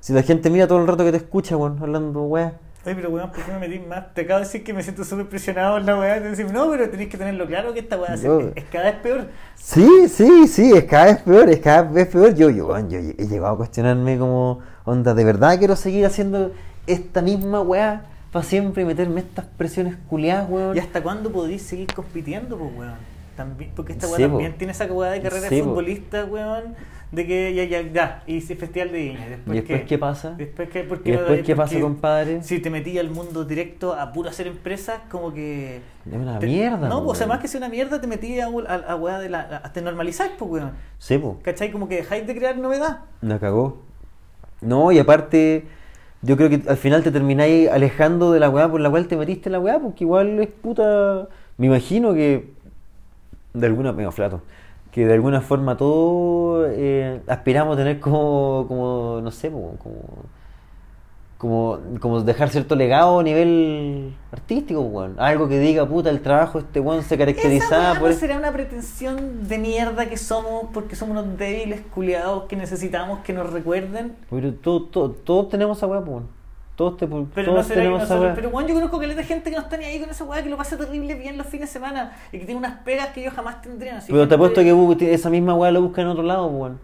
Si 0.00 0.12
la 0.12 0.22
gente 0.22 0.50
mira 0.50 0.66
todo 0.66 0.80
el 0.80 0.88
rato 0.88 1.04
que 1.04 1.12
te 1.12 1.18
escucha, 1.18 1.56
weón, 1.56 1.78
hablando, 1.80 2.24
weón. 2.24 2.63
Oye, 2.86 2.94
pero 2.94 3.08
weón, 3.10 3.30
¿por 3.30 3.42
qué 3.42 3.52
me 3.52 3.58
metí 3.66 3.78
más? 3.78 4.12
Te 4.12 4.22
acabo 4.22 4.40
de 4.40 4.44
decir 4.44 4.62
que 4.62 4.74
me 4.74 4.82
siento 4.82 5.04
súper 5.04 5.26
presionado 5.26 5.78
en 5.78 5.86
la 5.86 5.98
weá. 5.98 6.20
Te 6.20 6.28
decir, 6.30 6.50
no, 6.52 6.70
pero 6.70 6.90
tenéis 6.90 7.08
que 7.08 7.16
tenerlo 7.16 7.46
claro 7.46 7.72
que 7.72 7.80
esta 7.80 7.96
weá 7.98 8.14
No. 8.16 8.40
es, 8.40 8.46
es 8.56 8.64
cada 8.70 8.84
vez 8.90 8.94
peor. 9.02 9.28
Sí, 9.54 10.08
sí, 10.08 10.46
sí, 10.48 10.72
es 10.74 10.84
cada 10.84 11.06
vez 11.06 11.22
peor, 11.22 11.48
es 11.48 11.60
cada 11.60 11.82
vez 11.82 12.08
peor. 12.08 12.34
Yo, 12.34 12.50
yo, 12.50 12.78
yo 12.88 12.98
he 12.98 13.26
llegado 13.26 13.54
a 13.54 13.56
cuestionarme 13.56 14.18
como, 14.18 14.60
onda, 14.84 15.14
¿de 15.14 15.24
verdad 15.24 15.58
quiero 15.58 15.76
seguir 15.76 16.04
haciendo 16.04 16.52
esta 16.86 17.22
misma 17.22 17.62
weá 17.62 18.02
para 18.30 18.44
siempre 18.44 18.82
y 18.82 18.86
meterme 18.86 19.20
estas 19.20 19.46
presiones 19.46 19.96
culiadas, 20.08 20.50
weón? 20.50 20.76
¿Y 20.76 20.80
hasta 20.80 21.02
cuándo 21.02 21.32
podréis 21.32 21.62
seguir 21.62 21.86
compitiendo, 21.94 22.58
pues, 22.58 22.70
weón? 22.76 23.14
También, 23.36 23.70
porque 23.74 23.92
esta 23.94 24.06
weá 24.08 24.16
Sí, 24.16 24.22
po. 24.24 24.28
también 24.28 24.58
tiene 24.58 24.72
esa 24.72 24.84
weá 24.86 25.10
de 25.12 25.22
carrera 25.22 25.48
Sí, 25.48 25.56
de 25.56 25.62
po. 25.62 25.68
futbolista, 25.70 26.24
weón, 26.26 26.74
de 27.14 27.26
que 27.26 27.54
ya, 27.54 27.64
ya, 27.64 27.82
ya, 27.82 28.22
y 28.26 28.38
ese 28.38 28.56
festival 28.56 28.90
de 28.92 28.98
Viña. 28.98 29.28
Después 29.28 29.56
¿Y 29.56 29.60
después 29.60 29.82
qué 29.84 29.98
pasa? 29.98 30.30
Después 30.36 30.68
qué, 30.68 30.82
¿por 30.84 31.00
¿Y 31.04 31.10
después 31.12 31.42
qué 31.42 31.54
pasa, 31.56 31.80
compadre? 31.80 32.42
Si 32.42 32.58
te 32.58 32.70
metí 32.70 32.98
al 32.98 33.10
mundo 33.10 33.44
directo 33.44 33.94
a 33.94 34.12
puro 34.12 34.28
hacer 34.30 34.46
empresas, 34.46 35.00
como 35.10 35.32
que... 35.32 35.76
Es 36.06 36.12
una 36.14 36.38
te- 36.38 36.46
mierda, 36.46 36.88
No, 36.88 36.98
po, 37.00 37.04
pues, 37.06 37.16
o 37.16 37.18
sea, 37.18 37.26
más 37.26 37.40
que 37.40 37.48
sea 37.48 37.58
una 37.58 37.68
mierda, 37.68 38.00
te 38.00 38.06
metí 38.06 38.38
a, 38.40 38.46
a, 38.46 38.74
a 38.74 38.96
weá 38.96 39.18
de 39.18 39.28
la... 39.30 39.62
a- 39.64 39.72
te 39.72 39.80
normalizáis, 39.82 40.32
pues, 40.38 40.50
weón. 40.50 40.72
Sí, 40.98 41.18
po, 41.18 41.38
¿Cachai? 41.42 41.70
Como 41.70 41.88
que 41.88 41.96
dejáis 41.96 42.26
de 42.26 42.34
crear 42.34 42.56
novedad. 42.58 43.00
la 43.22 43.38
cagó. 43.38 43.82
No, 44.60 44.90
y 44.92 44.98
aparte, 44.98 45.64
yo 46.22 46.36
creo 46.36 46.48
que 46.48 46.62
al 46.68 46.76
final 46.76 47.02
te 47.02 47.10
termináis 47.10 47.68
alejando 47.68 48.32
de 48.32 48.40
la 48.40 48.48
weá 48.48 48.68
por 48.70 48.80
la 48.80 48.88
cual 48.90 49.06
te 49.08 49.16
metiste 49.16 49.48
en 49.48 49.52
la 49.52 49.60
weá, 49.60 49.78
porque 49.78 50.04
igual 50.04 50.38
es 50.40 50.48
puta. 50.48 51.28
Me 51.58 51.66
imagino 51.66 52.14
que. 52.14 52.50
De 53.52 53.66
alguna. 53.66 53.92
Venga, 53.92 54.10
flato. 54.10 54.42
Que 54.94 55.06
de 55.06 55.14
alguna 55.14 55.40
forma 55.40 55.76
todos 55.76 56.68
eh, 56.72 57.20
aspiramos 57.26 57.74
a 57.74 57.78
tener 57.78 57.98
como. 57.98 58.64
como 58.68 59.20
no 59.22 59.30
sé, 59.32 59.50
como. 59.50 59.76
como 59.78 59.94
como, 62.00 62.22
dejar 62.22 62.48
cierto 62.48 62.74
legado 62.74 63.18
a 63.18 63.22
nivel 63.22 64.14
artístico, 64.32 64.80
weón. 64.80 65.16
Algo 65.18 65.46
que 65.46 65.58
diga, 65.58 65.86
puta, 65.86 66.08
el 66.08 66.22
trabajo 66.22 66.58
este 66.58 66.80
weón 66.80 67.02
se 67.02 67.16
Esa 67.16 67.18
caracterizaba 67.18 67.90
weá 67.92 68.00
por... 68.00 68.10
no 68.10 68.16
será 68.16 68.38
una 68.38 68.50
pretensión 68.50 69.46
de 69.46 69.58
mierda 69.58 70.08
que 70.08 70.16
somos 70.16 70.68
porque 70.72 70.96
somos 70.96 71.18
unos 71.22 71.36
débiles 71.36 71.82
culiados 71.94 72.44
que 72.44 72.56
necesitamos 72.56 73.18
que 73.20 73.34
nos 73.34 73.52
recuerden. 73.52 74.16
Pero 74.30 74.54
todo- 74.54 74.84
todo- 74.84 75.10
todos 75.10 75.50
tenemos 75.50 75.76
esa 75.76 75.86
weá, 75.86 76.00
weón. 76.00 76.28
Todos, 76.76 76.96
te, 76.96 77.06
Pero 77.06 77.24
todos 77.26 77.46
no 77.46 77.62
será 77.62 77.68
que 77.68 77.74
tenemos 77.88 78.10
weá. 78.10 78.34
pero 78.34 78.50
bueno, 78.50 78.68
yo 78.68 78.74
conozco 78.74 78.98
que 78.98 79.06
hay 79.06 79.24
gente 79.24 79.50
que 79.50 79.56
no 79.56 79.62
está 79.62 79.76
ni 79.76 79.84
ahí 79.84 80.00
con 80.00 80.10
esa 80.10 80.24
weá, 80.24 80.42
que 80.42 80.48
lo 80.50 80.56
pasa 80.56 80.76
terrible 80.76 81.14
bien 81.14 81.38
los 81.38 81.46
fines 81.46 81.68
de 81.68 81.72
semana 81.72 82.16
y 82.32 82.38
que 82.40 82.46
tiene 82.46 82.58
unas 82.58 82.78
pegas 82.82 83.10
que 83.10 83.22
yo 83.22 83.30
jamás 83.30 83.62
tendría. 83.62 83.98
así 83.98 84.10
Pero 84.10 84.26
te 84.26 84.34
apuesto 84.34 84.60
que 84.62 84.74
bu- 84.74 85.00
esa 85.00 85.30
misma 85.30 85.54
weá 85.54 85.70
la 85.70 85.78
busca 85.78 86.02
en 86.02 86.08
otro 86.08 86.24
lado, 86.24 86.46
weón. 86.46 86.80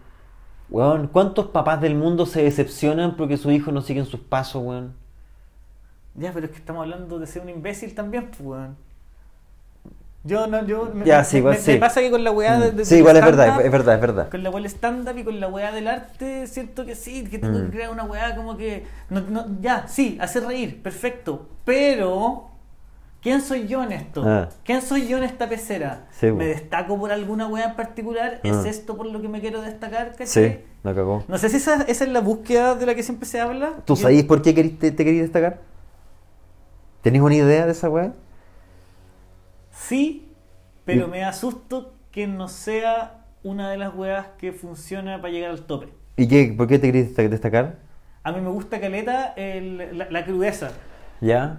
Weón, 0.68 1.08
¿cuántos 1.08 1.46
papás 1.48 1.80
del 1.80 1.96
mundo 1.96 2.24
se 2.26 2.44
decepcionan 2.44 3.16
porque 3.16 3.36
sus 3.36 3.50
hijos 3.52 3.74
no 3.74 3.82
siguen 3.82 4.06
sus 4.06 4.20
pasos, 4.20 4.62
weón? 4.62 4.94
Ya, 6.14 6.32
pero 6.32 6.46
es 6.46 6.52
que 6.52 6.58
estamos 6.58 6.82
hablando 6.82 7.18
de 7.18 7.26
ser 7.26 7.42
un 7.42 7.48
imbécil 7.48 7.92
también, 7.94 8.26
pues 8.28 8.40
weón. 8.40 8.76
Yo 10.22 10.46
no, 10.46 10.66
yo. 10.66 10.90
me- 10.94 11.06
Ya, 11.06 11.24
sí, 11.24 11.38
igual 11.38 11.54
me, 11.54 11.60
sí. 11.60 11.70
me 11.72 11.76
pasa 11.78 12.00
que 12.00 12.10
con 12.10 12.22
la 12.22 12.30
weá 12.30 12.58
de, 12.60 12.72
de- 12.72 12.84
Sí, 12.84 12.96
igual 12.96 13.16
es 13.16 13.24
verdad, 13.24 13.60
es 13.64 13.72
verdad, 13.72 13.94
es 13.94 14.00
verdad. 14.02 14.28
Con 14.28 14.42
la 14.42 14.50
weá 14.50 14.58
del 14.62 14.66
stand-up 14.70 15.16
y 15.16 15.24
con 15.24 15.40
la 15.40 15.48
weá 15.48 15.72
del 15.72 15.88
arte, 15.88 16.46
siento 16.46 16.84
que 16.84 16.94
sí, 16.94 17.24
que 17.24 17.38
tengo 17.38 17.58
Mm. 17.58 17.64
que 17.66 17.70
crear 17.70 17.90
una 17.90 18.04
weá 18.04 18.36
como 18.36 18.56
que. 18.58 18.84
No, 19.08 19.22
no, 19.22 19.46
ya, 19.62 19.88
sí, 19.88 20.18
hacer 20.20 20.44
reír, 20.44 20.82
perfecto. 20.82 21.48
Pero. 21.64 22.46
¿Quién 23.22 23.42
soy 23.42 23.66
yo 23.66 23.82
en 23.82 23.92
esto? 23.92 24.22
Ah. 24.26 24.48
¿Quién 24.64 24.80
soy 24.80 25.06
yo 25.06 25.18
en 25.18 25.24
esta 25.24 25.46
pecera? 25.46 26.06
Sí, 26.10 26.26
¿Me 26.26 26.32
bo. 26.32 26.38
destaco 26.44 26.98
por 26.98 27.12
alguna 27.12 27.46
weá 27.48 27.66
en 27.66 27.76
particular? 27.76 28.40
Ah. 28.42 28.48
¿Es 28.48 28.64
esto 28.64 28.96
por 28.96 29.04
lo 29.06 29.20
que 29.20 29.28
me 29.28 29.40
quiero 29.42 29.60
destacar? 29.60 30.12
¿cachai? 30.12 30.26
Sí, 30.26 30.58
la 30.82 30.94
cagó. 30.94 31.22
No 31.28 31.36
sé 31.36 31.50
si 31.50 31.56
esa, 31.58 31.82
esa 31.82 32.04
es 32.04 32.10
la 32.10 32.20
búsqueda 32.20 32.74
de 32.76 32.86
la 32.86 32.94
que 32.94 33.02
siempre 33.02 33.26
se 33.28 33.38
habla. 33.38 33.72
¿Tú 33.84 33.94
Yo- 33.94 34.02
sabés 34.02 34.24
por 34.24 34.40
qué 34.40 34.54
te, 34.54 34.90
te 34.90 35.04
querías 35.04 35.24
destacar? 35.24 35.60
¿Tenés 37.02 37.20
una 37.22 37.34
idea 37.34 37.66
de 37.66 37.72
esa 37.72 37.88
weá? 37.90 38.12
Sí, 39.90 40.28
pero 40.84 41.08
me 41.08 41.24
asusto 41.24 41.94
que 42.12 42.28
no 42.28 42.46
sea 42.46 43.24
una 43.42 43.68
de 43.72 43.76
las 43.76 43.92
weas 43.92 44.28
que 44.38 44.52
funciona 44.52 45.20
para 45.20 45.32
llegar 45.32 45.50
al 45.50 45.62
tope. 45.66 45.88
¿Y 46.16 46.28
qué, 46.28 46.54
por 46.56 46.68
qué 46.68 46.78
te 46.78 46.92
desta- 46.92 47.28
destacar? 47.28 47.78
A 48.22 48.30
mí 48.30 48.40
me 48.40 48.50
gusta 48.50 48.78
caleta 48.80 49.34
el- 49.36 49.98
la, 49.98 50.08
la 50.08 50.24
crudeza. 50.24 50.70
¿Ya? 51.20 51.58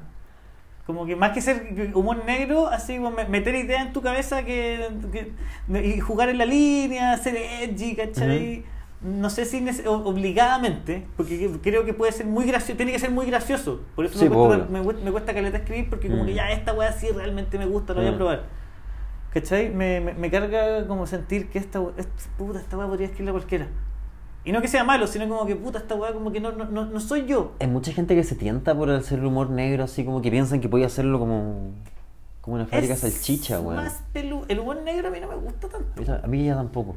Como 0.86 1.06
que 1.06 1.18
más 1.18 1.32
que 1.32 1.42
ser 1.42 1.92
humor 1.94 2.24
negro, 2.24 2.68
así 2.68 2.96
como 2.96 3.12
me- 3.12 3.26
meter 3.26 3.54
ideas 3.54 3.86
en 3.88 3.92
tu 3.92 4.02
cabeza 4.02 4.46
que, 4.46 4.88
que- 5.12 5.86
y 5.86 6.00
jugar 6.00 6.30
en 6.30 6.38
la 6.38 6.46
línea, 6.46 7.18
ser 7.18 7.36
edgy, 7.36 7.98
¿cachai? 7.98 8.64
No 9.04 9.30
sé 9.32 9.46
si 9.46 9.66
obligadamente, 9.88 11.08
porque 11.18 11.40
que- 11.40 11.60
creo 11.62 11.86
que 11.86 11.94
puede 11.94 12.12
ser 12.12 12.28
muy 12.28 12.46
gracioso, 12.46 12.78
tiene 12.78 12.92
que 12.92 13.00
ser 13.00 13.10
muy 13.12 13.26
gracioso. 13.26 13.82
Por 13.96 14.06
eso 14.06 14.20
Sí, 14.20 14.30
me, 14.30 14.36
cuesta, 14.36 14.68
me, 14.70 14.82
me 14.82 15.12
cuesta 15.12 15.34
caleta 15.34 15.58
escribir, 15.58 15.90
porque 15.90 16.08
como 16.08 16.24
Mm. 16.24 16.28
que 16.28 16.34
ya 16.36 16.52
esta 16.52 16.74
wea 16.74 16.92
sí 16.94 17.08
realmente 17.10 17.58
me 17.58 17.66
gusta, 17.66 17.94
lo 17.94 18.02
voy 18.02 18.10
a 18.10 18.12
Mm. 18.12 18.16
probar. 18.18 18.44
¿Cachai? 19.34 19.70
Me, 19.70 20.02
me, 20.02 20.14
me 20.14 20.30
carga 20.30 20.86
como 20.88 21.08
sentir 21.08 21.50
que 21.50 21.58
esta, 21.58 21.80
we- 21.82 21.94
es- 21.98 22.08
puta, 22.38 22.60
esta 22.60 22.78
weá 22.78 22.88
podría 22.88 23.08
escribirla 23.08 23.32
cualquiera. 23.32 23.68
Y 24.44 24.52
no 24.52 24.62
que 24.62 24.68
sea 24.68 24.84
malo, 24.84 25.08
sino 25.08 25.28
como 25.30 25.46
que 25.46 25.56
puta, 25.56 25.80
esta 25.80 25.96
weá 25.96 26.14
como 26.14 26.32
que 26.32 26.40
no, 26.40 26.52
no, 26.52 26.66
no, 26.66 26.86
no 26.86 27.00
soy 27.00 27.26
yo. 27.26 27.54
Hay 27.60 27.68
mucha 27.68 27.92
gente 27.94 28.16
que 28.16 28.24
se 28.24 28.36
tienta 28.36 28.76
por 28.76 28.90
hacer 28.92 29.20
el 29.20 29.26
humor 29.26 29.50
negro, 29.50 29.84
así 29.84 30.04
como 30.06 30.22
que 30.22 30.30
piensan 30.30 30.62
que 30.62 30.70
podía 30.70 30.88
hacerlo 30.88 31.18
como, 31.18 31.72
como 32.42 32.56
una 32.56 32.66
fábrica 32.68 32.94
Es 32.94 33.00
salchicha, 33.00 33.60
weón. 33.62 33.88
El 34.48 34.60
humor 34.60 34.82
negro 34.84 35.08
a 35.08 35.12
mí 35.12 35.20
no 35.20 35.28
me 35.28 35.36
gusta 35.36 35.68
tanto. 35.70 36.20
A 36.24 36.28
mí 36.28 36.46
ya 36.46 36.56
tampoco. 36.56 36.96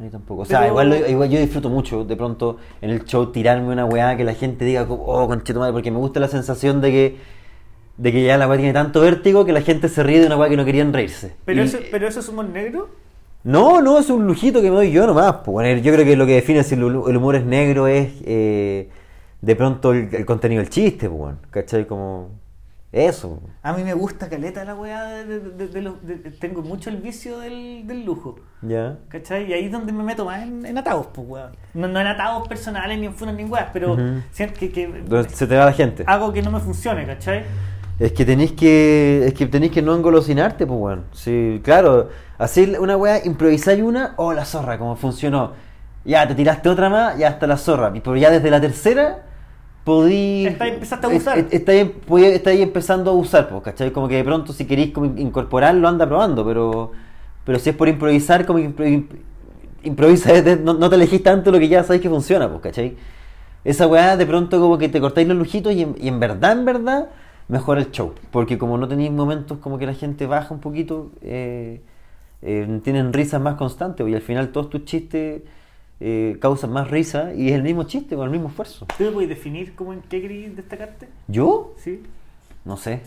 A 0.00 0.02
mí 0.02 0.08
tampoco. 0.08 0.42
O 0.42 0.44
sea, 0.46 0.60
Pero- 0.60 0.70
igual, 0.70 1.04
igual 1.10 1.28
yo 1.28 1.38
disfruto 1.38 1.68
mucho 1.68 2.04
de 2.06 2.16
pronto 2.16 2.56
en 2.80 2.88
el 2.88 3.04
show 3.04 3.26
tirarme 3.32 3.68
una 3.70 3.84
weá 3.84 4.16
que 4.16 4.24
la 4.24 4.32
gente 4.32 4.64
diga, 4.64 4.86
oh, 4.88 5.28
conchito 5.28 5.58
madre, 5.60 5.74
porque 5.74 5.90
me 5.90 5.98
gusta 5.98 6.20
la 6.20 6.28
sensación 6.28 6.80
de 6.80 6.90
que, 6.90 7.16
de 7.98 8.12
que 8.12 8.24
ya 8.24 8.38
la 8.38 8.48
weá 8.48 8.56
tiene 8.56 8.72
tanto 8.72 9.02
vértigo 9.02 9.44
que 9.44 9.52
la 9.52 9.60
gente 9.60 9.90
se 9.90 10.02
ríe 10.02 10.20
de 10.20 10.26
una 10.26 10.38
weá 10.38 10.48
que 10.48 10.56
no 10.56 10.64
querían 10.64 10.90
reírse. 10.94 11.34
Pero, 11.44 11.60
Y- 11.62 11.66
eso, 11.66 11.78
pero 11.90 12.08
eso 12.08 12.20
es 12.20 12.28
humor 12.30 12.46
negro. 12.46 12.88
No, 13.44 13.82
no, 13.82 13.98
es 13.98 14.08
un 14.08 14.26
lujito 14.26 14.62
que 14.62 14.70
me 14.70 14.76
doy 14.76 14.90
yo 14.90 15.06
nomás. 15.06 15.32
Pues, 15.44 15.52
bueno, 15.52 15.82
yo 15.82 15.92
creo 15.92 16.04
que 16.06 16.16
lo 16.16 16.24
que 16.24 16.34
define 16.34 16.62
si 16.64 16.76
el 16.76 16.82
hu- 16.82 17.08
el 17.10 17.16
humor 17.18 17.36
es 17.36 17.44
negro 17.44 17.86
es 17.86 18.10
eh, 18.24 18.88
de 19.42 19.56
pronto 19.56 19.92
el, 19.92 20.14
el 20.14 20.24
contenido 20.24 20.62
del 20.62 20.70
chiste, 20.70 21.08
pues, 21.10 21.18
bueno, 21.20 21.38
¿cachai? 21.50 21.86
Como 21.86 22.28
eso. 22.92 23.40
A 23.62 23.72
mí 23.72 23.84
me 23.84 23.94
gusta 23.94 24.28
caleta 24.28 24.64
la 24.64 24.74
weá 24.74 25.04
de, 25.04 25.24
de- 25.24 25.50
de- 25.50 25.68
de 25.68 25.82
los- 25.82 26.04
de- 26.04 26.16
tengo 26.32 26.62
mucho 26.62 26.90
el 26.90 26.96
vicio 26.96 27.38
del, 27.38 27.86
del 27.86 28.04
lujo. 28.04 28.36
¿Ya? 28.62 28.98
¿Cachai? 29.08 29.48
Y 29.48 29.52
ahí 29.52 29.66
es 29.66 29.72
donde 29.72 29.92
me 29.92 30.02
meto 30.02 30.24
más 30.24 30.42
en, 30.42 30.66
en 30.66 30.76
atados, 30.76 31.06
pues 31.12 31.26
weón. 31.28 31.52
No, 31.74 31.86
no 31.88 32.00
en 32.00 32.06
atados 32.08 32.48
personales 32.48 32.98
ni 32.98 33.06
en 33.06 33.14
funas 33.14 33.34
ni 33.36 33.42
en 33.42 33.52
weas, 33.52 33.68
pero 33.72 33.96
siento 34.32 34.58
que, 34.58 34.70
que 34.72 35.04
se 35.28 35.46
te 35.46 35.56
va 35.56 35.66
la 35.66 35.72
gente. 35.72 36.02
hago 36.06 36.32
que 36.32 36.42
no 36.42 36.50
me 36.50 36.58
funcione, 36.60 37.06
¿cachai? 37.06 37.44
Es 38.00 38.12
que 38.12 38.24
tenéis 38.24 38.52
que. 38.52 39.24
Es 39.26 39.34
que 39.34 39.46
tenéis 39.46 39.72
que 39.72 39.82
no 39.82 39.94
engolosinarte, 39.94 40.66
pues 40.66 40.78
bueno. 40.80 41.02
Sí, 41.12 41.60
claro. 41.62 42.08
Así 42.38 42.74
una 42.80 42.96
weá, 42.96 43.24
improvisáis 43.24 43.82
una, 43.82 44.14
oh 44.16 44.32
la 44.32 44.44
zorra, 44.46 44.78
como 44.78 44.96
funcionó. 44.96 45.52
Ya, 46.06 46.26
te 46.26 46.34
tiraste 46.34 46.70
otra 46.70 46.88
más, 46.88 47.18
ya 47.18 47.28
está 47.28 47.46
la 47.46 47.58
zorra. 47.58 47.92
Pero 47.92 48.16
ya 48.16 48.30
desde 48.30 48.50
la 48.50 48.58
tercera, 48.58 49.26
podí. 49.84 50.46
Está- 50.46 50.68
empezaste 50.68 51.06
a 51.06 51.10
usar. 51.10 51.38
es- 51.38 51.46
es- 51.50 51.68
Está 52.34 52.52
empezando 52.52 53.10
a 53.10 53.14
usar, 53.14 53.48
pues, 53.48 53.62
¿cachai? 53.62 53.92
Como 53.92 54.08
que 54.08 54.16
de 54.16 54.24
pronto 54.24 54.52
si 54.52 54.64
queréis 54.66 54.92
como 54.92 55.06
incorporarlo, 55.18 55.88
anda 55.88 56.06
probando, 56.06 56.44
pero. 56.44 56.92
Pero 57.44 57.58
si 57.58 57.70
es 57.70 57.76
por 57.76 57.88
improvisar, 57.88 58.44
como 58.46 58.58
que 58.58 58.68
impro- 58.68 58.86
imp- 58.86 59.16
improvisa, 59.82 60.30
no, 60.62 60.74
no 60.74 60.90
te 60.90 60.96
elegís 60.96 61.22
tanto 61.22 61.50
lo 61.50 61.58
que 61.58 61.68
ya 61.68 61.82
sabéis 61.82 62.02
que 62.02 62.08
funciona, 62.10 62.48
pues, 62.48 62.60
¿cachai? 62.62 62.96
Esa 63.64 63.86
weá 63.86 64.16
de 64.16 64.26
pronto 64.26 64.60
como 64.60 64.78
que 64.78 64.88
te 64.88 65.00
cortáis 65.00 65.26
los 65.28 65.36
lujitos 65.36 65.72
y 65.74 65.82
en, 65.82 65.94
y 66.00 66.08
en 66.08 66.20
verdad, 66.20 66.52
en 66.52 66.64
verdad, 66.64 67.08
mejora 67.48 67.80
el 67.80 67.90
show. 67.90 68.12
Porque 68.30 68.56
como 68.58 68.78
no 68.78 68.88
tenéis 68.88 69.10
momentos 69.10 69.58
como 69.58 69.78
que 69.78 69.86
la 69.86 69.94
gente 69.94 70.26
baja 70.26 70.54
un 70.54 70.60
poquito, 70.60 71.10
eh, 71.22 71.80
eh, 72.42 72.80
tienen 72.84 73.12
risas 73.12 73.40
más 73.40 73.56
constantes 73.56 74.06
y 74.08 74.14
al 74.14 74.22
final 74.22 74.48
todos 74.52 74.70
tus 74.70 74.84
chistes 74.84 75.42
eh, 76.00 76.38
causan 76.40 76.72
más 76.72 76.90
risa 76.90 77.34
y 77.34 77.48
es 77.48 77.54
el 77.54 77.62
mismo 77.62 77.82
chiste 77.84 78.16
con 78.16 78.24
el 78.24 78.30
mismo 78.30 78.48
esfuerzo. 78.48 78.86
¿Tú 78.96 79.04
me 79.04 79.10
puedes 79.10 79.28
definir 79.28 79.74
cómo 79.74 79.92
en 79.92 80.00
qué 80.02 80.20
querés 80.22 80.56
destacarte? 80.56 81.08
¿Yo? 81.28 81.74
¿Sí? 81.78 82.02
No 82.64 82.76
sé. 82.76 83.00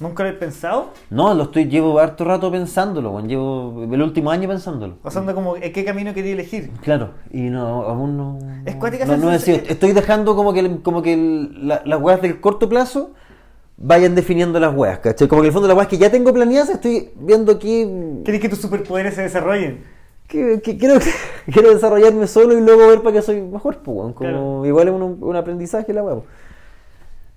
¿Nunca 0.00 0.24
lo 0.24 0.30
he 0.30 0.32
pensado? 0.32 0.90
No, 1.08 1.34
lo 1.34 1.44
estoy, 1.44 1.66
llevo 1.66 2.00
harto 2.00 2.24
rato 2.24 2.50
pensándolo, 2.50 3.20
llevo 3.24 3.84
el 3.90 4.02
último 4.02 4.30
año 4.32 4.48
pensándolo. 4.48 4.96
O 5.04 5.10
sea, 5.10 5.20
anda 5.20 5.34
como, 5.34 5.56
¿en 5.56 5.72
qué 5.72 5.84
camino 5.84 6.12
quería 6.12 6.32
elegir? 6.32 6.70
Claro, 6.82 7.10
y 7.30 7.42
no, 7.42 7.82
aún 7.84 8.16
no. 8.16 8.38
Es 8.66 8.74
cuática 8.74 9.04
no, 9.04 9.16
no 9.16 9.30
sensa- 9.30 9.32
decidido. 9.52 9.64
Estoy 9.72 9.92
dejando 9.92 10.34
como 10.34 10.52
que, 10.52 10.80
como 10.82 11.00
que 11.00 11.14
el- 11.14 11.68
la- 11.68 11.82
las 11.84 12.00
weas 12.02 12.20
del 12.20 12.40
corto 12.40 12.68
plazo 12.68 13.12
vayan 13.76 14.16
definiendo 14.16 14.58
las 14.58 14.74
weas, 14.74 14.98
¿cachai? 14.98 15.28
Como 15.28 15.42
que 15.42 15.46
en 15.46 15.50
el 15.50 15.52
fondo 15.52 15.68
las 15.68 15.76
weas 15.76 15.88
que 15.88 15.98
ya 15.98 16.10
tengo 16.10 16.32
planeadas 16.34 16.70
estoy 16.70 17.10
viendo 17.16 17.52
aquí. 17.52 17.86
¿Querés 18.24 18.40
que 18.40 18.48
tus 18.48 18.60
superpoderes 18.60 19.14
se 19.14 19.22
desarrollen? 19.22 19.84
Que, 20.34 20.60
que 20.60 20.76
quiero, 20.76 20.98
quiero 21.52 21.72
desarrollarme 21.72 22.26
solo 22.26 22.58
y 22.58 22.60
luego 22.60 22.88
ver 22.88 23.02
para 23.02 23.12
qué 23.14 23.22
soy 23.22 23.40
mejor, 23.40 23.76
pues. 23.78 23.84
Como, 23.84 24.14
Claro. 24.14 24.66
Igual 24.66 24.88
es 24.88 24.94
un, 24.94 25.18
un 25.20 25.36
aprendizaje 25.36 25.92
la 25.92 26.02
po. 26.02 26.26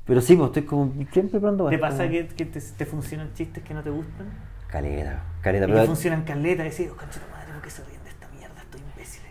Pero 0.06 0.20
sí, 0.22 0.36
pues 0.36 0.48
estoy 0.48 0.64
como 0.64 0.92
siempre 1.12 1.40
probando 1.40 1.66
¿Te 1.70 1.76
weas, 1.76 1.82
pasa 1.92 2.06
como- 2.06 2.10
que, 2.12 2.28
que 2.28 2.46
te, 2.46 2.60
te 2.60 2.86
funcionan 2.88 3.34
chistes 3.36 3.64
que 3.64 3.74
no 3.76 3.84
te 3.84 3.92
gustan? 3.92 4.28
Caleta, 4.68 5.22
caleta, 5.42 5.66
Y 5.66 5.68
pero. 5.68 5.82
que 5.82 5.86
funcionan 5.88 6.24
caleta, 6.24 6.64
decís, 6.64 6.90
oh, 6.92 6.98
concha 6.98 7.20
tu 7.20 7.30
madre, 7.32 7.54
¿por 7.54 7.62
qué 7.62 7.70
se 7.70 7.84
ríen 7.84 8.04
de 8.04 8.10
esta 8.10 8.28
mierda? 8.30 8.62
Estoy 8.64 8.82
imbécil. 8.82 9.22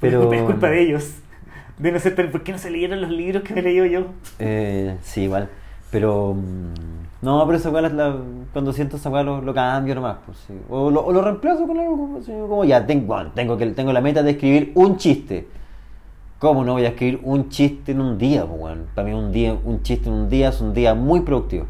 Pero- 0.00 0.32
Es 0.32 0.42
culpa, 0.42 0.70
de 0.70 0.80
ellos. 0.80 1.10
De 1.78 1.92
no 1.92 1.98
ser, 1.98 2.14
¿por 2.32 2.42
qué 2.42 2.52
no 2.52 2.58
se 2.58 2.70
leyeron 2.70 3.02
los 3.02 3.10
libros 3.10 3.42
que 3.42 3.52
me 3.54 3.60
leí 3.60 3.90
yo? 3.90 4.06
Eh, 4.38 4.96
sí, 5.02 5.22
igual. 5.24 5.50
Pero. 5.90 6.34
mm, 6.34 7.00
No, 7.22 7.44
pero 7.44 7.58
esa 7.58 7.68
weá, 7.70 7.82
la- 7.82 7.88
la- 7.90 8.16
cuando 8.52 8.72
siento 8.72 8.96
esa 8.96 9.10
weá 9.10 9.22
lo, 9.22 9.42
lo 9.42 9.52
cambio 9.52 9.94
nomás. 9.94 10.16
Pues, 10.24 10.38
sí. 10.46 10.54
o, 10.70 10.90
lo, 10.90 11.04
o 11.04 11.12
lo 11.12 11.20
reemplazo 11.20 11.66
con 11.66 11.78
algo 11.78 12.18
como, 12.48 12.64
ya, 12.64 12.86
tengo, 12.86 13.06
bueno, 13.08 13.30
tengo, 13.34 13.58
que, 13.58 13.66
tengo 13.66 13.92
la 13.92 14.00
meta 14.00 14.22
de 14.22 14.30
escribir 14.30 14.72
un 14.74 14.96
chiste. 14.96 15.46
¿Cómo 16.38 16.64
no 16.64 16.72
voy 16.72 16.86
a 16.86 16.88
escribir 16.88 17.20
un 17.22 17.50
chiste 17.50 17.92
en 17.92 18.00
un 18.00 18.16
día? 18.16 18.46
Pues, 18.46 18.58
weón? 18.58 18.86
Para 18.94 19.08
mí 19.08 19.12
un, 19.14 19.30
día, 19.32 19.54
un 19.62 19.82
chiste 19.82 20.08
en 20.08 20.14
un 20.14 20.28
día 20.30 20.48
es 20.48 20.60
un 20.62 20.72
día 20.72 20.94
muy 20.94 21.20
productivo. 21.20 21.66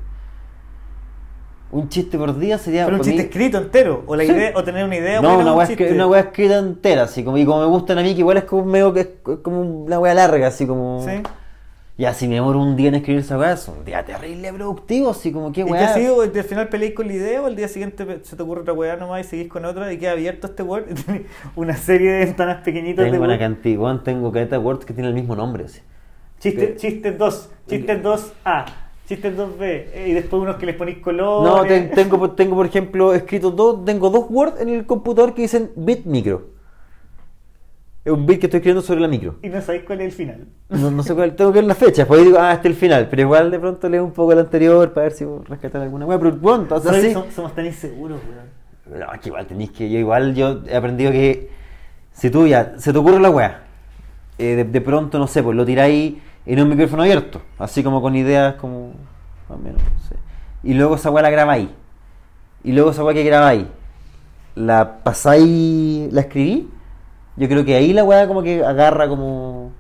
Un 1.73 1.89
chiste 1.89 2.19
por 2.19 2.37
día 2.39 2.59
sería... 2.59 2.85
Pero 2.85 2.97
un 2.99 3.03
chiste 3.03 3.19
mí- 3.23 3.29
escrito 3.29 3.59
entero, 3.59 4.03
o 4.07 4.17
la 4.17 4.25
Sí. 4.25 4.33
idea, 4.33 4.53
o 4.57 4.65
tener 4.65 4.85
una 4.85 4.97
idea 4.97 5.21
no, 5.21 5.29
una 5.39 5.53
un 5.55 6.01
una 6.01 6.19
escrita 6.21 6.59
entera, 6.59 7.03
así 7.05 7.23
como, 7.23 7.39
y 7.39 7.45
como 7.45 7.61
me 7.61 7.67
gustan 7.67 7.99
a 7.99 8.03
mí, 8.03 8.13
que 8.15 8.21
igual 8.21 8.37
es 8.39 8.45
como 8.45 8.65
medio 8.65 8.93
que 8.93 9.01
es 9.01 9.09
como 9.43 9.61
una 9.61 9.99
weá 10.01 10.15
larga, 10.15 10.49
así 10.49 10.67
como... 10.67 11.05
Sí. 11.05 11.23
Ya, 11.98 12.14
si 12.14 12.26
me 12.29 12.37
demoro 12.37 12.61
un 12.61 12.76
día 12.76 12.88
en 12.88 12.94
escribir 12.94 13.20
esa 13.20 13.37
weá, 13.38 13.53
es 13.53 13.68
un 13.68 13.85
día 13.85 14.03
terrible 14.05 14.50
productivo, 14.55 15.11
así 15.11 15.31
como 15.33 15.53
qué 15.53 15.61
¿Y 15.61 15.64
qué 15.64 15.70
weá. 15.72 15.90
ha 15.90 15.94
sido? 15.94 16.22
¿Al 16.22 16.31
final 16.31 16.68
peleáis 16.70 16.94
con 16.94 17.07
la 17.09 17.12
idea 17.12 17.42
o 17.42 17.46
al 17.46 17.57
día 17.57 17.68
siguiente 17.68 18.20
se 18.22 18.37
te 18.37 18.42
ocurre 18.42 18.62
otra 18.62 18.72
weá 18.72 18.96
nomás 18.96 19.20
y 19.26 19.29
seguís 19.29 19.48
con 19.48 19.66
otra 19.66 19.92
y 19.92 19.98
queda 19.98 20.12
abierto 20.12 20.46
este 20.46 20.62
Word? 20.62 20.85
Y 20.90 20.94
tenés 20.94 21.22
una 21.57 21.76
serie 21.76 22.11
de 22.12 22.24
ventanas 22.24 22.62
pequeñitas 22.64 23.05
de 23.05 23.11
Tengo 23.11 23.24
una 23.24 23.35
Word. 23.35 23.40
cantidad, 23.40 23.79
weón, 23.81 24.03
tengo 24.03 24.33
caleta 24.33 24.57
de 24.59 24.64
words 24.64 24.87
que 24.87 24.94
tiene 24.94 25.09
el 25.09 25.14
mismo 25.14 25.37
nombre, 25.37 25.64
así. 25.66 25.81
Chiste, 26.38 26.68
que- 26.68 26.76
chistes 26.76 27.18
2, 27.18 27.50
chistes 27.68 28.03
2A, 28.03 28.64
chistes 29.07 29.37
2B, 29.37 29.61
eh, 29.92 30.07
y 30.09 30.12
después 30.14 30.40
unos 30.42 30.57
que 30.57 30.64
les 30.64 30.76
ponéis 30.76 30.98
color. 30.98 31.44
No, 31.46 31.66
ten- 31.66 31.90
tengo, 31.90 32.18
por- 32.18 32.35
tengo 32.35 32.57
por 32.57 32.64
ejemplo 32.64 33.12
escrito 33.12 33.50
dos, 33.50 33.85
tengo 33.85 34.09
dos 34.09 34.24
words 34.31 34.59
en 34.59 34.70
el 34.70 34.87
computador 34.87 35.35
que 35.35 35.42
dicen 35.42 35.70
bit 35.76 36.07
micro. 36.07 36.44
Es 38.05 38.13
un 38.13 38.25
bit 38.25 38.41
que 38.41 38.47
estoy 38.47 38.59
escribiendo 38.59 38.81
sobre 38.83 39.01
la 39.01 39.09
micro. 39.09 39.37
Y 39.43 39.49
no 39.51 39.61
sabéis 39.61 39.85
cuál 39.85 40.01
es 40.01 40.07
el 40.07 40.13
final. 40.13 40.47
No, 40.71 40.91
no 40.91 41.03
sé 41.03 41.15
cuál, 41.15 41.37
tengo 41.37 41.53
que 41.53 41.57
ver 41.59 41.65
la 41.65 41.75
fecha, 41.75 42.07
pues 42.07 42.21
ahí 42.21 42.27
digo, 42.27 42.39
ah, 42.41 42.53
este 42.55 42.69
es 42.69 42.75
el 42.75 42.81
final, 42.81 43.09
pero 43.11 43.23
igual 43.23 43.51
de 43.51 43.59
pronto 43.59 43.89
leo 43.91 44.05
un 44.05 44.13
poco 44.13 44.33
el 44.33 44.39
anterior 44.39 44.91
para 44.93 45.05
ver 45.05 45.13
si 45.13 45.27
rescatar 45.47 45.83
alguna 45.83 46.07
weá, 46.07 46.19
pero 46.19 46.35
bueno, 46.37 46.63
entonces 46.63 46.91
Soy- 46.91 47.01
así. 47.07 47.15
som- 47.15 47.31
somos 47.31 47.55
tan 47.55 47.67
inseguros, 47.67 48.19
weón. 48.25 49.01
No, 49.01 49.13
es 49.13 49.21
que 49.21 49.29
igual 49.29 49.47
tenéis 49.47 49.71
que. 49.73 49.91
Yo 49.91 49.99
igual 49.99 50.35
yo 50.35 50.63
he 50.67 50.75
aprendido 50.77 51.13
que 51.13 51.51
si 52.13 52.31
tú 52.31 52.47
ya 52.47 52.73
se 52.79 52.93
te 52.93 52.99
ocurre 52.99 53.21
la 53.21 53.31
weá, 53.31 53.65
eh, 54.39 54.57
de, 54.57 54.65
de 54.65 54.81
pronto, 54.81 55.19
no 55.19 55.27
sé, 55.27 55.43
pues 55.43 55.55
lo 55.57 55.65
tiráis 55.67 56.15
en 56.47 56.61
un 56.61 56.69
micrófono 56.71 57.03
abierto, 57.03 57.43
así 57.59 57.83
como 57.85 58.01
con 58.01 58.17
ideas 58.17 58.55
como. 58.55 58.95
Más 59.49 59.59
o 59.59 59.63
menos, 59.63 59.83
no 59.83 60.01
sé. 60.09 60.17
Y 60.63 60.73
luego 60.75 60.95
esa 60.95 61.11
weá 61.11 61.23
la 61.23 61.31
grabáis. 61.31 61.69
Y 62.65 62.73
luego 62.73 62.91
esa 62.93 63.05
weá 63.05 63.15
que 63.15 63.25
grabáis, 63.25 63.67
la 64.55 64.99
pasáis, 65.05 66.11
la 66.13 66.23
escribí. 66.23 66.69
Yo 67.40 67.48
creo 67.48 67.64
que 67.64 67.74
ahí 67.74 67.94
la 67.94 68.05
weá 68.05 68.29
como 68.29 68.42
que 68.42 68.62
agarra 68.62 69.09
como. 69.09 69.72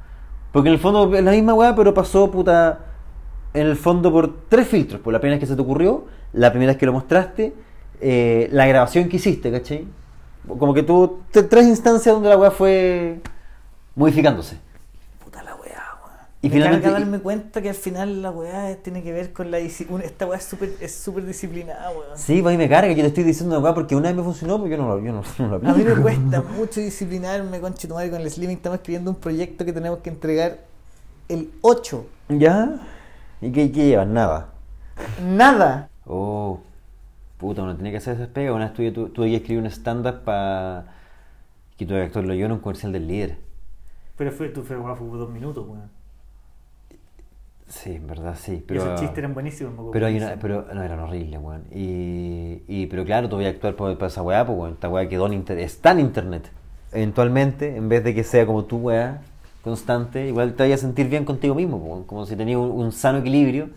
Porque 0.50 0.70
en 0.70 0.76
el 0.76 0.80
fondo 0.80 1.14
es 1.14 1.22
la 1.22 1.30
misma 1.32 1.52
weá, 1.52 1.76
pero 1.76 1.92
pasó 1.92 2.30
puta. 2.30 2.86
En 3.52 3.66
el 3.66 3.76
fondo 3.76 4.10
por 4.10 4.48
tres 4.48 4.66
filtros. 4.66 5.02
Por 5.02 5.12
la 5.12 5.20
primera 5.20 5.36
vez 5.36 5.40
que 5.40 5.46
se 5.46 5.56
te 5.56 5.60
ocurrió, 5.60 6.06
la 6.32 6.52
primera 6.52 6.72
vez 6.72 6.78
que 6.78 6.86
lo 6.86 6.94
mostraste, 6.94 7.52
eh, 8.00 8.48
la 8.50 8.66
grabación 8.66 9.10
que 9.10 9.16
hiciste, 9.16 9.52
¿cachai? 9.52 9.86
Como 10.48 10.72
que 10.72 10.82
tuvo 10.82 11.20
tres 11.30 11.66
instancias 11.66 12.14
donde 12.14 12.30
la 12.30 12.38
weá 12.38 12.50
fue 12.50 13.20
modificándose. 13.94 14.56
Puta 15.22 15.42
la 15.42 15.54
weá, 15.56 15.98
weón. 16.02 16.16
Y 16.42 16.48
me 16.48 16.54
finalmente- 16.54 16.84
carga 16.84 17.00
darme 17.00 17.18
cuenta 17.18 17.60
que 17.60 17.68
al 17.68 17.74
final 17.74 18.22
la 18.22 18.30
weá 18.30 18.74
tiene 18.82 19.02
que 19.02 19.12
ver 19.12 19.32
con 19.32 19.50
la 19.50 19.58
disciplina. 19.58 20.04
Esta 20.04 20.26
weá 20.26 20.38
es 20.38 20.44
súper 20.44 20.70
es 20.80 20.94
súper 20.94 21.26
disciplinada, 21.26 21.90
weón. 21.90 22.16
Sí, 22.16 22.40
pues 22.40 22.52
ahí 22.52 22.56
me 22.58 22.68
carga, 22.68 22.88
yo 22.92 23.02
te 23.02 23.08
estoy 23.08 23.24
diciendo 23.24 23.56
una 23.56 23.62
weá 23.64 23.74
porque 23.74 23.94
una 23.94 24.08
vez 24.08 24.16
me 24.16 24.22
funcionó, 24.22 24.58
pues 24.58 24.70
yo 24.70 24.78
no 24.78 24.88
lo, 24.88 25.04
yo 25.04 25.12
no, 25.12 25.22
no 25.38 25.58
lo 25.58 25.68
A 25.68 25.74
mí 25.74 25.84
me 25.84 25.94
cuesta 25.96 26.40
mucho 26.42 26.80
disciplinarme, 26.80 27.60
con 27.60 27.74
Chitumari, 27.74 28.08
con 28.10 28.22
el 28.22 28.30
Slimming. 28.30 28.56
Estamos 28.56 28.78
escribiendo 28.78 29.10
un 29.10 29.16
proyecto 29.18 29.64
que 29.66 29.72
tenemos 29.74 29.98
que 29.98 30.08
entregar 30.10 30.58
el 31.28 31.50
8. 31.60 32.06
¿Ya? 32.30 32.80
¿Y 33.42 33.52
qué, 33.52 33.70
qué 33.70 33.86
llevas? 33.86 34.06
Nada. 34.08 34.48
Nada. 35.22 35.90
Oh, 36.06 36.60
puta, 37.38 37.62
uno 37.62 37.76
tenía 37.76 37.92
que 37.92 37.98
hacer 37.98 38.14
esas 38.14 38.28
pegas. 38.28 38.54
Una 38.54 38.64
vez 38.66 38.74
tuve, 38.74 38.90
tu- 38.92 39.08
tuve 39.10 39.28
que 39.28 39.36
escribir 39.36 39.62
un 39.62 39.70
stand-up 39.70 40.22
para 40.24 40.86
que 41.76 41.84
tuve 41.86 41.98
que 41.98 42.04
actuarlo 42.06 42.32
yo 42.34 42.46
en 42.46 42.52
un 42.52 42.58
comercial 42.60 42.92
del 42.92 43.06
líder. 43.06 43.36
Pero 44.16 44.32
fue 44.32 44.48
tu 44.48 44.62
fue, 44.62 44.78
weá, 44.78 44.94
fue 44.96 45.06
dos 45.06 45.30
minutos, 45.30 45.66
weón. 45.68 45.99
Sí, 47.70 47.94
en 47.94 48.06
verdad 48.08 48.34
sí. 48.36 48.54
Y 48.54 48.60
Pero, 48.62 48.82
esos 48.82 49.00
chistes 49.00 49.18
eran 49.18 49.32
buenísimos, 49.32 49.90
pero 49.92 50.06
hay 50.06 50.16
una, 50.16 50.34
pero 50.40 50.66
no 50.74 50.82
eran 50.82 50.98
horribles, 50.98 51.40
weón. 51.40 51.62
Y, 51.70 52.62
y, 52.66 52.86
pero 52.86 53.04
claro, 53.04 53.28
tuve 53.28 53.44
que 53.44 53.48
actuar 53.48 53.76
por, 53.76 53.96
por 53.96 54.08
esa 54.08 54.22
weá, 54.22 54.44
pues 54.44 54.58
weón. 54.58 54.72
Esta 54.72 54.88
weá 54.88 55.08
quedó 55.08 55.26
en 55.26 55.34
internet. 55.34 55.64
Está 55.64 55.92
en 55.92 56.00
internet. 56.00 56.50
Eventualmente, 56.90 57.76
en 57.76 57.88
vez 57.88 58.02
de 58.02 58.12
que 58.12 58.24
sea 58.24 58.44
como 58.44 58.64
tu 58.64 58.78
weá 58.78 59.22
constante, 59.62 60.26
igual 60.26 60.54
te 60.54 60.64
vayas 60.64 60.80
a 60.80 60.82
sentir 60.82 61.08
bien 61.08 61.24
contigo 61.24 61.54
mismo, 61.54 61.78
pues, 61.78 61.90
weón. 61.92 62.04
Como 62.04 62.26
si 62.26 62.34
tenías 62.34 62.58
un, 62.58 62.72
un 62.72 62.90
sano 62.90 63.18
equilibrio. 63.18 63.70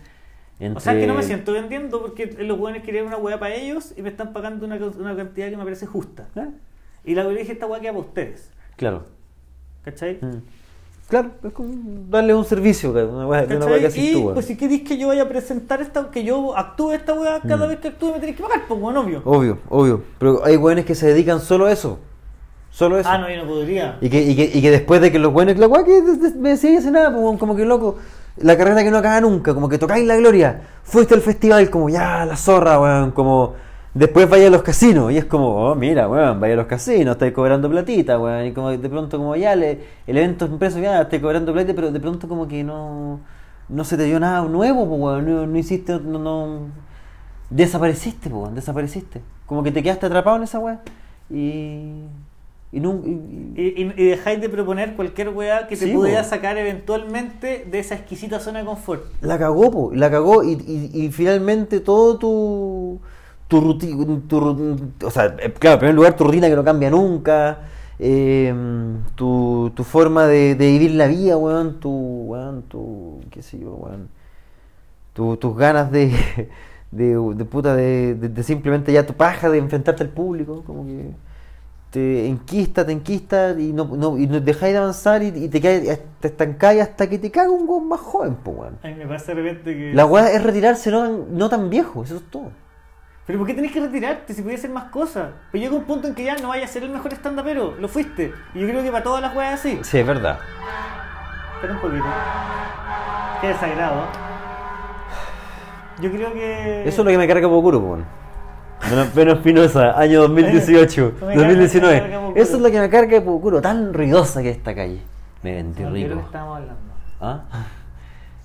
Entre... 0.60 0.77
O 0.77 0.79
sea, 0.79 0.93
que 0.93 1.06
no 1.06 1.13
me 1.13 1.21
siento 1.21 1.53
vendiendo 1.53 2.01
porque 2.01 2.25
los 2.25 2.60
weones 2.60 2.82
querían 2.82 3.06
una 3.06 3.17
weá 3.17 3.39
para 3.39 3.53
ellos 3.53 3.93
y 3.95 4.01
me 4.01 4.10
están 4.10 4.34
pagando 4.34 4.65
una, 4.65 4.75
una 4.75 5.15
cantidad 5.15 5.51
que 5.51 5.58
me 5.58 5.63
parece 5.63 5.86
justa. 5.86 6.27
¿Eh? 6.36 6.49
Y 7.06 7.13
la 7.13 7.27
weá 7.27 7.38
dije, 7.38 7.51
esta 7.51 7.67
weá 7.67 7.79
queda 7.79 7.91
para 7.91 8.06
ustedes. 8.06 8.49
Claro. 8.75 9.06
¿Cachai? 9.84 10.17
Mm. 10.19 10.62
Claro, 11.09 11.31
es 11.43 11.53
como 11.53 11.73
darle 12.09 12.33
un 12.33 12.45
servicio, 12.45 12.91
una 12.91 13.27
weá, 13.27 13.43
una 13.43 13.65
weá 13.65 13.79
que 13.79 13.87
haces 13.87 14.03
y 14.03 14.13
tú, 14.13 14.33
pues 14.33 14.45
si 14.45 14.55
queréis 14.57 14.81
que 14.83 14.97
yo 14.97 15.09
vaya 15.09 15.23
a 15.23 15.27
presentar 15.29 15.81
esta, 15.81 16.09
que 16.09 16.23
yo 16.23 16.57
actúe 16.57 16.93
esta 16.93 17.13
weá 17.13 17.39
cada 17.41 17.65
Mm. 17.65 17.69
vez 17.69 17.79
que 17.79 17.87
actúe 17.89 18.07
me 18.13 18.19
tenéis 18.19 18.37
que 18.37 18.43
pagar, 18.43 18.61
pues 18.67 18.81
weón, 18.81 18.97
obvio. 18.97 19.21
Obvio, 19.25 19.57
obvio. 19.69 20.01
Pero 20.17 20.43
hay 20.45 20.55
weones 20.57 20.85
que 20.85 20.95
se 20.95 21.07
dedican 21.07 21.39
solo 21.41 21.65
a 21.65 21.71
eso. 21.71 21.99
Solo 22.71 22.97
eso. 22.97 23.07
Ah, 23.11 23.19
no, 23.19 23.29
yo 23.29 23.37
no 23.43 23.47
podría. 23.47 23.97
Y 24.01 24.09
que, 24.09 24.21
y, 24.23 24.35
que, 24.35 24.45
y 24.57 24.61
que 24.61 24.71
después 24.71 24.99
de 25.01 25.11
que 25.11 25.19
los 25.19 25.31
buenos, 25.31 25.57
la 25.57 25.67
weá 25.67 25.83
que 25.83 26.01
me 26.39 26.49
decía 26.49 26.79
hace 26.79 26.89
nada, 26.89 27.13
pues, 27.13 27.37
como 27.37 27.55
que 27.55 27.65
loco, 27.65 27.97
la 28.37 28.57
carrera 28.57 28.83
que 28.83 28.89
no 28.89 28.97
acaba 28.97 29.21
nunca, 29.21 29.53
como 29.53 29.69
que 29.69 29.77
tocáis 29.77 30.07
la 30.07 30.15
gloria, 30.15 30.61
fuiste 30.83 31.13
al 31.13 31.21
festival, 31.21 31.69
como 31.69 31.89
ya, 31.89 32.25
la 32.25 32.35
zorra, 32.37 32.79
weón, 32.79 33.11
como 33.11 33.53
después 33.93 34.29
vaya 34.29 34.47
a 34.47 34.49
los 34.49 34.63
casinos, 34.63 35.12
y 35.12 35.17
es 35.17 35.25
como, 35.25 35.47
oh, 35.69 35.75
mira, 35.75 36.08
weón, 36.10 36.39
vaya 36.39 36.53
a 36.53 36.58
los 36.58 36.65
casinos, 36.67 37.13
estáis 37.13 37.34
cobrando 37.34 37.69
platita, 37.69 38.19
weón, 38.19 38.45
y 38.47 38.51
como 38.51 38.69
de 38.71 38.89
pronto, 38.89 39.17
como 39.17 39.36
ya, 39.36 39.56
le- 39.56 39.79
el 40.08 40.17
evento 40.17 40.45
es 40.45 40.51
impreso, 40.51 40.79
ya, 40.79 41.01
estáis 41.01 41.21
cobrando 41.21 41.53
plata, 41.53 41.73
pero 41.75 41.91
de 41.91 41.99
pronto 41.99 42.27
como 42.27 42.47
que 42.47 42.63
no, 42.63 43.19
no 43.69 43.84
se 43.84 43.95
te 43.97 44.03
dio 44.06 44.19
nada 44.19 44.41
nuevo, 44.47 44.84
weón, 44.84 45.25
no, 45.29 45.45
no 45.47 45.58
hiciste, 45.58 45.99
no, 45.99 46.19
no, 46.19 46.60
desapareciste, 47.49 48.29
weón, 48.29 48.56
desapareciste, 48.56 49.21
como 49.45 49.63
que 49.63 49.71
te 49.71 49.84
quedaste 49.84 50.06
atrapado 50.06 50.38
en 50.38 50.43
esa 50.43 50.60
weá, 50.60 50.79
y... 51.29 52.03
Y, 52.75 52.79
nun- 52.79 53.53
y- 53.56 53.84
y- 53.84 54.06
dejáis 54.10 54.41
de 54.41 54.49
proponer 54.49 54.95
cualquier 54.95 55.29
weá 55.29 55.67
que 55.67 55.77
te 55.77 55.86
Sí, 55.86 55.93
pudiera 55.93 56.23
po. 56.23 56.29
sacar 56.29 56.58
eventualmente 56.58 57.67
de 57.69 57.77
esa 57.77 57.93
exquisita 57.93 58.39
zona 58.39 58.62
de 58.62 58.65
confort. 58.65 59.03
La 59.21 59.38
cagó, 59.38 59.69
po, 59.69 59.91
la 59.93 60.10
cagó 60.10 60.41
y 60.43 61.12
finalmente 61.12 61.82
todo 61.82 62.17
tu 62.17 62.99
tu 63.53 64.39
rutina, 64.39 64.85
o 65.05 65.11
sea, 65.11 65.35
eh, 65.39 65.51
claro, 65.53 65.75
en 65.75 65.79
primer 65.79 65.95
lugar 65.95 66.15
tu 66.15 66.23
rutina 66.23 66.47
que 66.49 66.55
no 66.55 66.63
cambia 66.63 66.89
nunca, 66.89 67.59
eh, 67.99 68.53
tu, 69.15 69.71
tu 69.75 69.83
forma 69.83 70.27
de, 70.27 70.55
de 70.55 70.67
vivir 70.67 70.91
la 70.91 71.07
vida, 71.07 71.37
weón, 71.37 71.79
tu, 71.79 71.89
weón, 72.27 72.63
tu, 72.63 73.19
qué 73.31 73.41
sé 73.41 73.59
yo, 73.59 73.71
weón, 73.75 74.09
tu- 75.13 75.37
tus 75.37 75.55
ganas 75.57 75.91
de, 75.91 76.11
de, 76.91 77.15
de 77.35 77.45
puta, 77.45 77.75
de, 77.75 78.15
de- 78.15 78.43
simplemente 78.43 78.91
ya 78.93 79.05
tu 79.05 79.13
paja 79.13 79.49
de 79.49 79.57
enfrentarte 79.59 80.03
al 80.03 80.09
público, 80.09 80.63
como 80.65 80.85
que 80.85 81.11
te 81.91 82.25
enquista, 82.27 82.83
te 82.85 82.91
enquista 82.91 83.51
y 83.59 83.71
no, 83.71 83.85
no, 83.85 84.17
y 84.17 84.25
no 84.25 84.39
dejáis 84.41 84.73
de 84.73 84.79
avanzar 84.79 85.21
y, 85.21 85.27
y 85.27 85.47
te, 85.47 85.61
caes, 85.61 85.99
te 86.19 86.27
estancáis 86.27 86.81
hasta 86.81 87.07
que 87.07 87.19
te 87.19 87.29
caga 87.29 87.51
un 87.51 87.69
weón 87.69 87.87
más 87.87 87.99
joven, 87.99 88.33
po, 88.35 88.51
weón. 88.51 88.77
A 88.83 88.87
mí 88.87 88.95
me 88.95 89.05
pasa 89.07 89.33
de 89.35 89.41
repente 89.43 89.75
que. 89.75 89.93
La 89.93 90.05
weá 90.07 90.31
es 90.31 90.41
retirarse 90.41 90.89
no 90.89 91.01
tan, 91.03 91.37
no 91.37 91.49
tan 91.49 91.69
viejo, 91.69 92.03
eso 92.03 92.15
es 92.15 92.23
todo. 92.31 92.49
Pero 93.25 93.39
¿por 93.39 93.47
qué 93.47 93.53
tenés 93.53 93.71
que 93.71 93.79
retirarte 93.79 94.33
si 94.33 94.41
podías 94.41 94.59
hacer 94.59 94.71
más 94.71 94.86
cosas? 94.86 95.29
Pues 95.51 95.63
llega 95.63 95.73
un 95.75 95.83
punto 95.86 96.07
en 96.07 96.13
que 96.15 96.23
ya 96.25 96.36
no 96.36 96.49
vayas 96.49 96.69
a 96.69 96.73
ser 96.73 96.83
el 96.83 96.89
mejor 96.89 97.13
stand 97.13 97.41
pero 97.43 97.73
lo 97.79 97.88
fuiste. 97.88 98.33
Y 98.53 98.59
yo 98.59 98.67
creo 98.67 98.83
que 98.83 98.91
para 98.91 99.03
todas 99.03 99.21
las 99.21 99.33
weas 99.36 99.53
así. 99.59 99.79
Sí, 99.83 99.99
es 99.99 100.05
verdad. 100.05 100.39
Espera 101.55 101.73
un 101.73 101.79
poquito. 101.79 102.03
Qué 103.39 103.47
desagrado. 103.47 104.07
Yo 106.01 106.12
creo 106.12 106.33
que. 106.33 106.81
Eso 106.88 107.01
es 107.01 107.05
lo 107.05 107.12
que 107.12 107.17
me 107.17 107.27
carga 107.27 107.47
Pocuro, 107.47 107.79
po, 107.79 107.88
weón. 107.88 108.05
Menos, 109.15 109.38
Espinosa, 109.38 109.97
año 109.97 110.21
2018, 110.23 111.13
Me 111.21 111.27
carga- 111.27 111.27
me 111.27 111.36
carga 111.36 111.47
2019. 111.47 112.01
Pocuro. 112.01 112.41
Eso 112.41 112.55
es 112.57 112.62
lo 112.62 112.71
que 112.71 112.79
me 112.81 112.89
carga 112.89 113.12
de 113.12 113.21
Pocuro, 113.21 113.62
tan 113.62 113.93
ruidosa 113.93 114.41
que 114.41 114.49
es 114.49 114.57
esta 114.57 114.75
calle. 114.75 114.99
Me 115.43 115.53
ventí 115.53 115.83
No, 115.83 115.91
¿de 115.93 115.99
qué 116.01 116.07
rico. 116.09 116.19
estábamos 116.25 116.57
hablando? 116.57 116.81
¿Ah? 117.21 117.41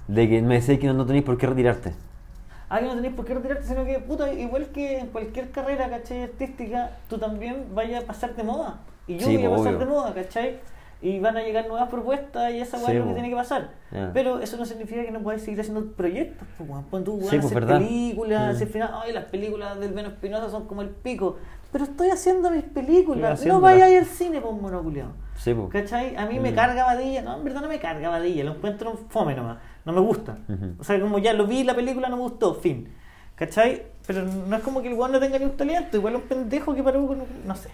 De 0.06 0.28
que 0.28 0.40
me 0.42 0.60
decís 0.60 0.78
que 0.78 0.86
no, 0.86 0.92
no 0.94 1.04
tenéis 1.06 1.24
por 1.24 1.36
qué 1.36 1.46
retirarte. 1.48 1.94
Ah, 2.70 2.80
que 2.80 2.86
no 2.86 2.94
tenéis 2.96 3.14
por 3.14 3.24
qué 3.24 3.34
retirarte, 3.34 3.64
sino 3.66 3.84
que, 3.84 3.98
puta, 3.98 4.32
igual 4.32 4.66
que 4.66 4.98
en 4.98 5.06
cualquier 5.08 5.50
carrera, 5.50 5.88
¿cachai? 5.88 6.22
Artística, 6.24 6.90
tú 7.08 7.16
también 7.18 7.66
vayas 7.74 8.04
a 8.04 8.06
pasar 8.06 8.34
de 8.36 8.42
moda. 8.42 8.80
Y 9.06 9.16
yo 9.16 9.26
Sí, 9.26 9.36
voy 9.38 9.46
a 9.46 9.50
pasar 9.50 9.66
obvio. 9.74 9.78
de 9.78 9.86
moda, 9.86 10.14
¿cachai? 10.14 10.58
Y 11.00 11.20
van 11.20 11.36
a 11.36 11.42
llegar 11.42 11.66
nuevas 11.68 11.88
propuestas 11.88 12.52
y 12.52 12.60
esa 12.60 12.76
Sí, 12.76 12.84
es 12.90 12.98
lo 12.98 13.06
que 13.06 13.12
tiene 13.14 13.30
que 13.30 13.36
pasar. 13.36 13.70
Pero 14.12 14.40
eso 14.40 14.56
no 14.56 14.66
significa 14.66 15.02
que 15.02 15.10
no 15.12 15.20
podáis 15.20 15.42
seguir 15.42 15.60
haciendo 15.60 15.86
proyectos, 15.92 16.46
pues, 16.90 17.04
tú, 17.04 17.20
Sí, 17.22 17.28
pues, 17.30 17.44
hacer 17.46 17.54
verdad. 17.60 17.78
películas, 17.78 18.46
Mm. 18.48 18.56
hacer 18.56 18.68
final, 18.68 18.90
ay, 19.02 19.12
las 19.12 19.24
películas 19.26 19.78
del 19.80 19.92
Menos 19.94 20.12
Espinosa 20.12 20.50
son 20.50 20.66
como 20.66 20.82
el 20.82 20.88
pico. 20.90 21.36
Pero 21.70 21.84
estoy 21.84 22.10
haciendo 22.10 22.50
mis 22.50 22.64
películas, 22.64 23.20
no 23.30 23.34
haciéndolas. 23.34 23.62
vaya 23.62 23.84
a 23.84 23.90
ir 23.90 23.98
al 24.00 24.06
cine, 24.06 24.40
pues, 24.40 24.54
monoculeado. 24.60 25.12
Sí. 25.36 25.54
¿Cachai? 25.70 26.16
A 26.16 26.26
mí 26.26 26.40
me 26.40 26.50
Mm. 26.50 26.54
carga 26.56 26.84
Badilla. 26.84 27.22
No, 27.22 27.36
en 27.36 27.44
verdad 27.44 27.60
no 27.62 27.68
me 27.68 27.78
carga 27.78 28.08
Badilla. 28.08 28.42
Lo 28.44 28.52
encuentro 28.54 28.90
un 28.90 28.98
fome 29.08 29.34
nomás. 29.36 29.58
No 29.88 29.94
me 29.94 30.00
gusta. 30.00 30.36
O 30.78 30.84
sea, 30.84 31.00
como 31.00 31.18
ya 31.18 31.32
lo 31.32 31.46
vi, 31.46 31.64
la 31.64 31.74
película 31.74 32.10
no 32.10 32.16
me 32.18 32.22
gustó. 32.24 32.54
Fin. 32.54 32.88
¿Cachai? 33.36 33.84
Pero 34.06 34.22
no 34.22 34.54
es 34.56 34.62
como 34.62 34.82
que 34.82 34.88
el 34.88 34.94
weón 34.94 35.12
no 35.12 35.18
tenga 35.18 35.38
ni 35.38 35.46
un 35.46 35.56
talento. 35.56 35.96
Igual 35.96 36.16
un 36.16 36.22
pendejo 36.22 36.74
que 36.74 36.82
paró 36.82 37.06
con... 37.06 37.22
No 37.46 37.56
sé. 37.56 37.70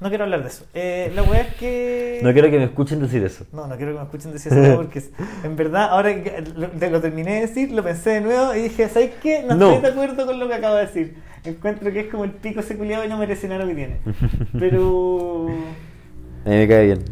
No 0.00 0.08
quiero 0.08 0.24
hablar 0.24 0.40
de 0.42 0.48
eso. 0.48 0.64
Eh, 0.72 1.12
la 1.14 1.22
weá 1.22 1.42
es 1.42 1.54
que... 1.56 2.20
No 2.22 2.32
quiero 2.32 2.50
que 2.50 2.56
me 2.56 2.64
escuchen 2.64 2.98
decir 3.00 3.22
eso. 3.24 3.44
No, 3.52 3.66
no 3.66 3.76
quiero 3.76 3.92
que 3.92 3.98
me 3.98 4.04
escuchen 4.04 4.32
decir 4.32 4.52
eso 4.54 4.76
porque 4.82 5.00
es- 5.00 5.10
en 5.44 5.54
verdad, 5.54 5.88
ahora 5.90 6.14
que 6.22 6.42
lo 6.90 7.00
terminé 7.02 7.34
de 7.34 7.40
decir, 7.42 7.72
lo 7.72 7.82
pensé 7.82 8.10
de 8.10 8.20
nuevo 8.22 8.54
y 8.54 8.62
dije, 8.62 8.88
¿sabes 8.88 9.10
qué? 9.22 9.42
No, 9.46 9.54
No. 9.54 9.68
estoy 9.68 9.82
de 9.82 9.88
acuerdo 9.88 10.24
con 10.26 10.38
lo 10.40 10.48
que 10.48 10.54
acabo 10.54 10.76
de 10.76 10.86
decir. 10.86 11.14
Encuentro 11.44 11.92
que 11.92 12.00
es 12.00 12.06
como 12.08 12.24
el 12.24 12.30
pico 12.30 12.62
seculiado 12.62 13.04
y 13.04 13.08
no 13.08 13.18
merece 13.18 13.48
nada 13.48 13.64
lo 13.64 13.68
que 13.68 13.74
tiene. 13.74 13.98
Pero... 14.58 15.48
A 16.46 16.48
mí 16.48 16.56
me 16.56 16.68
cae 16.68 16.86
bien. 16.86 17.04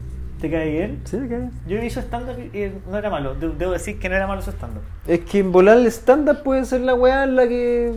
¿Te 0.43 0.51
cae 0.51 0.71
bien? 0.73 1.01
Sí, 1.05 1.17
me 1.19 1.29
cae 1.29 1.39
bien. 1.39 1.51
Yo 1.69 1.81
vi 1.81 1.89
su 1.89 2.01
stand-up 2.01 2.37
y 2.53 2.73
no 2.91 2.99
era 2.99 3.09
malo. 3.11 3.35
De- 3.37 3.49
Debo 3.51 3.71
decir 3.73 3.99
que 4.01 4.09
no 4.09 4.17
era 4.17 4.27
malo 4.27 4.43
su 4.43 4.51
stand-up. 4.51 4.83
Es 5.07 5.21
que 5.21 5.39
en 5.39 5.53
volar 5.53 5.79
el 5.79 5.87
stand-up 5.87 6.43
puede 6.43 6.65
ser 6.65 6.81
la 6.81 6.95
weá 6.95 7.23
en 7.25 7.37
la 7.37 7.47
que. 7.47 7.95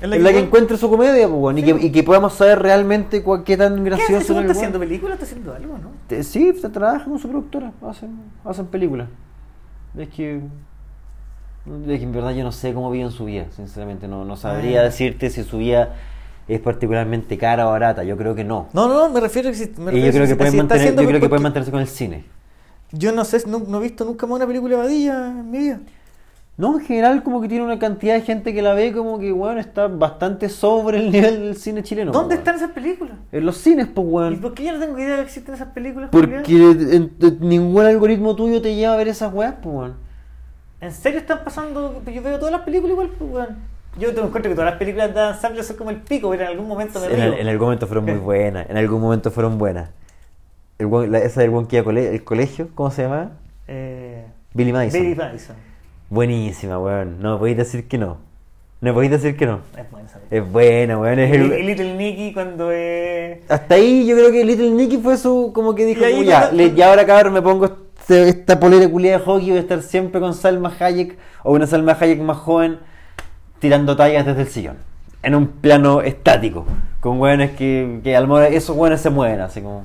En 0.00 0.10
la 0.22 0.30
que, 0.30 0.38
encuentre 0.38 0.76
su 0.76 0.88
comedia, 0.88 1.26
pues, 1.28 1.56
y, 1.58 1.62
que, 1.64 1.70
y 1.86 1.90
que 1.90 2.02
podamos 2.04 2.34
saber 2.34 2.60
realmente 2.60 3.20
cuál, 3.22 3.42
qué 3.42 3.56
tan 3.56 3.82
gracioso 3.82 4.12
¿Está 4.12 4.22
es 4.22 4.30
el 4.30 4.36
weón. 4.36 4.50
haciendo 4.50 4.78
películas? 4.78 5.14
¿Está 5.14 5.24
haciendo 5.24 5.52
algo, 5.54 5.76
no? 5.78 5.90
Te- 6.06 6.22
Sí, 6.22 6.52
se 6.60 6.68
trabaja 6.68 7.06
con 7.06 7.18
su 7.18 7.28
productora, 7.28 7.72
hacen, 7.88 8.10
hacen 8.44 8.66
películas. 8.66 9.08
Es 9.96 10.08
que. 10.10 10.36
Es 11.66 11.98
que 11.98 12.02
en 12.04 12.12
verdad 12.12 12.30
yo 12.32 12.44
no 12.44 12.52
sé 12.52 12.72
cómo 12.74 12.90
viven 12.90 13.10
su 13.10 13.24
vida, 13.24 13.46
sinceramente. 13.56 14.06
No, 14.08 14.24
no 14.24 14.36
sabría 14.36 14.80
Ah. 14.80 14.84
decirte 14.84 15.30
si 15.30 15.42
su 15.42 15.58
vida 15.58 15.94
es 16.48 16.60
particularmente 16.60 17.36
cara 17.38 17.66
o 17.68 17.70
barata. 17.70 18.04
Yo 18.04 18.16
creo 18.16 18.34
que 18.34 18.44
no. 18.44 18.68
No, 18.72 18.88
no, 18.88 18.94
no, 18.94 19.10
me 19.10 19.20
refiero 19.20 19.48
a 19.48 19.52
que 19.52 19.58
si, 19.58 19.66
me 19.78 19.92
y 19.92 20.02
refiero 20.02 20.06
yo 20.06 20.12
creo 20.12 20.26
que 20.28 20.36
pueden 20.36 20.56
mantener, 20.56 20.94
yo 20.96 21.06
creo 21.08 21.20
que 21.20 21.28
pueden 21.28 21.42
mantenerse 21.42 21.70
con 21.70 21.80
el 21.80 21.88
cine. 21.88 22.24
Yo 22.92 23.12
no 23.12 23.24
sé, 23.24 23.42
no, 23.46 23.58
no 23.60 23.78
he 23.78 23.82
visto 23.82 24.04
nunca 24.04 24.26
más 24.26 24.36
una 24.36 24.46
película 24.46 24.76
de 24.76 24.82
Badilla 24.82 25.26
en 25.28 25.50
mi 25.50 25.58
vida. 25.58 25.80
No, 26.56 26.76
en 26.80 26.84
general 26.84 27.22
como 27.22 27.40
que 27.40 27.46
tiene 27.48 27.64
una 27.64 27.78
cantidad 27.78 28.14
de 28.14 28.22
gente 28.22 28.52
que 28.52 28.62
la 28.62 28.74
ve 28.74 28.92
como 28.92 29.20
que, 29.20 29.30
bueno, 29.30 29.60
está 29.60 29.86
bastante 29.86 30.48
sobre 30.48 30.98
el 30.98 31.12
nivel 31.12 31.38
del 31.40 31.56
cine 31.56 31.84
chileno. 31.84 32.10
¿Dónde 32.10 32.34
están 32.34 32.56
esas 32.56 32.72
películas? 32.72 33.14
En 33.30 33.46
los 33.46 33.58
cines, 33.58 33.86
pues, 33.86 34.04
¿Y 34.04 34.10
weón. 34.10 34.40
por 34.40 34.54
qué 34.54 34.64
yo 34.64 34.72
no 34.72 34.80
tengo 34.80 34.98
idea 34.98 35.10
de 35.10 35.16
que 35.16 35.22
existen 35.22 35.54
esas 35.54 35.68
películas? 35.68 36.08
Porque 36.10 36.42
Julián? 36.44 36.88
en- 36.90 37.12
en- 37.20 37.38
ningún 37.48 37.84
algoritmo 37.84 38.34
tuyo 38.34 38.60
te 38.60 38.74
lleva 38.74 38.94
a 38.94 38.96
ver 38.96 39.06
esas 39.06 39.32
weas, 39.32 39.54
pues, 39.62 39.72
weón. 39.72 39.94
¿En 40.80 40.92
serio 40.92 41.20
están 41.20 41.44
pasando? 41.44 42.02
Yo 42.12 42.22
veo 42.22 42.38
todas 42.38 42.52
las 42.52 42.62
películas 42.62 42.92
igual, 42.92 43.10
pues, 43.16 43.30
weón. 43.30 43.77
Yo 43.96 44.14
te 44.14 44.20
encuentro 44.20 44.42
que 44.50 44.54
todas 44.54 44.70
las 44.70 44.78
películas 44.78 45.12
de 45.14 45.20
Adam 45.20 45.40
Sandler 45.40 45.64
son 45.64 45.76
como 45.76 45.90
el 45.90 45.96
pico, 45.96 46.30
pero 46.30 46.42
en 46.42 46.48
algún 46.48 46.68
momento 46.68 47.00
me 47.00 47.06
En, 47.06 47.20
el- 47.20 47.34
en 47.34 47.48
algún 47.48 47.66
momento 47.66 47.86
fueron 47.86 48.04
muy 48.04 48.14
buenas, 48.18 48.68
en 48.70 48.76
algún 48.76 49.00
momento 49.00 49.30
fueron 49.30 49.58
buenas. 49.58 49.90
El 50.78 50.86
weón- 50.86 51.10
la- 51.10 51.18
esa 51.18 51.40
del 51.40 51.50
buen 51.50 51.66
que 51.66 51.76
iba 51.76 51.82
a 51.82 51.84
cole- 51.84 52.14
el 52.14 52.22
colegio, 52.24 52.68
¿cómo 52.74 52.90
se 52.90 53.02
llama? 53.02 53.32
Eh, 53.66 54.24
Billy 54.54 54.72
Madison. 54.72 55.00
Billy 55.02 55.14
Madison. 55.16 55.56
Buenísima, 56.10 56.78
weón. 56.78 57.20
No 57.20 57.38
podéis 57.38 57.56
decir 57.56 57.88
que 57.88 57.98
no. 57.98 58.18
No 58.80 58.94
podéis 58.94 59.10
decir 59.10 59.36
que 59.36 59.44
no. 59.46 59.58
Es 59.76 59.90
buena 59.90 60.06
esa 60.06 60.18
película. 60.20 60.40
Es 60.46 60.52
buena, 60.52 60.98
weón. 60.98 61.18
Es 61.18 61.32
el- 61.34 61.66
Little 61.66 61.94
Nicky 61.96 62.32
cuando 62.32 62.70
es... 62.70 63.40
Hasta 63.50 63.74
ahí 63.74 64.06
yo 64.06 64.14
creo 64.16 64.30
que 64.30 64.44
Little 64.44 64.70
Nicky 64.70 64.98
fue 64.98 65.16
su, 65.16 65.50
como 65.52 65.74
que 65.74 65.84
dijo, 65.84 66.04
ahí 66.04 66.24
ya, 66.24 66.52
le- 66.52 66.72
ya 66.74 66.88
ahora 66.90 67.04
cabrón 67.04 67.32
me 67.32 67.42
pongo 67.42 67.64
este- 67.64 68.28
esta 68.28 68.60
polera 68.60 68.88
culiada 68.88 69.18
de 69.18 69.24
hockey, 69.24 69.48
voy 69.48 69.58
a 69.58 69.62
estar 69.62 69.82
siempre 69.82 70.20
con 70.20 70.32
Salma 70.32 70.72
Hayek 70.78 71.18
o 71.42 71.52
una 71.52 71.66
Salma 71.66 71.96
Hayek 72.00 72.20
más 72.20 72.36
joven 72.38 72.78
tirando 73.58 73.96
tallas 73.96 74.24
desde 74.26 74.42
el 74.42 74.48
sillón. 74.48 74.76
En 75.22 75.34
un 75.34 75.48
plano 75.48 76.00
estático, 76.00 76.64
con 77.00 77.20
weones 77.20 77.50
que, 77.52 78.00
que 78.04 78.16
a 78.16 78.20
lo 78.20 78.28
mejor 78.28 78.44
esos 78.44 78.76
weones 78.76 79.00
se 79.00 79.10
mueven, 79.10 79.40
así 79.40 79.60
como... 79.60 79.84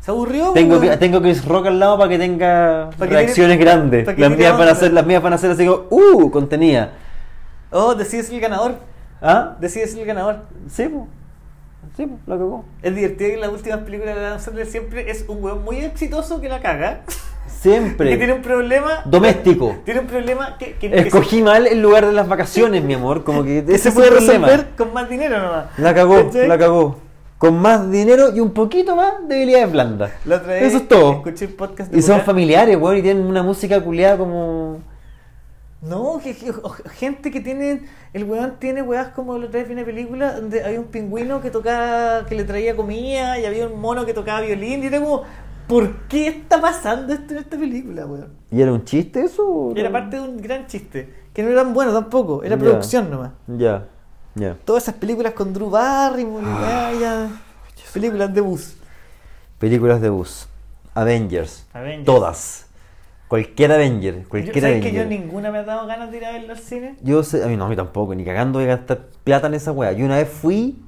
Se 0.00 0.10
aburrió, 0.10 0.52
Tengo, 0.52 0.78
weón. 0.78 0.98
tengo 0.98 1.20
Chris 1.20 1.44
Rock 1.44 1.66
al 1.66 1.78
lado 1.78 1.98
para 1.98 2.08
que 2.10 2.18
tenga 2.18 2.90
Para 2.98 3.10
que 3.10 3.16
reacciones 3.16 3.58
grandes. 3.58 4.04
para 4.04 4.16
que 4.16 4.22
Las 4.22 4.36
mías, 4.36 4.58
van 4.58 4.68
a 4.68 4.74
ser, 4.74 4.92
las 4.92 5.06
mías 5.06 5.22
van 5.22 5.32
a 5.34 5.38
ser 5.38 5.50
así 5.50 5.66
como, 5.66 5.84
¡uh! 5.90 6.30
Contenida. 6.30 6.92
Oh, 7.70 7.94
decides 7.94 8.30
el 8.30 8.40
ganador. 8.40 8.76
¿Ah? 9.20 9.56
Decides 9.60 9.94
el 9.94 10.04
ganador. 10.06 10.40
Sí, 10.68 10.88
pues. 10.88 11.04
Sí, 11.96 12.06
pues, 12.06 12.20
la 12.26 12.36
cagó. 12.36 12.64
Es 12.82 12.94
divertido 12.94 13.28
que 13.28 13.34
en 13.34 13.40
las 13.40 13.50
últimas 13.50 13.80
películas 13.80 14.14
de 14.16 14.24
Adam 14.26 14.40
Sandler 14.40 14.66
siempre 14.66 15.10
es 15.10 15.24
un 15.28 15.42
weón 15.44 15.64
muy 15.64 15.76
exitoso 15.78 16.40
que 16.40 16.48
la 16.48 16.60
caga. 16.60 17.00
Siempre. 17.60 18.10
Que 18.10 18.16
tiene 18.16 18.34
un 18.34 18.42
problema. 18.42 19.02
Doméstico. 19.04 19.76
Tiene 19.84 20.00
un 20.00 20.06
problema 20.06 20.56
que, 20.58 20.74
que, 20.74 20.90
que 20.90 20.98
Escogí 21.00 21.42
mal 21.42 21.66
el 21.66 21.82
lugar 21.82 22.06
de 22.06 22.12
las 22.12 22.28
vacaciones, 22.28 22.84
mi 22.84 22.94
amor. 22.94 23.24
Como 23.24 23.42
que 23.42 23.60
se, 23.60 23.66
que 23.66 23.74
ese 23.74 23.92
puede 23.92 24.10
resolver 24.10 24.68
con 24.76 24.92
más 24.92 25.08
dinero 25.08 25.40
nomás. 25.40 25.66
La 25.78 25.92
cagó, 25.94 26.26
¿Cachai? 26.26 26.46
la 26.46 26.56
cagó. 26.58 26.98
Con 27.38 27.58
más 27.58 27.90
dinero 27.90 28.34
y 28.34 28.40
un 28.40 28.52
poquito 28.52 28.96
más 28.96 29.26
de 29.28 29.36
habilidades 29.36 29.72
blandas. 29.72 30.12
La 30.24 30.36
otra 30.36 30.54
vez 30.54 30.62
Eso 30.64 30.76
es 30.78 30.88
todo. 30.88 31.12
escuché 31.14 31.46
un 31.46 31.52
podcast 31.52 31.90
de 31.92 31.98
Y 31.98 32.02
son 32.02 32.20
familiares, 32.22 32.76
weón, 32.76 32.96
y 32.98 33.02
tienen 33.02 33.24
una 33.24 33.42
música 33.42 33.80
culiada 33.82 34.18
como. 34.18 34.78
No, 35.80 36.20
gente 36.94 37.30
que 37.30 37.40
tiene. 37.40 37.82
El 38.12 38.24
weón 38.24 38.54
tiene 38.58 38.82
weas 38.82 39.08
como 39.08 39.38
la 39.38 39.46
otra 39.46 39.60
vez 39.60 39.68
vi 39.68 39.74
una 39.74 39.84
película 39.84 40.32
donde 40.32 40.64
había 40.64 40.80
un 40.80 40.86
pingüino 40.86 41.40
que 41.40 41.50
tocaba, 41.50 42.26
que 42.26 42.34
le 42.34 42.44
traía 42.44 42.74
comida 42.74 43.38
y 43.38 43.44
había 43.44 43.66
un 43.68 43.80
mono 43.80 44.04
que 44.04 44.14
tocaba 44.14 44.40
violín. 44.40 44.82
Y 44.82 44.86
era 44.86 44.98
como, 45.00 45.22
¿por 45.68 45.92
qué 46.08 46.28
está 46.28 46.60
pasando 46.60 47.12
esto 47.12 47.34
en 47.34 47.40
esta 47.40 47.56
película, 47.56 48.06
weón? 48.06 48.32
¿Y 48.50 48.60
era 48.62 48.72
un 48.72 48.84
chiste 48.84 49.20
eso? 49.20 49.72
Era 49.76 49.92
parte 49.92 50.16
de 50.16 50.22
un 50.22 50.40
gran 50.40 50.66
chiste, 50.66 51.12
que 51.32 51.42
no 51.42 51.50
era 51.50 51.62
tan 51.62 51.74
bueno 51.74 51.92
tampoco, 51.92 52.42
era 52.42 52.56
producción 52.56 53.10
nomás. 53.10 53.32
Ya, 53.46 53.86
ya. 54.34 54.56
Todas 54.64 54.84
esas 54.84 54.94
películas 54.96 55.32
con 55.34 55.52
Drew 55.52 55.70
Barrymore 55.70 56.44
y 56.96 57.00
ya. 57.00 57.28
Películas 57.92 58.32
de 58.34 58.40
bus. 58.40 58.76
Películas 59.58 60.00
de 60.00 60.08
bus. 60.10 60.46
Avengers. 60.94 61.66
Avengers. 61.72 62.04
Todas. 62.06 62.66
Cualquier 63.28 63.72
Avenger. 63.72 64.22
Yo- 64.22 64.28
Cualquier 64.28 64.60
¿Sabes 64.60 64.82
que 64.82 64.92
yo 64.92 65.04
ninguna 65.04 65.50
me 65.50 65.58
ha 65.58 65.62
dado 65.64 65.86
ganas 65.86 66.10
de 66.10 66.16
ir 66.16 66.24
a 66.24 66.32
verlo 66.32 66.52
al 66.52 66.58
cine? 66.58 66.96
Yo 67.02 67.22
sé, 67.22 67.44
a 67.44 67.46
mí 67.46 67.56
no, 67.56 67.66
a 67.66 67.68
mí 67.68 67.76
tampoco, 67.76 68.14
ni 68.14 68.24
cagando 68.24 68.58
voy 68.58 68.64
a 68.68 68.76
gastar 68.76 69.06
plata 69.24 69.46
en 69.48 69.54
esa 69.54 69.72
weá. 69.72 69.92
Yo 69.92 70.04
una 70.06 70.16
vez 70.16 70.28
fui 70.28 70.82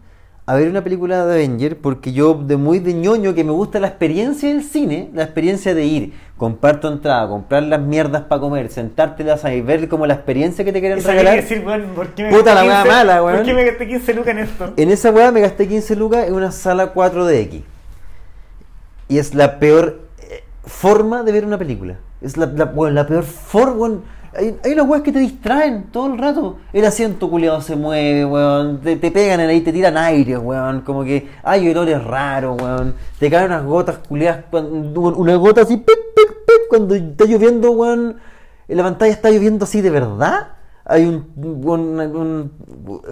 a 0.51 0.55
ver 0.55 0.69
una 0.69 0.83
película 0.83 1.27
de 1.27 1.35
Avenger 1.35 1.77
porque 1.77 2.13
yo, 2.13 2.35
de 2.35 2.57
muy 2.57 2.81
de 2.81 2.93
ñoño, 2.93 3.35
que 3.35 3.45
me 3.45 3.53
gusta 3.53 3.79
la 3.79 3.87
experiencia 3.87 4.49
del 4.49 4.65
cine, 4.65 5.09
la 5.15 5.23
experiencia 5.23 5.77
de 5.77 5.85
ir, 5.85 6.13
comprar 6.37 6.81
tu 6.81 6.89
entrada, 6.89 7.29
comprar 7.29 7.63
las 7.63 7.81
mierdas 7.81 8.23
para 8.23 8.41
comer, 8.41 8.69
sentarte 8.69 9.25
y 9.55 9.61
ver 9.61 9.89
como 9.89 10.09
la 10.09 10.15
experiencia 10.15 10.65
que 10.65 10.73
te 10.73 10.81
quieren 10.81 11.05
regalar. 11.05 11.37
decir, 11.37 11.63
¿por 11.63 12.09
qué 12.15 12.25
me 12.25 12.31
Puta 12.31 12.53
la 12.53 12.65
weá 12.65 12.83
15 12.83 12.89
mala, 12.89 13.23
weón. 13.23 13.37
¿Por 13.37 13.47
qué 13.47 13.55
me 13.55 13.65
gasté 13.65 13.87
15 13.87 14.15
lucas 14.15 14.31
en 14.33 14.39
esto? 14.41 14.73
En 14.77 14.91
esa 14.91 15.13
weá 15.13 15.31
me 15.31 15.41
gasté 15.41 15.69
15 15.69 15.95
lucas 15.95 16.27
en 16.27 16.35
una 16.35 16.51
sala 16.51 16.93
4DX. 16.95 17.63
Y 19.07 19.19
es 19.19 19.37
la 19.37 19.61
peor 19.61 20.01
eh, 20.19 20.43
forma 20.65 21.23
de 21.23 21.31
ver 21.31 21.47
una 21.47 21.59
película. 21.59 21.99
Es 22.21 22.37
la, 22.37 22.47
la, 22.47 22.65
weón, 22.65 22.97
la 22.97 23.07
peor 23.07 23.23
forma, 23.23 23.75
weón. 23.75 24.03
Hay, 24.37 24.57
hay 24.65 24.73
unas 24.73 24.87
weas 24.89 25.03
que 25.03 25.11
te 25.13 25.19
distraen 25.19 25.85
todo 25.91 26.13
el 26.13 26.19
rato. 26.19 26.59
El 26.73 26.85
asiento 26.85 27.29
culiado 27.29 27.61
se 27.61 27.75
mueve, 27.77 28.25
weón. 28.25 28.81
Te, 28.81 28.97
te 28.97 29.11
pegan 29.11 29.41
en 29.41 29.51
ahí, 29.51 29.61
te 29.61 29.73
tiran 29.73 29.97
aire, 29.97 30.39
weón. 30.39 30.83
Como 30.83 31.03
que 31.05 31.29
hay 31.43 31.69
olores 31.69 32.03
raros, 32.05 32.61
weón. 32.63 32.95
Te 33.19 33.29
caen 33.31 33.47
unas 33.47 33.65
gotas 33.65 33.99
culiadas. 34.09 34.45
Una 34.53 35.35
gota 35.37 35.63
así, 35.63 35.77
pic, 35.77 35.87
pic, 35.87 36.29
pic, 36.47 36.69
cuando 36.69 36.95
está 36.95 37.25
lloviendo, 37.25 37.73
weón. 37.73 38.17
En 38.69 38.77
la 38.77 38.85
pantalla 38.85 39.13
está 39.13 39.31
lloviendo 39.31 39.65
así 39.65 39.81
de 39.81 39.91
verdad. 39.91 40.49
Hay 40.85 41.05
un. 41.05 41.27
un, 41.37 42.01
un- 42.01 42.53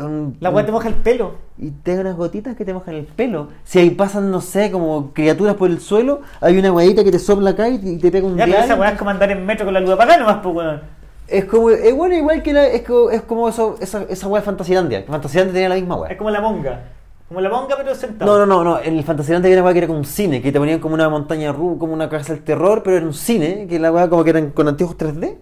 un- 0.00 0.36
La 0.40 0.50
weá 0.50 0.64
te 0.64 0.72
moja 0.72 0.88
el 0.88 0.94
pelo. 0.94 1.32
y 1.58 1.70
te 1.72 1.98
unas 1.98 2.16
gotitas 2.16 2.56
que 2.56 2.64
te 2.64 2.72
mojan 2.72 2.94
el 2.94 3.04
pelo. 3.06 3.48
Si 3.64 3.78
ahí 3.80 3.90
pasan, 3.90 4.30
no 4.30 4.40
sé, 4.40 4.70
como 4.70 5.12
criaturas 5.12 5.54
por 5.56 5.68
el 5.68 5.80
suelo, 5.80 6.20
hay 6.40 6.58
una 6.58 6.72
huevita 6.72 7.02
que 7.04 7.10
te 7.10 7.18
sopla 7.18 7.50
acá 7.50 7.68
y 7.68 7.78
te, 7.78 7.88
y 7.90 7.98
te 7.98 8.10
pega 8.12 8.26
un 8.26 8.36
Ya, 8.36 8.46
pero 8.46 8.58
esa 8.58 8.74
weá 8.76 8.90
es 8.90 8.98
como 8.98 9.10
andar 9.10 9.30
en 9.32 9.44
metro 9.44 9.64
con 9.64 9.74
la 9.74 9.80
luz 9.80 9.90
apagada 9.90 10.18
nomás, 10.18 10.38
pues 10.42 10.54
weón. 10.54 10.97
Es 11.28 11.44
como, 11.44 11.70
es 11.70 11.94
bueno, 11.94 12.14
igual 12.16 12.42
que 12.42 12.52
la, 12.52 12.66
es 12.66 12.82
como, 12.82 13.10
es 13.10 13.22
como 13.22 13.48
eso, 13.48 13.76
esa, 13.80 14.02
esa 14.08 14.26
hueá 14.28 14.40
de 14.40 14.46
Fantasilandia. 14.46 15.04
Fantasilandia 15.06 15.52
tenía 15.52 15.68
la 15.68 15.74
misma 15.74 15.94
Es 15.96 16.00
hueá. 16.02 16.16
como 16.16 16.30
la 16.30 16.40
monga. 16.40 16.82
Como 17.28 17.40
la 17.42 17.50
monga, 17.50 17.76
pero 17.76 17.94
sentado. 17.94 18.38
No, 18.38 18.46
no, 18.46 18.64
no, 18.64 18.64
no. 18.64 18.78
El 18.78 19.02
Fantasilandia 19.04 19.48
había 19.48 19.58
una 19.58 19.64
hueá 19.66 19.72
que 19.74 19.78
era 19.80 19.86
como 19.86 19.98
un 19.98 20.04
cine, 20.06 20.40
que 20.40 20.50
te 20.50 20.58
ponían 20.58 20.78
como 20.80 20.94
una 20.94 21.08
montaña 21.10 21.52
ru, 21.52 21.76
como 21.78 21.92
una 21.92 22.08
casa 22.08 22.32
del 22.32 22.42
terror, 22.42 22.82
pero 22.82 22.96
era 22.96 23.04
un 23.06 23.12
cine, 23.12 23.66
que 23.68 23.78
la 23.78 23.92
hueá 23.92 24.08
como 24.08 24.24
que 24.24 24.30
eran 24.30 24.50
con 24.50 24.68
anteojos 24.68 24.96
3D 24.96 25.36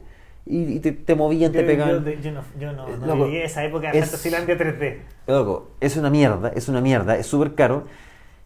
y, 0.47 0.75
y 0.75 0.81
te, 0.81 0.91
te 0.93 1.15
movían, 1.15 1.53
Yo, 1.53 1.61
te 1.61 1.67
pegaban. 1.67 2.05
yo, 2.05 2.11
yo 2.21 2.33
no, 2.33 2.41
yo 2.59 2.73
no, 2.73 2.89
no 2.89 3.07
Loco, 3.07 3.25
viví 3.27 3.39
esa 3.39 3.65
época 3.65 3.93
de 3.93 3.99
es- 3.99 4.05
Fantasylandia 4.07 4.59
3D. 4.59 4.97
Loco, 5.29 5.69
es 5.81 5.97
una 5.97 6.11
mierda, 6.11 6.49
es 6.55 6.69
una 6.69 6.81
mierda, 6.81 7.17
es 7.17 7.27
súper 7.27 7.55
caro. 7.55 7.85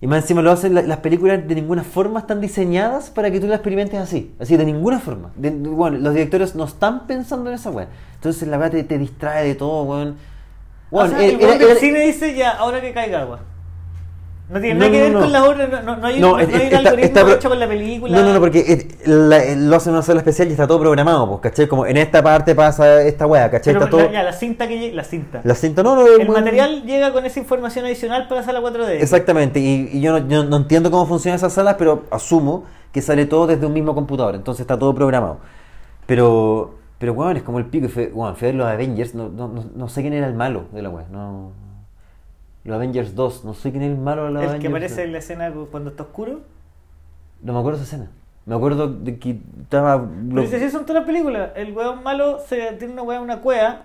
Y 0.02 0.06
más 0.06 0.22
encima 0.22 0.40
lo 0.40 0.50
hacen, 0.50 0.74
la- 0.74 0.82
las 0.82 0.98
películas 0.98 1.46
de 1.46 1.54
ninguna 1.54 1.84
forma 1.84 2.20
están 2.20 2.40
diseñadas 2.40 3.10
para 3.10 3.30
que 3.30 3.38
tú 3.38 3.46
las 3.46 3.56
experimentes 3.56 4.00
así. 4.00 4.34
Así, 4.40 4.56
de 4.56 4.64
ninguna 4.64 4.98
forma. 4.98 5.30
De- 5.36 5.50
bueno, 5.50 5.98
los 5.98 6.14
directores 6.14 6.54
no 6.54 6.64
están 6.64 7.06
pensando 7.06 7.50
en 7.50 7.56
esa 7.56 7.70
weá. 7.70 7.88
Entonces 8.14 8.48
la 8.48 8.58
weá 8.58 8.70
te, 8.70 8.82
te 8.84 8.96
distrae 8.98 9.46
de 9.46 9.54
todo, 9.54 9.82
weón. 9.84 10.16
o 10.90 10.96
Weón, 10.96 11.10
sea, 11.10 11.22
era- 11.22 11.54
el 11.54 11.62
era- 11.62 11.74
cine 11.76 12.00
dice 12.00 12.34
ya, 12.34 12.50
ahora 12.52 12.80
que 12.80 12.92
caiga 12.94 13.20
agua. 13.20 13.40
No 14.50 14.60
tiene 14.60 14.80
nada 14.80 14.90
que 14.90 15.00
ver 15.00 15.12
con 15.12 15.30
la 15.30 15.44
obra, 15.44 15.66
no, 15.68 15.82
no, 15.82 15.96
no 15.98 16.06
hay, 16.08 16.18
No, 16.20 16.34
hay 16.34 16.46
un 16.46 16.74
algoritmo 16.74 17.28
hecho 17.28 17.48
con 17.48 17.60
la 17.60 17.68
película. 17.68 18.16
No, 18.18 18.24
no, 18.24 18.32
no, 18.34 18.40
porque 18.40 18.58
eh, 18.58 18.88
la- 19.06 19.44
eh, 19.44 19.54
lo 19.54 19.76
hacen 19.76 19.90
en 19.90 19.94
una 19.94 20.02
sala 20.02 20.18
especial 20.18 20.48
y 20.48 20.50
está 20.50 20.66
todo 20.66 20.80
programado, 20.80 21.28
pues, 21.28 21.40
¿cachai? 21.40 21.68
Como 21.68 21.86
en 21.86 21.96
esta 21.96 22.20
parte 22.20 22.56
pasa 22.56 23.00
esta 23.02 23.28
weá, 23.28 23.48
¿cachai? 23.48 23.74
Está 23.74 23.88
todo... 23.88 24.10
la, 24.10 24.32
cinta 24.32 24.66
que 24.66 24.90
la 24.92 25.04
cinta. 25.04 25.40
La 25.44 25.54
cinta, 25.54 25.84
no, 25.84 25.94
no, 25.94 26.04
el 26.04 26.28
material 26.28 26.82
llega 26.82 27.12
con 27.12 27.24
esa 27.24 27.38
información 27.38 27.84
adicional 27.84 28.26
para 28.26 28.40
la 28.40 28.46
sala 28.46 28.60
4D. 28.60 29.00
Exactamente, 29.00 29.60
y, 29.60 30.00
yo, 30.00 30.18
no, 30.18 30.28
yo 30.28 30.42
no 30.42 30.56
entiendo 30.56 30.90
cómo 30.90 31.06
funcionan 31.06 31.36
esas 31.36 31.52
salas, 31.52 31.76
pero 31.78 32.06
asumo 32.10 32.64
que 32.90 33.02
sale 33.02 33.26
todo 33.26 33.46
desde 33.46 33.66
un 33.66 33.72
mismo 33.72 33.94
computador, 33.94 34.34
entonces 34.34 34.62
está 34.62 34.76
todo 34.76 34.92
programado. 34.96 35.38
Pero, 36.06 36.74
pero 36.98 37.12
weón, 37.12 37.36
es 37.36 37.44
como 37.44 37.60
el 37.60 37.66
pico, 37.66 37.86
y 37.86 37.88
fue, 37.88 38.10
weón, 38.12 38.34
ver 38.40 38.56
los 38.56 38.66
Avengers, 38.66 39.14
no, 39.14 39.28
no, 39.28 39.46
no, 39.46 39.64
no 39.76 39.88
sé 39.88 40.00
quién 40.00 40.12
era 40.12 40.26
el 40.26 40.34
malo 40.34 40.64
de 40.72 40.82
la 40.82 40.90
weá, 40.90 41.06
no... 41.08 41.69
Los 42.64 42.74
Avengers 42.76 43.14
2, 43.14 43.44
no 43.44 43.54
sé 43.54 43.70
quién 43.70 43.82
es 43.82 43.90
el 43.90 43.98
malo 43.98 44.24
de 44.24 44.30
los 44.32 44.42
El 44.42 44.48
Avengers 44.50 44.62
que 44.62 44.68
aparece 44.68 44.94
2. 44.96 45.04
en 45.06 45.12
la 45.12 45.18
escena 45.18 45.50
cu- 45.52 45.68
cuando 45.70 45.90
está 45.90 46.02
oscuro. 46.04 46.40
No 47.42 47.52
me 47.54 47.58
acuerdo 47.58 47.78
esa 47.80 47.86
escena. 47.94 48.10
Me 48.46 48.54
acuerdo 48.54 48.88
de 48.88 49.18
que 49.18 49.38
estaba... 49.62 50.06
Pero 50.34 50.46
sí, 50.46 50.70
son 50.70 50.82
todas 50.84 51.02
las 51.02 51.04
películas. 51.06 51.50
El 51.54 51.72
weón 51.74 52.02
malo 52.02 52.38
se, 52.46 52.72
tiene 52.72 52.92
una 52.94 53.02
weá 53.02 53.18
en 53.18 53.24
una 53.24 53.40
cueva. 53.40 53.84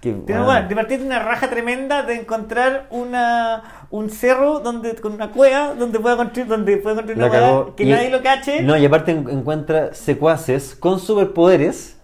que, 0.00 0.12
Tiene 0.12 0.42
una, 0.42 0.68
tiene 0.68 1.04
una 1.04 1.18
raja 1.20 1.50
tremenda 1.50 2.02
de 2.02 2.14
encontrar 2.20 2.86
una 2.90 3.86
un 3.90 4.08
cerro 4.08 4.60
donde 4.60 4.94
con 4.96 5.12
una 5.14 5.30
cueva 5.32 5.74
donde 5.74 5.98
pueda 5.98 6.16
construir 6.16 6.46
donde 6.48 6.76
pueda 6.78 6.94
construir 6.96 7.18
una 7.18 7.30
cagó, 7.30 7.74
que 7.74 7.84
y- 7.84 7.90
nadie 7.90 8.08
lo 8.10 8.22
cache. 8.22 8.62
No, 8.62 8.76
y 8.76 8.84
aparte 8.86 9.12
en- 9.12 9.28
encuentra 9.28 9.94
secuaces 9.94 10.74
con 10.76 10.98
superpoderes 11.00 11.99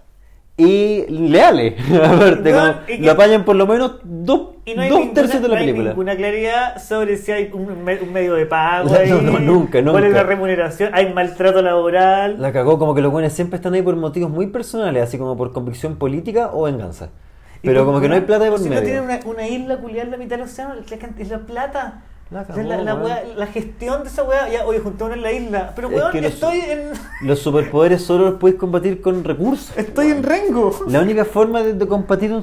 y 0.56 1.04
leales. 1.08 1.74
Aparte, 2.02 2.50
Weón, 2.52 2.72
como 2.72 2.82
y 2.88 2.96
que- 2.98 2.98
lo 3.04 3.12
apañan 3.12 3.44
por 3.44 3.56
lo 3.56 3.66
menos 3.66 3.96
dos, 4.04 4.50
y 4.64 4.74
no 4.74 4.82
hay, 4.82 4.88
dos 4.88 4.98
ninguna, 5.00 5.14
tercios 5.14 5.42
de 5.42 5.48
la 5.48 5.54
no 5.54 5.60
hay 5.60 5.66
película. 5.66 5.90
ninguna 5.90 6.16
claridad 6.16 6.82
sobre 6.82 7.16
si 7.18 7.30
hay 7.32 7.50
un, 7.52 7.84
me- 7.84 8.00
un 8.00 8.12
medio 8.12 8.34
de 8.34 8.46
pago. 8.46 8.88
No, 8.90 8.96
ahí, 8.96 9.10
no, 9.10 9.20
no, 9.20 9.38
nunca, 9.38 9.82
¿Cuál 9.82 10.04
es 10.04 10.10
nunca. 10.10 10.10
la 10.10 10.22
remuneración? 10.22 10.90
¿Hay 10.94 11.12
maltrato 11.12 11.60
laboral? 11.62 12.40
La 12.40 12.52
cagó 12.52 12.78
como 12.78 12.94
que 12.94 13.02
los 13.02 13.12
buenos 13.12 13.32
siempre 13.32 13.56
están 13.56 13.74
ahí 13.74 13.82
por 13.82 13.96
motivos 13.96 14.30
muy 14.30 14.46
personales, 14.46 15.02
así 15.02 15.18
como 15.18 15.36
por 15.36 15.52
convicción 15.52 15.96
política 15.96 16.50
o 16.52 16.62
venganza. 16.62 17.10
Pero 17.62 17.80
como- 17.80 17.92
como 17.92 18.00
que 18.02 18.08
no 18.08 18.14
hay 18.14 18.20
plata 18.22 18.44
de 18.44 18.50
por 18.50 18.58
si 18.60 18.68
medio. 18.68 18.80
no 18.80 18.86
tiene 18.86 19.00
una, 19.00 19.20
una 19.26 19.48
isla 19.48 19.76
culiada 19.78 20.04
en 20.04 20.10
la 20.12 20.16
mitad 20.16 20.36
del 20.36 20.46
océano, 20.46 20.74
la 20.74 20.82
es 21.22 21.28
la 21.30 21.38
plata. 21.40 22.02
La 22.28 22.44
cagó, 22.44 22.60
la, 23.36 23.46
gestión 23.46 24.02
de 24.02 24.08
esa 24.08 24.24
weá, 24.24 24.48
ya, 24.50 24.66
oye, 24.66 24.80
juntémonos 24.80 25.16
en 25.18 25.22
la 25.22 25.32
isla. 25.32 25.72
Pero 25.76 25.88
Es 25.90 25.94
weón, 25.94 26.10
que 26.10 26.20
los- 26.22 26.32
estoy 26.34 26.58
en. 26.58 26.90
Los 27.22 27.38
superpoderes 27.38 28.02
solo 28.02 28.24
los 28.30 28.34
puedes 28.40 28.58
combatir 28.58 29.00
con 29.00 29.22
recursos. 29.22 29.70
Estoy 29.78 30.08
en 30.10 30.24
Rengo. 30.24 30.72
La 30.88 31.02
única 31.02 31.24
forma 31.24 31.62
de, 31.62 31.74
de 31.74 31.86
combatir, 31.86 32.32
un, 32.32 32.42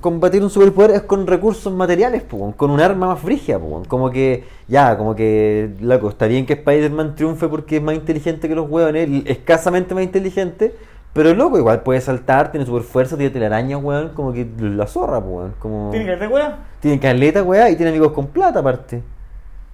combatir 0.00 0.40
un 0.42 0.50
superpoder 0.50 0.92
es 0.92 1.02
con 1.02 1.26
recursos 1.26 1.72
materiales, 1.72 2.22
po, 2.22 2.54
con 2.56 2.70
un 2.70 2.80
arma 2.80 3.08
más 3.08 3.18
frigia. 3.20 3.58
po. 3.58 3.82
Como 3.88 4.08
que, 4.12 4.44
ya, 4.68 4.96
como 4.96 5.16
que, 5.16 5.70
loco, 5.80 6.08
está 6.10 6.26
bien 6.28 6.46
que 6.46 6.52
Spider-Man 6.52 7.16
triunfe 7.16 7.48
porque 7.48 7.78
es 7.78 7.82
más 7.82 7.96
inteligente 7.96 8.48
que 8.48 8.54
los 8.54 8.70
hueones, 8.70 9.08
l- 9.08 9.22
escasamente 9.26 9.94
más 9.96 10.04
inteligente, 10.04 10.76
pero 11.16 11.32
loco, 11.34 11.56
igual 11.56 11.80
puede 11.80 11.98
saltar, 12.02 12.50
tiene 12.50 12.66
super 12.66 12.82
fuerza, 12.82 13.16
tiene 13.16 13.30
telarañas, 13.30 13.82
weón, 13.82 14.10
como 14.10 14.34
que 14.34 14.46
la 14.60 14.86
zorra, 14.86 15.18
weón. 15.18 15.54
Como... 15.58 15.90
¿Tiene 15.90 16.14
de 16.14 16.26
weá? 16.28 16.58
Tiene 16.78 17.00
caleta, 17.00 17.42
weá, 17.42 17.70
y 17.70 17.76
tiene 17.76 17.88
amigos 17.88 18.12
con 18.12 18.26
plata 18.26 18.60
aparte. 18.60 19.02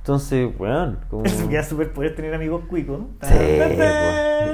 Entonces, 0.02 0.48
weón, 0.56 1.00
como... 1.10 1.24
Es 1.26 1.48
ya 1.50 1.64
superpoder 1.64 2.14
tener 2.14 2.32
amigos 2.32 2.62
cuicos. 2.68 3.00
Sí, 3.22 3.34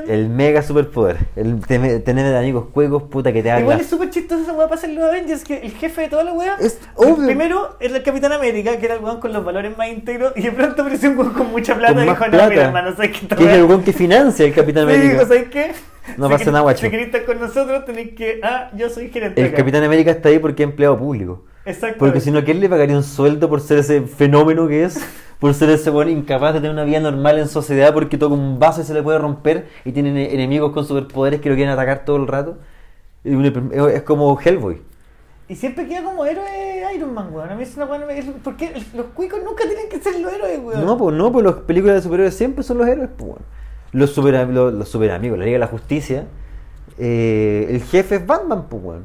el 0.08 0.30
mega 0.30 0.62
superpoder. 0.62 1.18
El 1.36 1.60
tener 1.60 2.34
amigos 2.34 2.68
juegos, 2.72 3.02
puta 3.02 3.34
que 3.34 3.42
te 3.42 3.50
haga. 3.50 3.60
Igual 3.60 3.80
es 3.80 3.86
súper 3.86 4.08
chistoso 4.08 4.44
esa 4.44 4.54
weá 4.54 4.66
pasa 4.68 4.86
en 4.86 4.94
los 4.94 5.04
Avengers, 5.04 5.44
que 5.44 5.58
el 5.58 5.72
jefe 5.72 6.00
de 6.02 6.08
toda 6.08 6.24
la 6.24 6.32
weá. 6.32 6.56
Es 6.58 6.80
el 6.98 7.16
primero 7.16 7.76
era 7.80 7.98
el 7.98 8.02
Capitán 8.02 8.32
América, 8.32 8.78
que 8.78 8.86
era 8.86 8.94
el 8.94 9.04
weón 9.04 9.20
con 9.20 9.34
los 9.34 9.44
valores 9.44 9.76
más 9.76 9.88
íntegros, 9.88 10.32
y 10.36 10.42
de 10.42 10.52
pronto 10.52 10.80
apareció 10.80 11.10
un 11.10 11.18
weón 11.18 11.34
con 11.34 11.50
mucha 11.50 11.74
plata 11.74 12.02
y 12.02 12.08
dijo, 12.08 12.26
no, 12.28 12.48
mira 12.48 12.64
hermano, 12.64 12.96
¿sabes 12.96 13.10
qué? 13.18 13.28
Que 13.28 13.44
es 13.44 13.50
el 13.50 13.64
weón 13.64 13.82
que 13.82 13.92
financia 13.92 14.46
el 14.46 14.54
Capitán 14.54 14.86
Sí, 14.88 14.94
América. 14.94 15.12
digo, 15.12 15.26
¿sabes 15.26 15.48
qué? 15.50 15.72
No 16.16 16.26
Si 16.26 16.32
pasa 16.32 16.44
nada, 16.46 16.60
guacho. 16.60 16.80
Si 16.84 16.90
queréis 16.90 17.08
estar 17.08 17.24
con 17.24 17.40
nosotros, 17.40 17.84
tenéis 17.84 18.14
que. 18.14 18.40
Ah, 18.42 18.70
yo 18.76 18.88
soy 18.88 19.08
gerente. 19.10 19.40
El 19.40 19.48
acá. 19.48 19.58
Capitán 19.58 19.82
América 19.84 20.10
está 20.10 20.28
ahí 20.30 20.38
porque 20.38 20.62
es 20.62 20.68
empleado 20.70 20.98
público. 20.98 21.44
Exacto. 21.64 21.98
Porque 21.98 22.20
si 22.20 22.30
no, 22.30 22.42
¿quién 22.44 22.60
le 22.60 22.68
pagaría 22.68 22.96
un 22.96 23.02
sueldo 23.04 23.48
por 23.48 23.60
ser 23.60 23.78
ese 23.78 24.00
fenómeno 24.02 24.66
que 24.68 24.84
es? 24.84 24.98
Por 25.38 25.54
ser 25.54 25.70
ese 25.70 25.90
weón 25.90 26.08
incapaz 26.08 26.54
de 26.54 26.60
tener 26.60 26.72
una 26.72 26.84
vida 26.84 26.98
normal 26.98 27.38
en 27.38 27.46
sociedad 27.46 27.92
porque 27.94 28.16
toca 28.18 28.34
un 28.34 28.58
vaso 28.58 28.80
y 28.80 28.84
se 28.84 28.94
le 28.94 29.02
puede 29.02 29.18
romper 29.18 29.66
y 29.84 29.92
tiene 29.92 30.10
ene- 30.10 30.32
enemigos 30.34 30.72
con 30.72 30.84
superpoderes 30.84 31.40
que 31.40 31.48
lo 31.48 31.54
quieren 31.54 31.72
atacar 31.72 32.04
todo 32.04 32.16
el 32.16 32.26
rato. 32.26 32.58
Es 33.24 34.02
como 34.02 34.38
Hellboy. 34.40 34.80
Y 35.48 35.54
siempre 35.56 35.86
queda 35.86 36.02
como 36.04 36.24
héroe 36.26 36.44
Iron 36.94 37.14
Man, 37.14 37.28
weón. 37.32 37.50
A 37.50 37.54
mí 37.54 37.62
es 37.62 37.76
una 37.76 37.86
weá. 37.86 38.06
es- 38.12 38.24
¿Por 38.42 38.56
qué 38.56 38.72
los 38.94 39.06
cuicos 39.14 39.40
nunca 39.44 39.64
tienen 39.64 39.88
que 39.88 39.98
ser 40.00 40.18
los 40.20 40.32
héroes, 40.32 40.58
weón? 40.62 40.84
No, 40.84 40.96
pues 40.98 41.14
no, 41.16 41.30
pues 41.32 41.44
las 41.44 41.54
películas 41.54 41.96
de 41.96 42.02
superhéroes 42.02 42.34
siempre 42.34 42.62
son 42.64 42.78
los 42.78 42.88
héroes, 42.88 43.08
pues 43.16 43.28
bueno. 43.30 43.44
Los 43.92 44.10
super, 44.10 44.48
los, 44.48 44.72
los 44.74 44.88
super 44.88 45.10
amigos, 45.12 45.38
la 45.38 45.44
Liga 45.44 45.54
de 45.56 45.60
la 45.60 45.66
Justicia. 45.66 46.26
eh, 46.98 47.66
el 47.70 47.82
jefe 47.82 48.16
es 48.16 48.26
Batman, 48.26 48.66
pues 48.68 48.82
weón. 48.82 49.04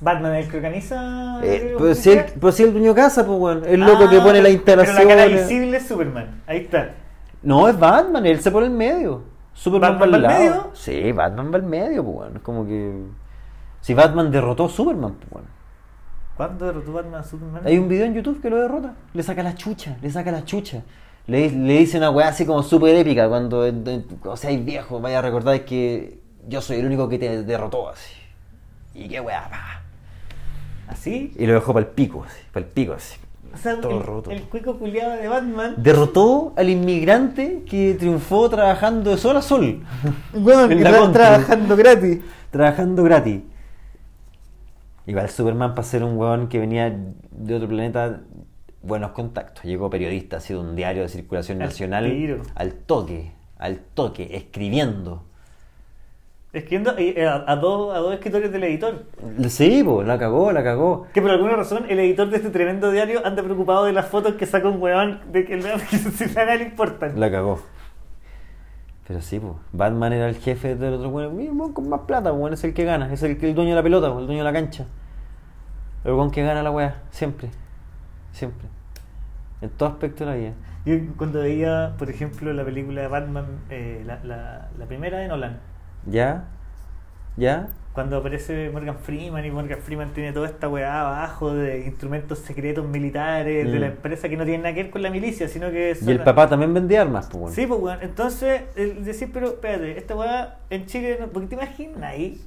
Batman, 0.00 0.34
el 0.34 0.48
que 0.48 0.56
organiza. 0.56 1.40
Eh, 1.42 1.74
pero, 1.78 1.94
si 1.94 2.10
el, 2.12 2.24
pero 2.40 2.52
si 2.52 2.62
el 2.62 2.72
dueño 2.72 2.94
casa, 2.94 3.26
pues 3.26 3.38
weón. 3.38 3.62
El 3.66 3.80
loco 3.80 4.08
que 4.08 4.16
Ah, 4.18 4.22
pone 4.24 4.38
la 4.38 4.44
Pero 4.44 4.54
instalación. 4.54 4.96
la 4.96 5.14
cara 5.14 5.26
visible 5.26 5.76
es 5.76 5.86
Superman. 5.86 6.42
Ahí 6.46 6.58
está. 6.58 6.94
No, 7.42 7.68
es 7.68 7.78
Batman, 7.78 8.24
él 8.26 8.40
se 8.40 8.50
pone 8.50 8.66
en 8.66 8.76
medio. 8.76 9.22
Superman 9.52 9.98
¿Batman 9.98 10.12
va 10.12 10.16
al 10.16 10.22
lado. 10.22 10.38
medio? 10.38 10.70
Sí, 10.74 11.12
Batman 11.12 11.50
va 11.52 11.56
al 11.56 11.62
medio, 11.64 12.04
pues. 12.04 12.34
Es 12.34 12.40
como 12.42 12.66
que. 12.66 13.02
Si 13.82 13.94
Batman 13.94 14.30
derrotó 14.30 14.66
a 14.66 14.68
Superman, 14.68 15.14
pues 15.18 15.30
bueno. 15.30 15.48
¿Cuándo 16.36 16.64
derrotó 16.66 16.92
Batman 16.94 17.20
a 17.20 17.24
Superman? 17.24 17.62
Hay 17.66 17.76
un 17.78 17.88
video 17.88 18.06
en 18.06 18.14
YouTube 18.14 18.40
que 18.40 18.48
lo 18.48 18.56
derrota. 18.60 18.94
Le 19.12 19.22
saca 19.22 19.42
la 19.42 19.54
chucha, 19.54 19.96
le 20.00 20.10
saca 20.10 20.30
la 20.30 20.44
chucha. 20.44 20.82
Le, 21.30 21.50
le 21.50 21.78
dice 21.78 21.96
una 21.98 22.10
weá 22.10 22.28
así 22.28 22.44
como 22.44 22.62
súper 22.64 22.96
épica 22.96 23.28
cuando, 23.28 23.64
eh, 23.64 23.72
eh, 23.86 24.02
o 24.24 24.36
seáis 24.36 24.64
viejo, 24.64 25.00
vaya 25.00 25.20
a 25.20 25.22
recordar 25.22 25.64
que 25.64 26.18
yo 26.48 26.60
soy 26.60 26.78
el 26.78 26.86
único 26.86 27.08
que 27.08 27.18
te 27.18 27.44
derrotó 27.44 27.88
así. 27.88 28.14
Y 28.94 29.08
qué 29.08 29.20
weá, 29.20 29.48
pa. 29.48 29.82
¿Así? 30.88 31.32
Y 31.38 31.46
lo 31.46 31.54
dejó 31.54 31.72
para 31.72 31.86
el 31.86 31.92
pico, 31.92 32.24
así, 32.26 32.40
para 32.52 32.66
el 32.66 32.72
pico 32.72 32.94
así. 32.94 33.16
O 33.54 33.56
sea, 33.56 33.80
todo 33.80 33.98
el, 33.98 34.02
roto. 34.02 34.30
el 34.30 34.42
cuico 34.42 34.76
culiado 34.76 35.12
de 35.12 35.28
Batman. 35.28 35.74
Derrotó 35.76 36.52
al 36.56 36.68
inmigrante 36.68 37.62
que 37.68 37.94
triunfó 37.94 38.48
trabajando 38.50 39.10
de 39.10 39.16
sol 39.16 39.36
a 39.36 39.42
sol. 39.42 39.84
Que 40.32 40.38
tra- 40.40 41.12
trabajando 41.12 41.76
gratis. 41.76 42.18
trabajando 42.50 43.02
gratis. 43.04 43.40
Igual 45.06 45.28
Superman 45.30 45.74
para 45.74 45.86
ser 45.86 46.02
un 46.04 46.16
weón 46.16 46.48
que 46.48 46.58
venía 46.58 46.96
de 47.30 47.54
otro 47.54 47.68
planeta, 47.68 48.20
buenos 48.82 49.12
contactos. 49.12 49.64
Llegó 49.64 49.90
periodista, 49.90 50.38
ha 50.38 50.40
sido 50.40 50.60
un 50.60 50.76
diario 50.76 51.02
de 51.02 51.08
circulación 51.08 51.60
Al 51.62 51.68
nacional 51.68 52.42
al 52.54 52.72
toque, 52.74 53.32
al 53.58 53.78
toque, 53.78 54.36
escribiendo. 54.36 55.24
Escribiendo 56.52 56.94
eh, 56.98 57.26
a, 57.26 57.44
a 57.46 57.56
dos, 57.56 57.94
a 57.94 57.98
dos 57.98 58.12
escritores 58.12 58.50
del 58.50 58.64
editor. 58.64 59.04
Sí, 59.48 59.82
pues, 59.84 60.06
la 60.06 60.18
cagó, 60.18 60.50
la 60.50 60.64
cagó. 60.64 61.06
Que 61.14 61.22
por 61.22 61.30
alguna 61.30 61.54
razón 61.54 61.86
el 61.88 62.00
editor 62.00 62.28
de 62.28 62.38
este 62.38 62.50
tremendo 62.50 62.90
diario 62.90 63.24
anda 63.24 63.42
preocupado 63.42 63.84
de 63.84 63.92
las 63.92 64.06
fotos 64.06 64.34
que 64.34 64.46
saca 64.46 64.68
un 64.68 64.82
weón 64.82 65.20
de 65.30 65.44
que 65.44 65.54
el 65.54 65.62
que 65.90 65.96
si 65.98 66.24
a 66.24 66.44
nadie 66.44 66.58
le 66.58 66.64
importan. 66.64 67.18
La 67.20 67.30
cagó. 67.30 67.60
Pero 69.06 69.20
sí, 69.22 69.38
pues, 69.38 69.54
Batman 69.72 70.12
era 70.12 70.28
el 70.28 70.36
jefe 70.36 70.74
del 70.74 70.94
otro 70.94 71.10
weón. 71.10 71.36
Weón 71.36 71.72
con 71.72 71.88
más 71.88 72.00
plata, 72.00 72.32
weón, 72.32 72.52
es 72.54 72.64
el 72.64 72.74
que 72.74 72.84
gana, 72.84 73.12
es 73.12 73.22
el, 73.22 73.32
el 73.44 73.54
dueño 73.54 73.70
de 73.70 73.76
la 73.76 73.82
pelota, 73.82 74.08
el 74.08 74.26
dueño 74.26 74.38
de 74.38 74.44
la 74.44 74.52
cancha. 74.52 74.86
El 76.04 76.14
weón 76.14 76.32
que 76.32 76.42
gana 76.42 76.64
la 76.64 76.72
weá, 76.72 77.02
siempre. 77.10 77.50
Siempre. 78.32 78.68
En 79.60 79.70
todo 79.70 79.88
aspecto 79.90 80.24
de 80.24 80.30
la 80.30 80.36
vida. 80.36 80.52
Yo 80.86 80.94
cuando 81.16 81.40
veía, 81.40 81.94
por 81.98 82.08
ejemplo, 82.08 82.52
la 82.52 82.64
película 82.64 83.02
de 83.02 83.08
Batman, 83.08 83.44
eh, 83.68 84.02
la, 84.06 84.20
la, 84.24 84.68
la 84.78 84.86
primera 84.86 85.18
de 85.18 85.28
Nolan, 85.28 85.60
¿Ya? 86.06 86.44
¿Ya? 87.36 87.68
cuando 87.92 88.16
aparece 88.18 88.70
Morgan 88.70 88.96
Freeman 88.98 89.44
y 89.44 89.50
Morgan 89.50 89.80
Freeman 89.80 90.12
tiene 90.14 90.32
toda 90.32 90.46
esta 90.46 90.68
weá 90.68 91.00
abajo 91.00 91.52
de 91.52 91.84
instrumentos 91.86 92.38
secretos 92.38 92.86
militares 92.86 93.66
de 93.70 93.76
Mm. 93.78 93.80
la 93.80 93.86
empresa 93.88 94.28
que 94.28 94.36
no 94.36 94.44
tienen 94.44 94.62
nada 94.62 94.74
que 94.74 94.84
ver 94.84 94.92
con 94.92 95.02
la 95.02 95.10
milicia, 95.10 95.48
sino 95.48 95.70
que 95.70 95.96
Y 96.00 96.10
el 96.10 96.20
papá 96.22 96.48
también 96.48 96.72
vendía 96.72 97.02
armas, 97.02 97.26
pues 97.26 97.38
bueno. 97.40 97.54
Sí, 97.54 97.66
pues 97.66 97.80
weón. 97.80 97.98
Entonces, 98.00 98.62
el 98.76 99.04
decir, 99.04 99.30
pero 99.32 99.48
espérate, 99.48 99.98
esta 99.98 100.14
weá 100.16 100.58
en 100.70 100.86
Chile, 100.86 101.18
no- 101.20 101.26
porque 101.28 101.48
te 101.48 101.54
imaginas 101.56 102.02
ahí 102.02 102.40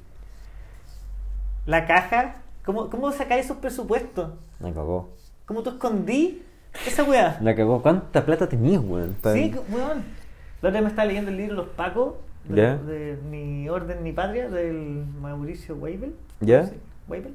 la 1.66 1.86
caja, 1.86 2.36
¿cómo, 2.64 2.90
cómo 2.90 3.12
sacáis 3.12 3.44
esos 3.44 3.58
presupuestos? 3.58 4.32
La 4.60 4.72
cagó. 4.72 5.14
¿Cómo 5.46 5.62
tú 5.62 5.70
escondí 5.70 6.42
esa 6.86 7.04
weá? 7.04 7.38
La 7.40 7.54
cagó. 7.54 7.82
¿Cuánta 7.82 8.24
plata 8.24 8.48
tenías, 8.48 8.82
weón? 8.82 9.16
Sí, 9.32 9.54
weón. 9.70 10.02
La 10.62 10.70
otra 10.70 10.80
vez 10.80 10.82
me 10.82 10.88
estaba 10.88 11.06
leyendo 11.06 11.30
el 11.30 11.36
libro 11.36 11.54
Los 11.56 11.68
Pacos, 11.68 12.14
de, 12.44 12.56
Ya. 12.62 12.76
de 12.76 13.18
Ni 13.30 13.68
Orden 13.68 14.02
ni 14.02 14.12
Patria, 14.12 14.48
del 14.48 15.04
Mauricio 15.20 15.74
Weibel. 15.76 16.14
¿Ya? 16.40 16.66
Sí, 16.66 16.74
Weibel. 17.08 17.34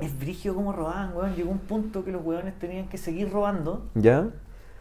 Es 0.00 0.16
brigio 0.18 0.54
como 0.54 0.72
robaban, 0.72 1.12
weón. 1.16 1.34
Llegó 1.36 1.50
un 1.50 1.58
punto 1.58 2.04
que 2.04 2.10
los 2.12 2.24
weones 2.24 2.58
tenían 2.58 2.88
que 2.88 2.98
seguir 2.98 3.30
robando 3.30 3.84
¿Ya? 3.94 4.26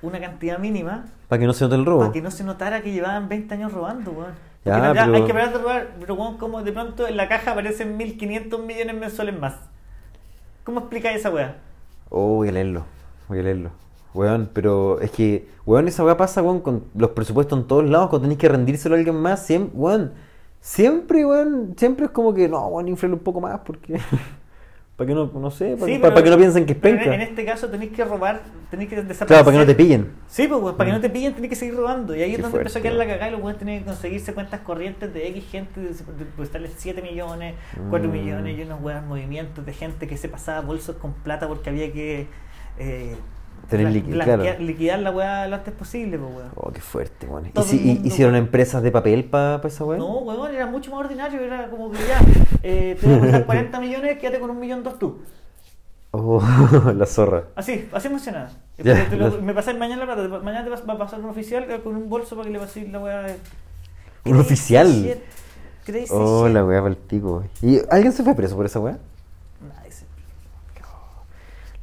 una 0.01 0.19
cantidad 0.19 0.59
mínima 0.59 1.05
Para 1.27 1.39
que 1.39 1.45
no 1.47 1.53
se 1.53 1.63
note 1.63 1.75
el 1.75 1.85
robo. 1.85 1.99
para 2.01 2.11
que 2.11 2.21
no 2.21 2.29
se 2.31 2.43
notara 2.43 2.81
que 2.81 2.91
llevaban 2.91 3.29
20 3.29 3.53
años 3.53 3.71
robando, 3.71 4.11
weón. 4.11 4.33
Ya 4.65 4.93
pero- 4.93 5.15
hay 5.15 5.23
que 5.25 5.33
parar 5.33 5.53
de 5.53 5.59
robar, 5.59 5.87
pero 5.99 6.15
weón, 6.15 6.37
como 6.37 6.61
de 6.63 6.71
pronto 6.71 7.07
en 7.07 7.15
la 7.17 7.27
caja 7.29 7.51
aparecen 7.51 7.95
1500 7.97 8.59
millones 8.65 8.95
mensuales 8.95 9.39
más. 9.39 9.55
¿Cómo 10.63 10.81
explicáis 10.81 11.17
esa 11.19 11.29
weá? 11.31 11.55
Oh, 12.09 12.35
voy 12.35 12.49
a 12.49 12.51
leerlo. 12.51 12.85
Voy 13.27 13.39
a 13.39 13.43
leerlo. 13.43 13.71
Weón, 14.13 14.49
pero 14.53 14.99
es 15.01 15.11
que, 15.11 15.47
weón, 15.65 15.87
esa 15.87 16.03
weá 16.03 16.17
pasa, 16.17 16.41
weón, 16.41 16.61
con 16.61 16.85
los 16.95 17.11
presupuestos 17.11 17.59
en 17.59 17.67
todos 17.67 17.87
lados, 17.87 18.09
cuando 18.09 18.23
tenéis 18.23 18.39
que 18.39 18.49
rendírselo 18.49 18.95
a 18.95 18.97
alguien 18.97 19.15
más, 19.15 19.45
siempre, 19.45 19.77
weón, 19.77 20.13
siempre, 20.59 21.25
weón, 21.25 21.75
siempre 21.77 22.05
es 22.05 22.11
como 22.11 22.33
que, 22.33 22.49
no, 22.49 22.65
weón, 22.67 22.87
inflalo 22.87 23.15
un 23.15 23.19
poco 23.21 23.41
más, 23.41 23.59
porque, 23.59 23.99
para 24.97 25.07
que 25.07 25.13
no, 25.13 25.27
no 25.31 25.51
sé, 25.51 25.75
para, 25.75 25.85
Sí, 25.85 25.93
que- 25.93 25.99
pero- 25.99 26.13
para 26.13 26.23
que 26.23 26.29
no 26.31 26.37
piensen 26.37 26.65
que 26.65 26.73
es 26.73 26.79
penca. 26.79 27.13
En, 27.13 27.21
este 27.21 27.45
caso 27.45 27.69
tenéis 27.69 27.91
que 27.91 28.03
robar, 28.03 28.41
tenéis 28.71 28.89
que 28.89 28.95
desaparecer. 28.95 29.27
Claro, 29.27 29.45
para 29.45 29.53
que 29.55 29.59
no 29.59 29.65
te 29.67 29.75
pillen. 29.75 30.11
Sí, 30.27 30.47
pues, 30.47 30.73
para 30.75 30.89
que 30.89 30.95
no 30.95 30.99
te 31.01 31.09
pillen 31.11 31.33
tenéis 31.33 31.49
que 31.51 31.55
seguir 31.55 31.75
robando. 31.75 32.15
Y 32.15 32.21
ahí 32.23 32.31
Qué 32.31 32.35
es 32.37 32.41
donde 32.41 32.57
empezó 32.57 32.79
a 32.79 32.81
fuerte, 32.81 32.95
quedar 32.97 33.07
la 33.07 33.13
cagada 33.13 33.29
y 33.29 33.31
los 33.33 33.41
weones 33.41 33.59
tenían 33.59 33.79
que 33.79 33.85
conseguirse 33.85 34.33
cuentas 34.33 34.59
corrientes 34.61 35.13
de 35.13 35.27
X 35.27 35.45
gente, 35.51 35.79
de, 35.79 35.89
depositarles 36.17 36.71
7 36.77 37.01
millones, 37.03 37.53
4 37.91 38.09
Mm. 38.09 38.11
millones 38.11 38.57
y 38.57 38.61
unos 38.63 38.81
weón 38.81 39.07
movimientos 39.07 39.63
de 39.63 39.73
gente 39.73 40.07
que 40.07 40.17
se 40.17 40.29
pasaba 40.29 40.61
bolsos 40.61 40.95
con 40.95 41.13
plata 41.13 41.47
porque 41.47 41.69
había 41.69 41.93
que 41.93 42.25
eh, 42.79 43.15
Tener 43.69 43.87
liqui- 43.91 44.13
claro. 44.13 44.43
liquidar 44.59 44.99
la 44.99 45.11
weá 45.11 45.47
lo 45.47 45.55
antes 45.57 45.73
posible, 45.73 46.17
pues, 46.17 46.31
weón. 46.35 46.51
Oh, 46.55 46.71
qué 46.71 46.79
fuerte, 46.81 47.27
weón. 47.27 47.47
¿Y 47.53 47.61
si- 47.63 47.79
mundo, 47.79 48.07
hicieron 48.07 48.35
empresas 48.35 48.81
de 48.81 48.91
papel 48.91 49.25
para 49.25 49.61
esa 49.67 49.83
weá? 49.83 49.97
No, 49.97 50.19
weón, 50.19 50.53
era 50.55 50.65
mucho 50.67 50.91
más 50.91 51.01
ordinario. 51.01 51.41
Era 51.41 51.69
como 51.69 51.91
que 51.91 51.97
ya, 52.07 52.19
eh, 52.63 52.97
te 52.99 53.05
voy 53.07 53.17
a 53.17 53.21
pasar 53.21 53.45
40 53.45 53.79
millones, 53.79 54.17
quédate 54.19 54.39
con 54.39 54.49
un 54.51 54.59
millón 54.59 54.83
dos 54.83 54.97
tú. 54.97 55.19
Oh, 56.11 56.41
la 56.95 57.05
zorra. 57.05 57.43
Así, 57.55 57.87
así 57.91 58.07
lo- 59.17 59.41
me 59.41 59.53
pasáis 59.53 59.77
mañana 59.77 60.05
la 60.05 60.15
plata, 60.15 60.39
mañana 60.43 60.63
te 60.63 60.69
va 60.69 60.93
a 60.93 60.97
pasar 60.97 61.19
un 61.19 61.29
oficial 61.29 61.69
eh, 61.69 61.81
con 61.83 61.95
un 61.95 62.09
bolso 62.09 62.35
para 62.35 62.47
que 62.47 62.53
le 62.53 62.59
paséis 62.59 62.89
la 62.89 62.99
weá. 62.99 63.25
¿Un 64.25 64.31
Crazy 64.33 64.39
oficial? 64.39 64.87
shit, 64.87 65.17
Crazy 65.85 66.07
Oh, 66.13 66.45
shit. 66.45 66.53
la 66.53 66.65
weá 66.65 66.79
para 66.79 66.91
el 66.91 66.97
pico. 66.97 67.43
¿Y 67.61 67.79
alguien 67.89 68.13
se 68.13 68.23
fue 68.23 68.33
preso 68.35 68.55
por 68.55 68.65
esa 68.65 68.79
weá? 68.79 68.97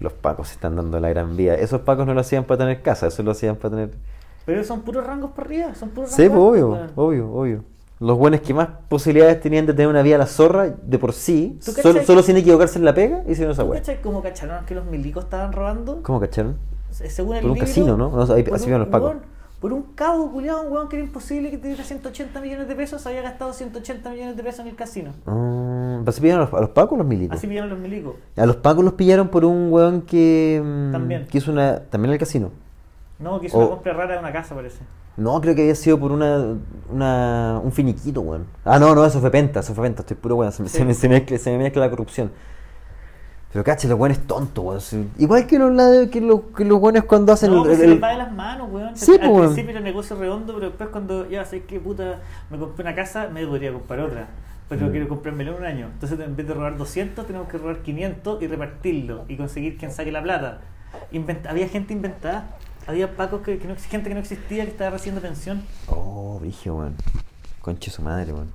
Los 0.04 0.12
pacos 0.12 0.48
se 0.48 0.54
están 0.54 0.76
dando 0.76 1.00
la 1.00 1.08
gran 1.08 1.34
vida. 1.36 1.54
Esos 1.54 1.80
pacos 1.80 2.06
no 2.06 2.12
lo 2.14 2.20
hacían 2.20 2.44
para 2.44 2.58
tener 2.58 2.82
casa, 2.82 3.06
eso 3.06 3.22
lo 3.22 3.30
hacían 3.32 3.56
para 3.56 3.70
tener. 3.74 3.90
Pero 4.44 4.62
son 4.62 4.82
puros 4.82 5.06
rangos 5.06 5.30
para 5.30 5.46
arriba, 5.48 5.74
son 5.74 5.88
puros 5.88 6.10
Sí, 6.10 6.16
pues, 6.16 6.28
rangos 6.30 6.48
obvio, 6.50 6.74
altos, 6.74 6.96
weón. 6.96 7.08
obvio, 7.08 7.32
obvio. 7.32 7.64
Los 8.00 8.18
buenos 8.18 8.40
que 8.40 8.52
más 8.52 8.68
posibilidades 8.88 9.40
tenían 9.40 9.64
de 9.64 9.72
tener 9.72 9.88
una 9.88 10.02
vida 10.02 10.16
a 10.16 10.18
la 10.18 10.26
zorra 10.26 10.66
de 10.68 10.98
por 10.98 11.12
sí, 11.14 11.58
¿Tú 11.64 11.72
solo, 11.72 12.02
solo 12.04 12.22
sin 12.22 12.36
equivocarse 12.36 12.78
en 12.78 12.84
la 12.84 12.92
pega, 12.92 13.22
hicieron 13.26 13.52
esa 13.52 13.62
¿Tú 13.64 13.70
weá. 13.70 13.80
cachai 13.80 14.02
cómo 14.02 14.22
cacharon 14.22 14.66
que 14.66 14.74
los 14.74 14.84
milicos 14.84 15.24
estaban 15.24 15.52
robando? 15.52 16.00
¿Cómo 16.02 16.20
cacharon? 16.20 16.56
Se- 16.90 17.08
Según 17.08 17.36
el 17.36 17.42
Por 17.42 17.50
un 17.52 17.54
libro, 17.56 17.66
casino, 17.66 17.96
¿no? 17.96 18.10
No, 18.10 18.34
ahí- 18.34 18.44
así 18.52 18.68
los 18.68 18.88
pacos. 18.88 19.14
Por 19.64 19.72
un 19.72 19.82
cabo, 19.94 20.30
culiado, 20.30 20.60
un 20.60 20.72
weón 20.74 20.88
que 20.90 20.96
era 20.96 21.06
imposible 21.06 21.50
que 21.50 21.56
tuviera 21.56 21.82
180 21.82 22.38
millones 22.42 22.68
de 22.68 22.74
pesos, 22.74 23.06
había 23.06 23.22
gastado 23.22 23.50
180 23.54 24.10
millones 24.10 24.36
de 24.36 24.42
pesos 24.42 24.60
en 24.60 24.66
el 24.66 24.76
casino. 24.76 25.12
Ah, 25.26 26.02
¿Así 26.04 26.20
pillaron 26.20 26.42
a 26.42 26.44
los, 26.50 26.52
a 26.54 26.60
los 26.60 26.68
pacos 26.68 26.92
o 26.92 26.96
los 26.98 27.06
milicos? 27.06 27.34
Así 27.38 27.46
pillaron 27.46 27.70
los 27.70 27.78
milicos. 27.78 28.14
A 28.36 28.44
los 28.44 28.56
pacos 28.56 28.84
los 28.84 28.92
pillaron 28.92 29.28
por 29.28 29.46
un 29.46 29.72
weón 29.72 30.02
que. 30.02 30.60
mm, 30.62 30.92
También. 30.92 31.26
Que 31.28 31.38
hizo 31.38 31.50
una. 31.50 31.80
También 31.80 32.10
en 32.10 32.12
el 32.12 32.18
casino. 32.18 32.50
No, 33.18 33.40
que 33.40 33.46
hizo 33.46 33.56
Oh. 33.56 33.60
una 33.60 33.70
compra 33.70 33.94
rara 33.94 34.12
de 34.12 34.18
una 34.18 34.32
casa, 34.34 34.54
parece. 34.54 34.80
No, 35.16 35.40
creo 35.40 35.54
que 35.54 35.62
había 35.62 35.74
sido 35.76 35.98
por 35.98 36.12
una, 36.12 36.56
una 36.92 37.58
un 37.64 37.72
finiquito, 37.72 38.20
weón. 38.20 38.44
Ah, 38.66 38.78
no, 38.78 38.94
no, 38.94 39.02
eso 39.06 39.18
fue 39.20 39.30
penta, 39.30 39.60
eso 39.60 39.72
fue 39.74 39.84
penta, 39.84 40.02
estoy 40.02 40.18
puro 40.18 40.36
weón, 40.36 40.52
se, 40.52 40.62
me- 40.62 40.68
Sí. 40.68 40.76
se, 40.76 40.84
me, 40.84 40.92
se, 40.92 41.08
mezcla, 41.08 41.38
se 41.38 41.50
me 41.52 41.56
mezcla 41.56 41.80
la 41.80 41.88
corrupción. 41.88 42.32
Pero 43.54 43.62
caché, 43.64 43.86
los 43.86 43.96
buenos 43.96 44.18
tontos, 44.26 44.64
weón. 44.92 45.10
Igual 45.16 45.46
que 45.46 45.58
los, 45.60 46.08
que 46.10 46.20
los, 46.20 46.40
que 46.56 46.64
los 46.64 46.80
buenos 46.80 47.04
cuando 47.04 47.32
hacen 47.32 47.52
No, 47.52 47.58
el- 47.62 47.68
pues 47.68 47.78
se 47.78 47.86
les 47.86 48.02
va 48.02 48.08
de 48.10 48.18
las 48.18 48.32
manos, 48.32 48.68
weón. 48.70 48.96
Sí, 48.96 49.12
Al 49.12 49.18
pues, 49.20 49.30
weón. 49.30 49.42
principio 49.46 49.70
era 49.70 49.80
negocio 49.80 50.16
redondo, 50.16 50.54
pero 50.54 50.66
después 50.66 50.88
cuando 50.90 51.30
ya 51.30 51.44
sé 51.44 51.62
que 51.62 51.78
puta, 51.78 52.18
me 52.50 52.58
compré 52.58 52.82
una 52.84 52.94
casa, 52.96 53.28
me 53.32 53.46
podría 53.46 53.72
comprar 53.72 54.00
otra. 54.00 54.26
Pero 54.68 54.86
Mm. 54.88 54.90
quiero 54.90 55.08
comprármela 55.08 55.52
en 55.52 55.56
un 55.56 55.64
año. 55.64 55.86
Entonces 55.92 56.18
en 56.18 56.34
vez 56.34 56.48
de 56.48 56.52
robar 56.54 56.76
200, 56.76 57.26
tenemos 57.28 57.48
que 57.48 57.56
robar 57.58 57.78
500 57.78 58.42
y 58.42 58.46
repartirlo 58.48 59.24
y 59.28 59.36
conseguir 59.36 59.78
quien 59.78 59.92
saque 59.92 60.10
la 60.10 60.22
plata. 60.22 60.58
Inventa- 61.12 61.48
había 61.50 61.68
gente 61.68 61.92
inventada. 61.92 62.56
Había 62.88 63.16
pacos 63.16 63.42
que, 63.42 63.58
que 63.58 63.68
no, 63.68 63.76
gente 63.76 64.08
que 64.08 64.14
no 64.14 64.20
existía 64.20 64.64
que 64.64 64.70
estaba 64.72 64.90
recibiendo 64.90 65.20
pensión. 65.22 65.62
Oh, 65.86 66.38
brígido, 66.40 66.74
weón. 66.78 66.96
Conche 67.60 67.90
su 67.92 68.02
madre, 68.02 68.32
weón. 68.32 68.50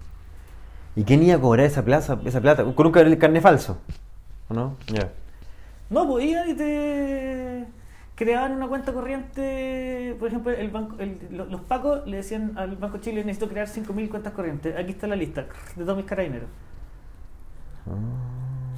¿Y 0.97 1.03
quién 1.05 1.23
iba 1.23 1.35
a 1.37 1.39
cobrar 1.39 1.65
esa 1.65 1.85
plaza, 1.85 2.19
esa 2.25 2.41
plata? 2.41 2.65
Con 2.65 2.85
un 2.85 2.91
car- 2.91 3.17
carne 3.17 3.39
falso. 3.39 3.77
¿O 4.49 4.53
no? 4.53 4.75
Ya. 4.87 5.11
No, 5.89 6.07
pues 6.07 6.25
iban 6.25 6.49
y 6.49 6.53
te 6.53 7.65
creaban 8.15 8.51
una 8.53 8.67
cuenta 8.67 8.93
corriente. 8.93 10.15
Por 10.19 10.27
ejemplo, 10.27 10.51
el 10.51 10.69
banco, 10.69 10.95
el- 10.99 11.19
lo- 11.31 11.45
los 11.45 11.61
pacos 11.61 12.05
le 12.07 12.17
decían 12.17 12.53
al 12.57 12.75
Banco 12.75 12.97
Chile: 12.99 13.23
necesito 13.23 13.47
crear 13.49 13.67
5.000 13.67 14.09
cuentas 14.09 14.33
corrientes. 14.33 14.75
Aquí 14.77 14.91
está 14.91 15.07
la 15.07 15.15
lista 15.15 15.45
de 15.75 15.83
todos 15.83 15.97
mis 15.97 16.05
carabineros. 16.05 16.49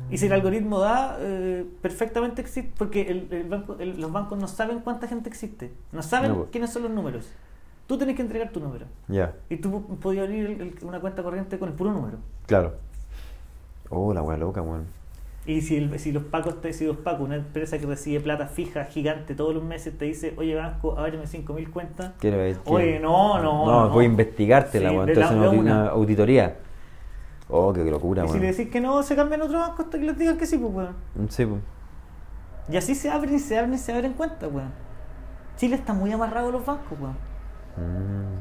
Y 0.10 0.18
si 0.18 0.26
el 0.26 0.34
algoritmo 0.34 0.80
da, 0.80 1.18
eh, 1.20 1.66
perfectamente 1.82 2.42
existe, 2.42 2.72
porque 2.78 3.02
el, 3.10 3.28
el 3.32 3.48
banco, 3.48 3.78
el- 3.80 4.00
los 4.00 4.12
bancos 4.12 4.38
no 4.38 4.48
saben 4.48 4.80
cuánta 4.80 5.08
gente 5.08 5.30
existe, 5.30 5.72
no 5.92 6.02
saben 6.02 6.32
No, 6.32 6.38
pues. 6.40 6.50
quiénes 6.52 6.70
son 6.72 6.84
los 6.84 6.92
números. 6.92 7.30
Tú 7.88 7.98
tenés 7.98 8.16
que 8.16 8.22
entregar 8.22 8.52
tu 8.52 8.60
número. 8.60 8.86
Ya, 9.08 9.34
Y 9.50 9.58
tú 9.58 9.72
po- 9.86 9.96
podías 9.96 10.26
abrir 10.26 10.78
una 10.84 11.00
cuenta 11.00 11.24
corriente 11.24 11.58
con 11.60 11.70
el 11.70 11.76
puro 11.76 11.92
número. 11.92 12.18
claro. 12.46 12.76
Oh, 13.90 14.14
la 14.14 14.22
wea 14.22 14.38
loca, 14.38 14.62
weón. 14.62 14.86
Y 15.46 15.62
si, 15.62 15.76
el- 15.78 15.98
si 16.00 16.12
los 16.12 16.24
pacos, 16.24 16.62
te, 16.62 16.72
si 16.72 16.86
los 16.86 16.98
pacos, 16.98 17.22
una 17.22 17.36
empresa 17.36 17.80
que 17.80 17.86
recibe 17.88 18.20
plata 18.20 18.46
fija, 18.48 18.86
gigante, 18.86 19.34
todos 19.34 19.56
los 19.56 19.64
meses 19.64 19.98
te 19.98 20.06
dice, 20.06 20.36
oye 20.38 20.54
banco, 20.56 20.98
ábreme 21.00 21.26
5.000 21.26 21.70
cuentas. 21.72 22.12
Quiero 22.20 22.38
ver. 22.38 22.58
Oye, 22.66 23.00
no, 23.00 23.40
no, 23.42 23.66
No, 23.66 23.82
no. 23.88 23.90
voy 23.90 24.06
a 24.06 24.08
investigártela, 24.08 24.90
Sí, 24.90 24.96
Entonces 24.96 25.32
la- 25.32 25.50
una, 25.50 25.50
una. 25.50 25.88
auditoría. 25.90 26.58
Oh, 27.50 27.74
qué 27.74 27.84
locura, 27.84 28.24
Y 28.26 28.30
si 28.30 28.40
le 28.40 28.48
decís 28.54 28.70
que 28.70 28.80
no, 28.80 29.02
se 29.04 29.16
cambian 29.16 29.42
otro 29.42 29.60
banco 29.60 29.82
hasta 29.82 29.98
que 30.00 30.06
les 30.06 30.18
digan 30.18 30.38
que 30.38 30.46
sí, 30.46 30.58
pues, 30.58 30.74
weón. 30.74 30.96
Sí, 31.30 31.46
pues. 31.46 31.62
Y 32.70 32.78
así 32.78 32.94
se 32.96 33.10
abren 33.10 33.34
y 33.36 33.40
se 33.40 33.58
abren 33.58 33.74
y 33.74 33.78
se 33.78 33.92
abren 33.94 34.14
cuentas, 34.14 34.50
weón. 34.52 34.72
Chile 35.58 35.76
está 35.76 35.92
muy 35.94 36.12
amarrado 36.14 36.50
a 36.50 36.52
los 36.52 36.66
bancos, 36.66 36.98
weón. 37.00 37.16
Mm, 37.78 38.38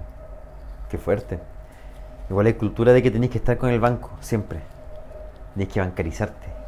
qué 0.91 0.99
fuerte. 0.99 1.41
Igual 2.29 2.47
hay 2.47 2.55
cultura 2.55 2.93
de 2.93 3.03
que 3.03 3.11
tenés 3.11 3.31
que 3.31 3.39
estar 3.39 3.57
con 3.57 3.71
el 3.71 3.81
banco, 3.81 4.11
siempre. 4.21 4.61
Tenés 5.55 5.69
que 5.73 5.81
bancarizarte. 5.81 6.60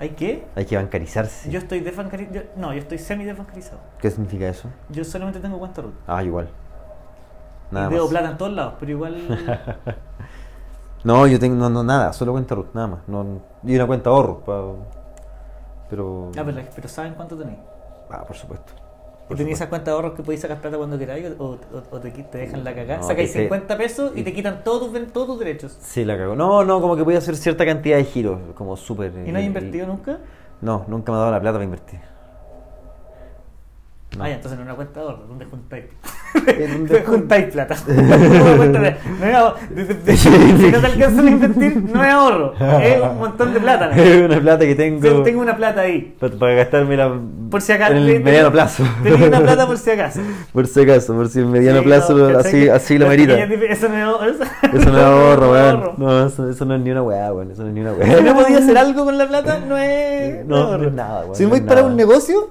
¿Hay 0.00 0.10
qué? 0.10 0.44
Hay 0.56 0.64
que 0.64 0.76
bancarizarse. 0.76 1.50
Yo 1.50 1.58
estoy 1.58 1.80
desbancarizado. 1.80 2.46
No, 2.56 2.72
yo 2.72 2.78
estoy 2.80 2.98
semi 2.98 3.24
desbancarizado. 3.24 3.78
¿Qué 4.00 4.10
significa 4.10 4.48
eso? 4.48 4.68
Yo 4.88 5.04
solamente 5.04 5.38
tengo 5.40 5.58
cuenta 5.58 5.82
root. 5.82 5.94
Ah, 6.06 6.24
igual. 6.24 6.48
Nada 7.70 7.86
y 7.86 7.90
veo 7.90 8.02
más. 8.04 8.10
plata 8.10 8.30
en 8.30 8.38
todos 8.38 8.52
lados, 8.52 8.74
pero 8.80 8.90
igual. 8.92 9.16
No, 11.02 11.26
yo 11.26 11.38
tengo 11.38 11.56
no, 11.56 11.70
no, 11.70 11.82
nada, 11.82 12.12
solo 12.12 12.32
cuenta 12.32 12.54
Ruth, 12.54 12.74
nada 12.74 12.86
más. 12.86 13.00
No, 13.08 13.24
y 13.64 13.74
una 13.74 13.86
cuenta 13.86 14.10
ahorro. 14.10 14.40
pa- 14.40 14.74
pero. 15.88 16.30
Ah, 16.36 16.42
pero, 16.44 16.58
pero 16.74 16.88
¿saben 16.88 17.14
cuánto 17.14 17.38
tenéis? 17.38 17.58
Ah, 18.10 18.22
por 18.26 18.36
supuesto. 18.36 18.72
¿Y 19.30 19.32
Por 19.32 19.36
tenéis 19.36 19.58
supuesto. 19.58 19.64
esas 19.64 19.68
cuentas 19.68 19.86
de 19.86 19.92
ahorros 19.92 20.12
que 20.14 20.22
podéis 20.24 20.40
sacar 20.40 20.60
plata 20.60 20.76
cuando 20.76 20.98
queráis 20.98 21.26
o, 21.38 21.44
o- 21.44 21.58
o 21.96 22.00
te, 22.00 22.10
te 22.10 22.38
dejan 22.38 22.64
la 22.64 22.74
cagada? 22.74 23.00
No, 23.00 23.06
Sacáis 23.06 23.30
que 23.30 23.38
te- 23.38 23.44
50 23.44 23.78
pesos 23.78 24.12
y 24.16 24.24
te 24.24 24.32
quitan 24.32 24.64
todos 24.64 24.92
tus, 24.92 25.12
todos 25.12 25.26
tus 25.28 25.38
derechos. 25.38 25.78
Sí, 25.80 26.04
la 26.04 26.18
cago. 26.18 26.34
No, 26.34 26.64
no, 26.64 26.80
como 26.80 26.96
que 26.96 27.02
voy 27.02 27.14
a 27.14 27.18
hacer 27.18 27.36
cierta 27.36 27.64
cantidad 27.64 27.96
de 27.96 28.04
giros, 28.04 28.40
como 28.56 28.76
súper. 28.76 29.12
¿Y 29.24 29.30
no 29.30 29.38
has 29.38 29.44
invertido 29.44 29.86
nunca? 29.86 30.18
No, 30.60 30.84
nunca 30.88 31.12
me 31.12 31.16
ha 31.18 31.20
dado 31.20 31.30
la 31.32 31.40
plata 31.40 31.52
para 31.54 31.64
invertir. 31.64 32.00
No. 34.18 34.24
Ah, 34.24 34.28
ya, 34.28 34.34
entonces 34.34 34.58
en 34.58 34.64
una 34.64 34.74
cuenta 34.74 34.98
de 35.00 35.06
ahorros, 35.06 35.28
¿dónde 35.28 35.44
juntáis? 35.44 35.84
¿En 36.46 36.70
dónde 36.72 36.94
¿Dónde 36.94 37.00
juntáis 37.04 37.46
plata? 37.46 37.76
De-. 37.86 38.96
De- 39.74 39.84
de- 39.84 39.94
de- 39.94 40.16
si 40.16 40.28
no 40.70 40.80
te 40.80 40.86
alcanzan 40.86 41.26
a 41.26 41.30
invertir, 41.30 41.76
no 41.92 42.04
es 42.04 42.10
ahorro. 42.12 42.54
Es 42.82 43.00
un 43.02 43.18
montón 43.18 43.52
de 43.54 43.60
plata. 43.60 43.88
¿no? 43.88 44.02
Es 44.02 44.22
una 44.22 44.40
plata 44.40 44.64
que 44.64 44.74
tengo. 44.74 45.00
Yo 45.02 45.22
tengo 45.22 45.40
una 45.40 45.56
plata 45.56 45.80
ahí. 45.82 46.14
Para, 46.18 46.34
para 46.36 46.54
gastármela 46.54 47.12
Por 47.50 47.60
si 47.62 47.72
acaso. 47.72 47.92
en 47.94 47.98
el 48.08 48.20
mediano 48.22 48.50
plazo. 48.52 48.84
Tenía 49.02 49.26
una 49.28 49.40
plata 49.42 49.66
por 49.66 49.78
si 49.78 49.90
acaso. 49.90 50.20
por 50.52 50.66
si 50.66 50.80
acaso, 50.80 51.14
por 51.14 51.28
si 51.28 51.40
en 51.40 51.50
mediano 51.50 51.80
Sí, 51.80 51.84
plazo 51.84 52.38
así, 52.38 52.68
así 52.68 52.98
lo 52.98 53.08
merita. 53.08 53.34
Eso 53.38 53.88
no 53.88 53.96
es 53.96 54.02
ahorro. 54.02 54.30
Eso 54.72 54.90
no 54.92 54.98
es 54.98 55.04
ahorro, 55.04 55.52
weón. 55.52 55.90
No, 55.96 56.26
eso, 56.26 56.48
eso 56.48 56.64
no 56.64 56.74
es 56.76 56.80
ni 56.80 56.90
una 56.90 57.02
weá, 57.02 57.32
weón. 57.32 57.50
Eso 57.50 57.62
no 57.62 57.68
es 57.68 57.74
ni 57.74 57.80
una 57.80 57.92
weá. 57.92 58.18
Si 58.18 58.22
no 58.24 58.34
podía 58.34 58.58
hacer 58.58 58.78
algo 58.78 59.04
con 59.04 59.18
la 59.18 59.26
plata, 59.26 59.58
no 59.66 59.76
es. 59.76 60.34
No, 60.34 60.38
es 60.40 60.46
no 60.46 60.56
ahorro. 60.56 60.86
es 60.88 60.92
nada, 60.92 61.20
weón, 61.22 61.34
Si 61.36 61.42
no 61.44 61.48
voy 61.50 61.60
para 61.62 61.82
un 61.82 61.96
negocio, 61.96 62.50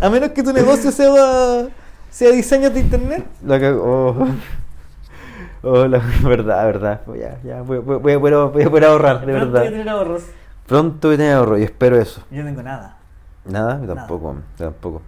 a 0.00 0.10
menos 0.10 0.30
que 0.30 0.42
tu 0.42 0.52
negocio 0.52 0.90
sea, 0.90 1.66
sea 2.14 2.30
diseño 2.30 2.70
de 2.70 2.78
internet, 2.78 3.26
La 3.44 3.58
cago. 3.60 3.82
Oh. 3.84 4.26
Oh, 5.66 5.86
la 5.86 5.98
verdad, 6.22 6.66
verdad. 6.66 7.00
Ya, 7.18 7.40
ya, 7.42 7.62
voy, 7.62 7.78
voy, 7.78 7.96
voy 7.96 8.12
a 8.12 8.20
poder, 8.20 8.52
voy 8.52 8.62
a 8.64 8.68
poder 8.68 8.84
ahorrar, 8.84 9.24
de 9.24 9.32
pronto 9.32 9.50
voy 9.50 9.56
a 9.56 9.60
verdad. 9.62 9.70
tener 9.70 9.88
ahorros. 9.88 10.24
Pronto 10.66 11.08
voy 11.08 11.14
a 11.14 11.18
tener 11.18 11.34
ahorro 11.36 11.56
y 11.56 11.62
espero 11.62 11.98
eso. 11.98 12.22
Yo 12.30 12.42
no 12.42 12.48
tengo 12.50 12.62
nada. 12.62 12.98
Nada, 13.46 13.80
yo 13.80 13.94
tampoco, 13.94 14.36
yo 14.58 14.64
tampoco. 14.66 15.00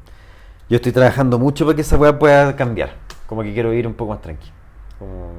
Yo 0.71 0.77
estoy 0.77 0.93
trabajando 0.93 1.39
mucho 1.39 1.67
para 1.67 1.77
que 1.77 1.83
esa 1.83 1.99
weá 1.99 2.19
pueda 2.19 2.57
cambiar. 2.57 2.93
Como 3.27 3.43
que 3.43 3.53
quiero 3.53 3.71
ir 3.75 3.87
un 3.87 3.93
poco 3.93 4.13
más 4.13 4.23
tranquilo. 4.23 4.55
Como. 4.99 5.31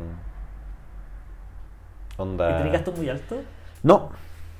Onda. 2.17 2.51
¿Y 2.51 2.57
tenés 2.57 2.73
gastos 2.73 2.95
muy 2.95 3.09
altos? 3.09 3.39
No, 3.81 4.09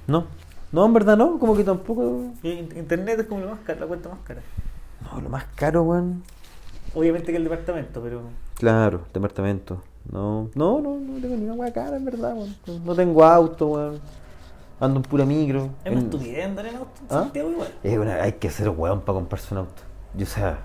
no. 0.07 0.25
No, 0.71 0.85
en 0.87 0.93
verdad 0.93 1.17
no, 1.17 1.37
como 1.37 1.55
que 1.55 1.63
tampoco. 1.63 2.31
Internet 2.41 3.19
es 3.19 3.27
como 3.27 3.41
lo 3.41 3.51
más 3.51 3.59
caro, 3.59 3.81
la 3.81 3.85
cuenta 3.85 4.09
más 4.09 4.19
cara. 4.23 4.41
No, 5.03 5.21
lo 5.21 5.29
más 5.29 5.45
caro, 5.55 5.83
weón. 5.83 6.23
Obviamente 6.97 7.31
que 7.31 7.37
el 7.37 7.43
departamento, 7.43 8.01
pero. 8.01 8.21
Claro, 8.55 9.01
departamento. 9.13 9.81
No, 10.11 10.49
no, 10.55 10.79
no, 10.81 10.97
no 10.97 11.19
tengo 11.21 11.35
ni 11.35 11.45
una 11.45 11.53
weá 11.53 11.71
cara, 11.71 11.97
en 11.97 12.05
verdad, 12.05 12.33
weón. 12.35 12.55
No- 12.85 12.95
tengo 12.95 13.23
auto, 13.23 13.67
weón. 13.67 13.99
Ando 14.79 14.97
en 14.99 15.03
pura 15.03 15.25
micro. 15.25 15.69
Es 15.83 15.91
una 15.91 15.99
En- 15.99 16.05
estupidez 16.05 16.45
andar 16.45 16.65
en 16.67 16.75
auto 16.77 16.91
en 17.01 17.05
¿Ah? 17.09 17.19
Santiago 17.23 17.51
igual. 17.51 17.67
Es 17.83 17.97
una- 17.97 18.15
hay 18.23 18.33
que 18.33 18.49
ser 18.49 18.69
weón 18.69 19.01
para 19.01 19.15
comprarse 19.19 19.53
un 19.53 19.59
auto. 19.59 19.81
Yo, 20.15 20.23
o 20.23 20.29
sea, 20.29 20.59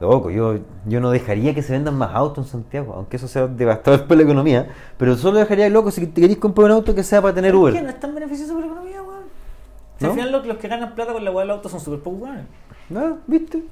loco, 0.00 0.30
yo, 0.30 0.58
yo 0.86 1.00
no 1.00 1.10
dejaría 1.10 1.54
que 1.54 1.62
se 1.62 1.72
vendan 1.72 1.96
más 1.96 2.10
autos 2.14 2.46
en 2.46 2.50
Santiago, 2.50 2.94
aunque 2.94 3.16
eso 3.16 3.28
sea 3.28 3.46
devastador 3.46 4.04
para 4.08 4.16
la 4.18 4.22
economía, 4.24 4.68
pero 4.98 5.16
solo 5.16 5.38
dejaría 5.38 5.68
loco 5.70 5.90
si 5.90 6.06
te 6.06 6.20
queréis 6.20 6.38
comprar 6.38 6.66
un 6.66 6.72
auto 6.72 6.94
que 6.94 7.02
sea 7.04 7.22
para 7.22 7.34
tener 7.34 7.52
¿Sabes 7.52 7.62
Uber. 7.62 7.74
qué? 7.74 7.82
No 7.82 7.90
es 7.90 8.00
tan 8.00 8.14
beneficioso 8.14 8.54
para 8.54 8.66
la 8.66 8.72
economía, 8.72 9.02
weón. 9.02 9.22
Si 9.98 10.04
¿No? 10.04 10.10
al 10.10 10.16
final 10.16 10.32
los, 10.32 10.46
los 10.46 10.56
que 10.56 10.68
ganan 10.68 10.94
plata 10.94 11.12
con 11.12 11.24
la 11.24 11.30
weá 11.30 11.42
del 11.42 11.50
auto 11.52 11.68
son 11.68 11.78
súper 11.80 12.00
pocos 12.00 12.20
weones. 12.22 12.44
¿No? 12.90 13.18
¿Viste? 13.26 13.62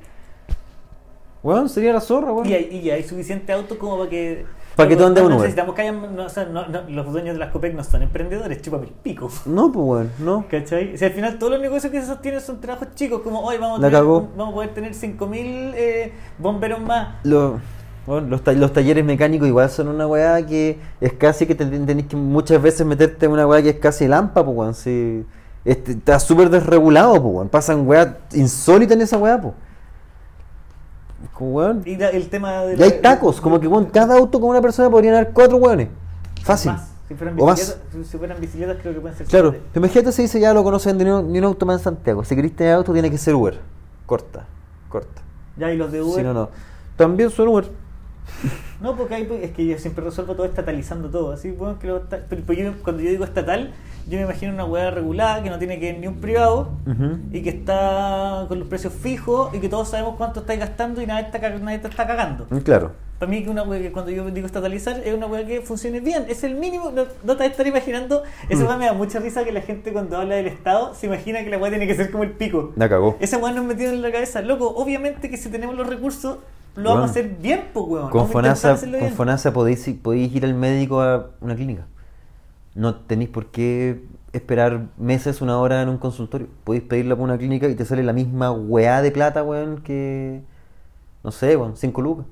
Weón, 1.43 1.68
sería 1.68 1.93
la 1.93 2.01
zorra, 2.01 2.32
weón. 2.32 2.49
Y 2.49 2.55
hay, 2.55 2.80
y 2.84 2.91
hay 2.91 3.03
suficiente 3.03 3.53
auto 3.53 3.78
como 3.78 3.99
para 3.99 4.11
que. 4.11 4.45
Pa' 4.76 4.86
que 4.86 4.95
andes 4.95 5.09
no 5.09 5.18
en 5.18 5.26
Uber. 5.26 5.36
necesitamos 5.38 5.74
que 5.74 5.82
hayan. 5.82 6.14
no, 6.16 6.24
o 6.24 6.28
sea, 6.28 6.45
no- 6.45 6.66
no, 6.68 6.82
los 6.88 7.12
dueños 7.12 7.34
de 7.34 7.38
las 7.41 7.51
COPEC 7.51 7.74
no 7.74 7.82
son 7.84 8.03
emprendedores, 8.03 8.62
chúpame 8.62 8.84
el 8.86 8.93
pico. 8.93 9.28
No, 9.47 9.70
pues 9.72 9.84
weón, 9.84 10.11
no. 10.20 10.45
¿Cachai? 10.51 10.97
Si 10.97 11.05
al 11.05 11.11
final 11.12 11.38
todos 11.38 11.53
los 11.53 11.61
negocios 11.61 11.91
que 11.93 12.01
se 12.01 12.07
sostienen 12.07 12.41
son 12.41 12.61
trabajos 12.61 12.88
chicos, 12.95 13.20
como 13.22 13.41
hoy 13.41 13.57
vamos, 13.59 13.78
a 13.78 13.82
tener- 13.82 14.03
vamos 14.36 14.49
a 14.51 14.55
poder 14.55 14.74
tener 14.74 14.93
5.000 14.95 15.72
eh, 15.74 16.12
bomberos 16.38 16.80
más. 16.80 17.16
Lo- 17.24 17.59
bueno, 18.07 18.28
los, 18.28 18.43
ta- 18.43 18.53
los 18.53 18.72
talleres 18.72 19.05
mecánicos 19.05 19.47
igual 19.49 19.68
son 19.70 19.88
una 19.88 20.07
weá 20.07 20.45
que 20.47 20.78
es 21.01 21.12
casi 21.14 21.47
que 21.47 21.55
te- 21.55 21.66
tenés 21.66 22.07
que 22.07 22.16
muchas 22.16 22.61
veces 22.62 22.86
meterte 22.86 23.26
en 23.26 23.32
una 23.32 23.47
weá 23.47 23.62
que 23.62 23.70
es 23.70 23.76
casi 23.76 24.07
lampa, 24.09 24.45
pues 24.45 24.57
weón. 24.57 24.74
Si, 24.74 25.24
este, 25.64 25.93
está 25.93 26.18
súper 26.20 26.49
desregulado, 26.49 27.12
pues 27.20 27.34
weón. 27.34 27.49
Pasan 27.49 27.86
weá 27.86 28.18
insólitas 28.32 28.97
en 28.97 29.03
esa 29.03 29.18
weá, 29.18 29.41
pues. 29.41 29.55
Como 31.34 31.50
weón. 31.52 31.82
Y 31.84 31.96
la- 31.96 32.10
el 32.10 32.28
tema 32.28 32.62
de. 32.64 32.76
Y 32.76 32.82
hay 32.82 33.00
tacos, 33.00 33.40
como 33.40 33.58
que 33.60 33.66
weón, 33.66 33.86
cada 33.86 34.16
auto 34.16 34.40
con 34.40 34.50
una 34.50 34.60
persona 34.60 34.90
podrían 34.90 35.14
haber 35.14 35.30
cuatro 35.32 35.56
weones. 35.56 35.88
Fácil. 36.42 36.72
Más. 36.72 36.88
Si 37.08 37.14
fueran, 37.14 37.34
O 37.40 37.46
más. 37.46 37.58
bicicletas, 37.58 38.08
si 38.10 38.18
fueran 38.18 38.40
bicicletas, 38.40 38.76
creo 38.80 38.94
que 38.94 39.00
pueden 39.00 39.16
ser. 39.18 39.26
Claro, 39.26 39.50
pero 39.72 39.84
imagínate 39.86 40.12
si 40.12 40.22
dice 40.22 40.38
ya 40.40 40.54
lo 40.54 40.62
conocen 40.62 40.96
ni 40.96 41.04
un, 41.04 41.32
ni 41.32 41.38
un 41.38 41.44
auto 41.44 41.66
más 41.66 41.78
en 41.78 41.84
Santiago. 41.84 42.24
Si 42.24 42.36
querés 42.36 42.54
tener 42.54 42.74
auto, 42.74 42.92
tiene 42.92 43.10
que 43.10 43.18
ser 43.18 43.34
Uber. 43.34 43.58
Corta, 44.06 44.46
corta. 44.88 45.20
Ya, 45.56 45.72
y 45.72 45.76
los 45.76 45.90
de 45.90 46.02
Uber. 46.02 46.14
Si 46.16 46.22
no, 46.22 46.32
no. 46.32 46.48
También 46.96 47.30
son 47.30 47.48
Uber. 47.48 47.64
No, 48.80 48.96
porque 48.96 49.14
hay, 49.14 49.28
es 49.42 49.50
que 49.50 49.66
yo 49.66 49.78
siempre 49.78 50.02
resuelvo 50.02 50.34
todo 50.34 50.46
estatalizando 50.46 51.10
todo. 51.10 51.32
Así, 51.32 51.50
bueno, 51.50 51.78
que 51.78 51.86
lo 51.86 52.00
pero, 52.08 52.24
pero 52.46 52.52
yo, 52.54 52.72
cuando 52.82 53.02
yo 53.02 53.10
digo 53.10 53.24
estatal, 53.24 53.72
yo 54.08 54.16
me 54.16 54.24
imagino 54.24 54.54
una 54.54 54.64
hueá 54.64 54.90
regulada 54.90 55.42
que 55.42 55.50
no 55.50 55.58
tiene 55.58 55.78
que 55.78 55.92
ni 55.92 56.06
un 56.06 56.14
privado 56.14 56.70
y 57.30 57.42
que 57.42 57.50
está 57.50 58.46
con 58.48 58.58
los 58.58 58.68
precios 58.68 58.94
fijos 58.94 59.54
y 59.54 59.58
que 59.58 59.68
todos 59.68 59.90
sabemos 59.90 60.14
cuánto 60.16 60.40
estáis 60.40 60.60
gastando 60.60 61.02
y 61.02 61.06
nadie, 61.06 61.26
está, 61.26 61.38
nadie 61.58 61.78
te 61.80 61.88
está 61.88 62.06
cagando. 62.06 62.46
Mm, 62.48 62.58
Claro. 62.60 62.92
Para 63.18 63.28
mí 63.28 63.44
que 63.44 63.50
una 63.50 63.64
hueá 63.64 63.82
que 63.82 63.92
cuando 63.92 64.10
yo 64.10 64.30
digo 64.30 64.46
estatalizar 64.46 64.98
es 65.04 65.14
una 65.14 65.26
hueá 65.26 65.44
que 65.44 65.60
funcione 65.60 66.00
bien, 66.00 66.24
es 66.30 66.42
el 66.42 66.54
mínimo, 66.54 66.90
no, 66.90 67.04
no 67.22 67.36
te 67.36 67.44
estar 67.44 67.66
imaginando, 67.66 68.22
esa 68.48 68.62
Mm. 68.62 68.66
hueá 68.66 68.76
me 68.78 68.86
da 68.86 68.94
mucha 68.94 69.18
risa 69.18 69.44
que 69.44 69.52
la 69.52 69.60
gente 69.60 69.92
cuando 69.92 70.16
habla 70.16 70.36
del 70.36 70.46
Estado 70.46 70.94
se 70.94 71.04
imagina 71.06 71.44
que 71.44 71.50
la 71.50 71.58
hueá 71.58 71.68
tiene 71.70 71.86
que 71.86 71.94
ser 71.94 72.10
como 72.10 72.22
el 72.24 72.30
pico. 72.30 72.72
La 72.76 72.88
cagó. 72.88 73.18
Esa 73.20 73.36
weá 73.36 73.52
nos 73.52 73.66
metido 73.66 73.92
en 73.92 74.00
la 74.00 74.10
cabeza, 74.10 74.40
loco, 74.40 74.68
obviamente 74.74 75.28
que 75.28 75.36
si 75.36 75.50
tenemos 75.50 75.76
los 75.76 75.86
recursos 75.86 76.38
lo 76.76 76.82
Bueno. 76.82 76.94
vamos 76.94 77.08
a 77.08 77.10
hacer 77.10 77.36
bien, 77.40 77.70
pues 77.72 77.86
weón. 77.86 78.10
Con 78.10 78.28
FONASA, 78.28 78.78
con. 78.78 79.10
FONASA 79.10 79.52
podéis, 79.52 79.88
podéis 80.02 80.34
ir 80.34 80.44
al 80.44 80.54
médico 80.54 81.00
a 81.00 81.30
una 81.40 81.54
clínica. 81.54 81.86
No 82.74 82.94
tenéis 82.94 83.30
por 83.30 83.46
qué 83.46 84.04
esperar 84.32 84.86
meses, 84.96 85.40
una 85.40 85.58
hora 85.58 85.82
en 85.82 85.88
un 85.88 85.98
consultorio. 85.98 86.48
Podéis 86.64 86.84
pedirla 86.84 87.16
por 87.16 87.24
una 87.24 87.36
clínica 87.36 87.68
y 87.68 87.74
te 87.74 87.84
sale 87.84 88.02
la 88.02 88.12
misma 88.12 88.52
weá 88.52 89.02
de 89.02 89.10
plata, 89.10 89.42
weón, 89.42 89.82
que. 89.82 90.42
No 91.22 91.30
sé, 91.30 91.56
weón, 91.56 91.76
5 91.76 92.00
lucas. 92.00 92.26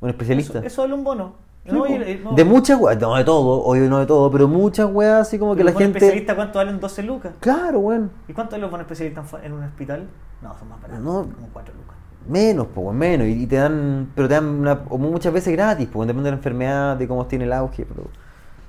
Un 0.00 0.08
especialista. 0.08 0.58
Eso, 0.60 0.66
eso 0.66 0.82
vale 0.82 0.94
un 0.94 1.04
bono. 1.04 1.50
No, 1.64 1.86
eh, 1.86 2.20
no. 2.24 2.32
De 2.32 2.44
muchas 2.44 2.80
weas, 2.80 2.98
no 2.98 3.14
de 3.16 3.24
todo, 3.24 3.62
obvio 3.64 3.88
no 3.90 3.98
de 3.98 4.06
todo, 4.06 4.30
pero 4.30 4.48
muchas 4.48 4.86
weas 4.90 5.28
así 5.28 5.38
como 5.38 5.54
que 5.54 5.62
la 5.62 5.72
gente. 5.72 5.98
especialista 5.98 6.34
cuánto 6.34 6.58
valen 6.58 6.80
12 6.80 7.02
lucas? 7.02 7.32
Claro, 7.40 7.80
weón. 7.80 8.10
¿Y 8.28 8.32
cuánto 8.32 8.52
valen 8.52 8.62
los 8.62 8.70
buenos 8.70 8.86
especialistas 8.86 9.44
en 9.44 9.52
un 9.52 9.64
hospital? 9.64 10.08
No, 10.40 10.58
son 10.58 10.68
más 10.68 10.80
baratos. 10.80 11.04
No. 11.04 11.28
Como 11.34 11.48
4 11.52 11.74
lucas. 11.74 11.96
Menos, 12.30 12.68
pues, 12.74 12.94
menos. 12.96 13.26
Y, 13.26 13.42
y 13.42 13.46
te 13.46 13.56
dan, 13.56 14.08
pero 14.14 14.28
te 14.28 14.34
dan 14.34 14.46
una- 14.46 14.80
o 14.88 14.96
muchas 14.98 15.32
veces 15.32 15.52
gratis, 15.52 15.88
pues, 15.92 16.06
depende 16.06 16.28
de 16.28 16.32
la 16.32 16.36
enfermedad, 16.38 16.96
de 16.96 17.08
cómo 17.08 17.26
tiene 17.26 17.44
el 17.44 17.52
auge, 17.52 17.84
pero. 17.84 18.08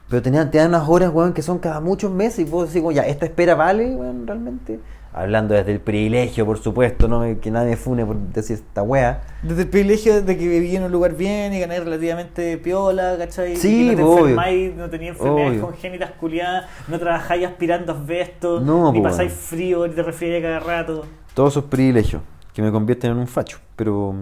Pero 0.10 0.22
te 0.22 0.30
dan, 0.32 0.52
te 0.52 0.58
dan 0.58 0.70
unas 0.70 0.90
horas, 0.90 1.10
weón, 1.14 1.32
que 1.34 1.42
son 1.42 1.60
cada 1.60 1.80
muchos 1.80 2.12
meses 2.12 2.40
y 2.40 2.44
vos 2.44 2.68
decís, 2.68 2.82
como, 2.82 2.92
ya, 2.92 3.04
esta 3.04 3.26
espera 3.26 3.56
vale, 3.56 3.96
weón, 3.96 4.28
realmente. 4.28 4.80
Hablando 5.14 5.54
desde 5.54 5.74
el 5.74 5.82
privilegio, 5.82 6.46
por 6.46 6.58
supuesto, 6.58 7.10
no 7.10 7.22
que 7.42 7.52
nadie 7.52 7.76
fune 7.76 8.06
por 8.06 8.16
decir 8.18 8.56
esta 8.56 8.82
wea. 8.82 9.22
Desde 9.44 9.64
el 9.64 9.68
privilegio 9.68 10.22
de 10.22 10.38
que 10.38 10.48
viví 10.48 10.74
en 10.74 10.84
un 10.84 10.92
lugar 10.92 11.16
bien 11.16 11.54
y 11.54 11.60
gané 11.60 11.82
relativamente 11.82 12.58
piola, 12.58 13.16
¿cachai? 13.18 13.58
Sí, 13.58 13.92
y 13.92 13.96
no 13.96 13.96
te 14.16 14.20
enfermáis, 14.22 14.74
no 14.76 14.90
tenía 14.90 15.10
enfermedades 15.10 15.50
Obvio. 15.52 15.62
congénitas 15.64 16.12
culiadas, 16.12 16.66
no 16.88 16.98
trabajáis 16.98 17.46
aspirando 17.46 17.92
asbestos, 17.92 18.64
No, 18.64 18.92
ni 18.94 19.00
po, 19.00 19.04
pasáis 19.04 19.32
bueno. 19.34 19.46
frío, 19.48 19.88
ni 19.88 19.94
te 19.96 20.02
resfriáis 20.04 20.44
cada 20.44 20.60
rato. 20.62 21.06
Todos 21.34 21.54
esos 21.54 21.66
privilegios 21.66 22.22
que 22.54 22.62
me 22.62 22.72
convierten 22.72 23.12
en 23.12 23.18
un 23.18 23.28
facho, 23.28 23.60
pero. 23.76 24.16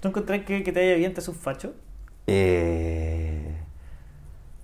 ¿Tú 0.00 0.08
encontrás 0.08 0.44
que, 0.44 0.62
que 0.62 0.72
te 0.72 0.80
haya 0.80 0.94
bien 0.96 1.12
te 1.14 1.20
hace 1.20 1.30
un 1.30 1.36
facho? 1.36 1.74
Eh, 2.26 3.56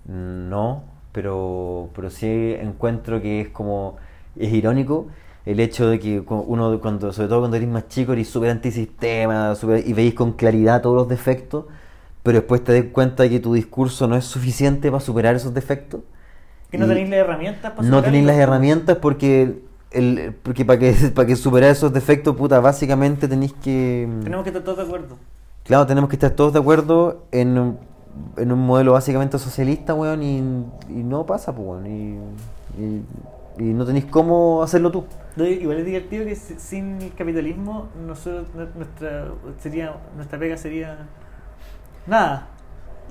no, 0.05 0.83
pero, 1.11 1.89
pero 1.95 2.09
sí 2.09 2.27
encuentro 2.59 3.21
que 3.21 3.41
es 3.41 3.49
como, 3.49 3.97
es 4.37 4.51
irónico 4.51 5.07
el 5.45 5.59
hecho 5.59 5.87
de 5.89 5.99
que 5.99 6.19
uno, 6.27 6.79
cuando, 6.81 7.11
sobre 7.13 7.27
todo 7.29 7.39
cuando 7.39 7.57
eres 7.57 7.69
más 7.69 7.87
chico, 7.89 8.13
eres 8.13 8.29
súper 8.29 8.49
antisistema 8.49 9.55
súper- 9.55 9.85
y 9.85 9.91
veis 9.93 10.13
con 10.13 10.33
claridad 10.33 10.81
todos 10.81 10.95
los 10.95 11.07
defectos, 11.09 11.65
pero 12.23 12.39
después 12.39 12.63
te 12.63 12.73
das 12.73 12.91
cuenta 12.93 13.23
de 13.23 13.29
que 13.29 13.39
tu 13.41 13.53
discurso 13.53 14.07
no 14.07 14.15
es 14.15 14.25
suficiente 14.25 14.89
para 14.91 15.01
superar 15.01 15.35
esos 15.35 15.53
defectos. 15.53 16.01
Que 16.71 16.77
no 16.77 16.87
tenéis 16.87 17.09
las 17.09 17.19
herramientas 17.19 17.71
para 17.73 17.87
No 17.87 18.01
tenéis 18.03 18.25
las 18.25 18.37
herramientas 18.37 18.97
porque, 18.97 19.59
el, 19.93 20.35
porque 20.43 20.65
para 20.65 20.79
que, 20.79 20.91
para 21.15 21.27
que 21.27 21.35
superar 21.35 21.71
esos 21.71 21.91
defectos, 21.93 22.35
puta, 22.35 22.59
básicamente 22.59 23.27
tenéis 23.27 23.53
que... 23.53 24.07
Tenemos 24.23 24.43
que 24.43 24.49
estar 24.49 24.63
todos 24.63 24.77
de 24.77 24.83
acuerdo. 24.83 25.17
Claro, 25.63 25.85
tenemos 25.87 26.09
que 26.09 26.15
estar 26.17 26.31
todos 26.31 26.51
de 26.53 26.59
acuerdo 26.59 27.23
en, 27.31 27.57
un- 27.57 27.79
en 28.37 28.51
un 28.51 28.59
modelo 28.59 28.93
básicamente 28.93 29.39
socialista, 29.39 29.93
weón, 29.93 30.21
y, 30.23 30.37
y 30.89 31.03
no 31.03 31.25
pasa, 31.25 31.55
pues, 31.55 31.67
weón, 31.67 31.87
y, 31.87 32.19
y- 32.81 33.05
y 33.59 33.63
no 33.73 33.85
tenéis 33.85 34.05
cómo 34.05 34.63
hacerlo 34.63 34.91
tú. 34.91 35.05
No, 35.35 35.45
Igual 35.45 35.77
es 35.79 35.85
divertido 35.85 36.25
que 36.25 36.35
si- 36.35 36.55
sin 36.59 37.01
el 37.01 37.13
capitalismo 37.13 37.87
nosotros, 38.05 38.47
nu- 38.55 38.67
nuestra, 38.75 39.27
sería, 39.59 39.95
nuestra 40.15 40.37
pega 40.39 40.57
sería 40.57 41.07
nada. 42.07 42.47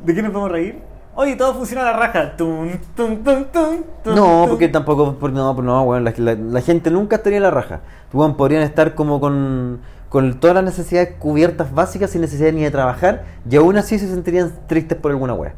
¿De 0.05 0.15
qué 0.15 0.23
nos 0.23 0.33
podemos 0.33 0.51
reír? 0.51 0.79
Oye, 1.15 1.37
todo 1.37 1.55
funciona 1.55 1.83
a 1.83 1.93
la 1.93 1.99
raja. 1.99 2.37
Tun, 2.37 2.71
tun, 2.97 3.23
tun, 3.23 3.85
No, 4.15 4.47
porque 4.49 4.69
tampoco, 4.69 5.15
por, 5.17 5.31
no, 5.33 5.55
por- 5.55 5.65
no, 5.65 5.83
weón, 5.83 6.05
la, 6.05 6.15
la- 6.17 6.35
la 6.35 6.61
gente 6.63 6.91
nunca 6.91 7.17
estaría 7.17 7.37
en 7.37 7.43
la 7.43 7.51
raja. 7.51 7.81
Weón, 8.13 8.37
podrían 8.37 8.63
estar 8.63 8.95
como 8.95 9.21
con, 9.21 9.81
con 10.09 10.41
todas 10.41 10.55
las 10.57 10.65
necesidades 10.65 11.17
cubiertas 11.19 11.75
básicas 11.75 12.11
sin 12.11 12.23
necesidad 12.23 12.53
ni 12.53 12.63
de 12.63 12.71
trabajar, 12.71 13.25
y 13.49 13.57
aún 13.57 13.77
así 13.77 13.99
se 13.99 14.09
sentirían 14.09 14.53
tristes 14.67 14.97
por 14.97 15.11
alguna 15.11 15.35
weá. 15.35 15.55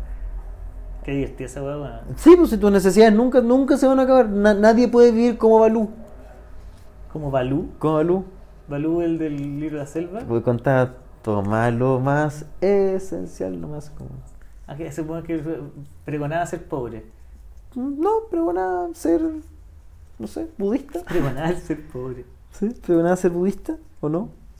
Qué 1.04 1.12
divertida 1.12 1.46
esa 1.46 1.62
weón. 1.62 1.88
Sí, 2.16 2.34
pues 2.36 2.50
si 2.50 2.56
tus 2.58 2.72
necesidades 2.72 3.14
nunca, 3.14 3.40
nunca 3.40 3.76
se 3.76 3.86
van 3.86 4.00
a 4.00 4.02
acabar. 4.02 4.28
Na- 4.28 4.54
nadie 4.54 4.88
puede 4.88 5.12
vivir 5.12 5.38
como 5.38 5.60
Balú. 5.60 5.90
Como 7.12 7.30
Balú. 7.30 7.68
Como 7.78 7.94
Balú. 7.94 8.24
Balú, 8.66 9.02
el 9.02 9.18
del 9.18 9.36
libro 9.60 9.76
de 9.76 9.84
la 9.84 9.86
selva. 9.86 10.20
Voy 10.26 10.40
a 10.40 10.42
contar 10.42 10.94
tomar 11.22 11.72
lo 11.74 12.00
más 12.00 12.46
esencial, 12.60 13.60
lo 13.60 13.68
más 13.68 13.90
como... 13.90 14.08
Ah, 14.66 14.76
que 14.76 14.90
supone 14.92 15.22
que 15.22 15.60
pregonaba 16.04 16.46
ser 16.46 16.64
pobre. 16.64 17.04
No, 17.74 18.10
pero 18.30 18.46
van 18.46 18.58
a 18.58 18.94
ser, 18.94 19.20
no 20.18 20.26
sé, 20.26 20.48
budista. 20.58 21.02
Pregonaba 21.02 21.52
ser 21.54 21.86
pobre. 21.88 22.24
¿Sí? 22.52 22.72
¿Pero 22.86 23.02
van 23.02 23.12
a 23.12 23.16
ser 23.16 23.30
budista 23.30 23.76
o 24.00 24.08
no? 24.08 24.28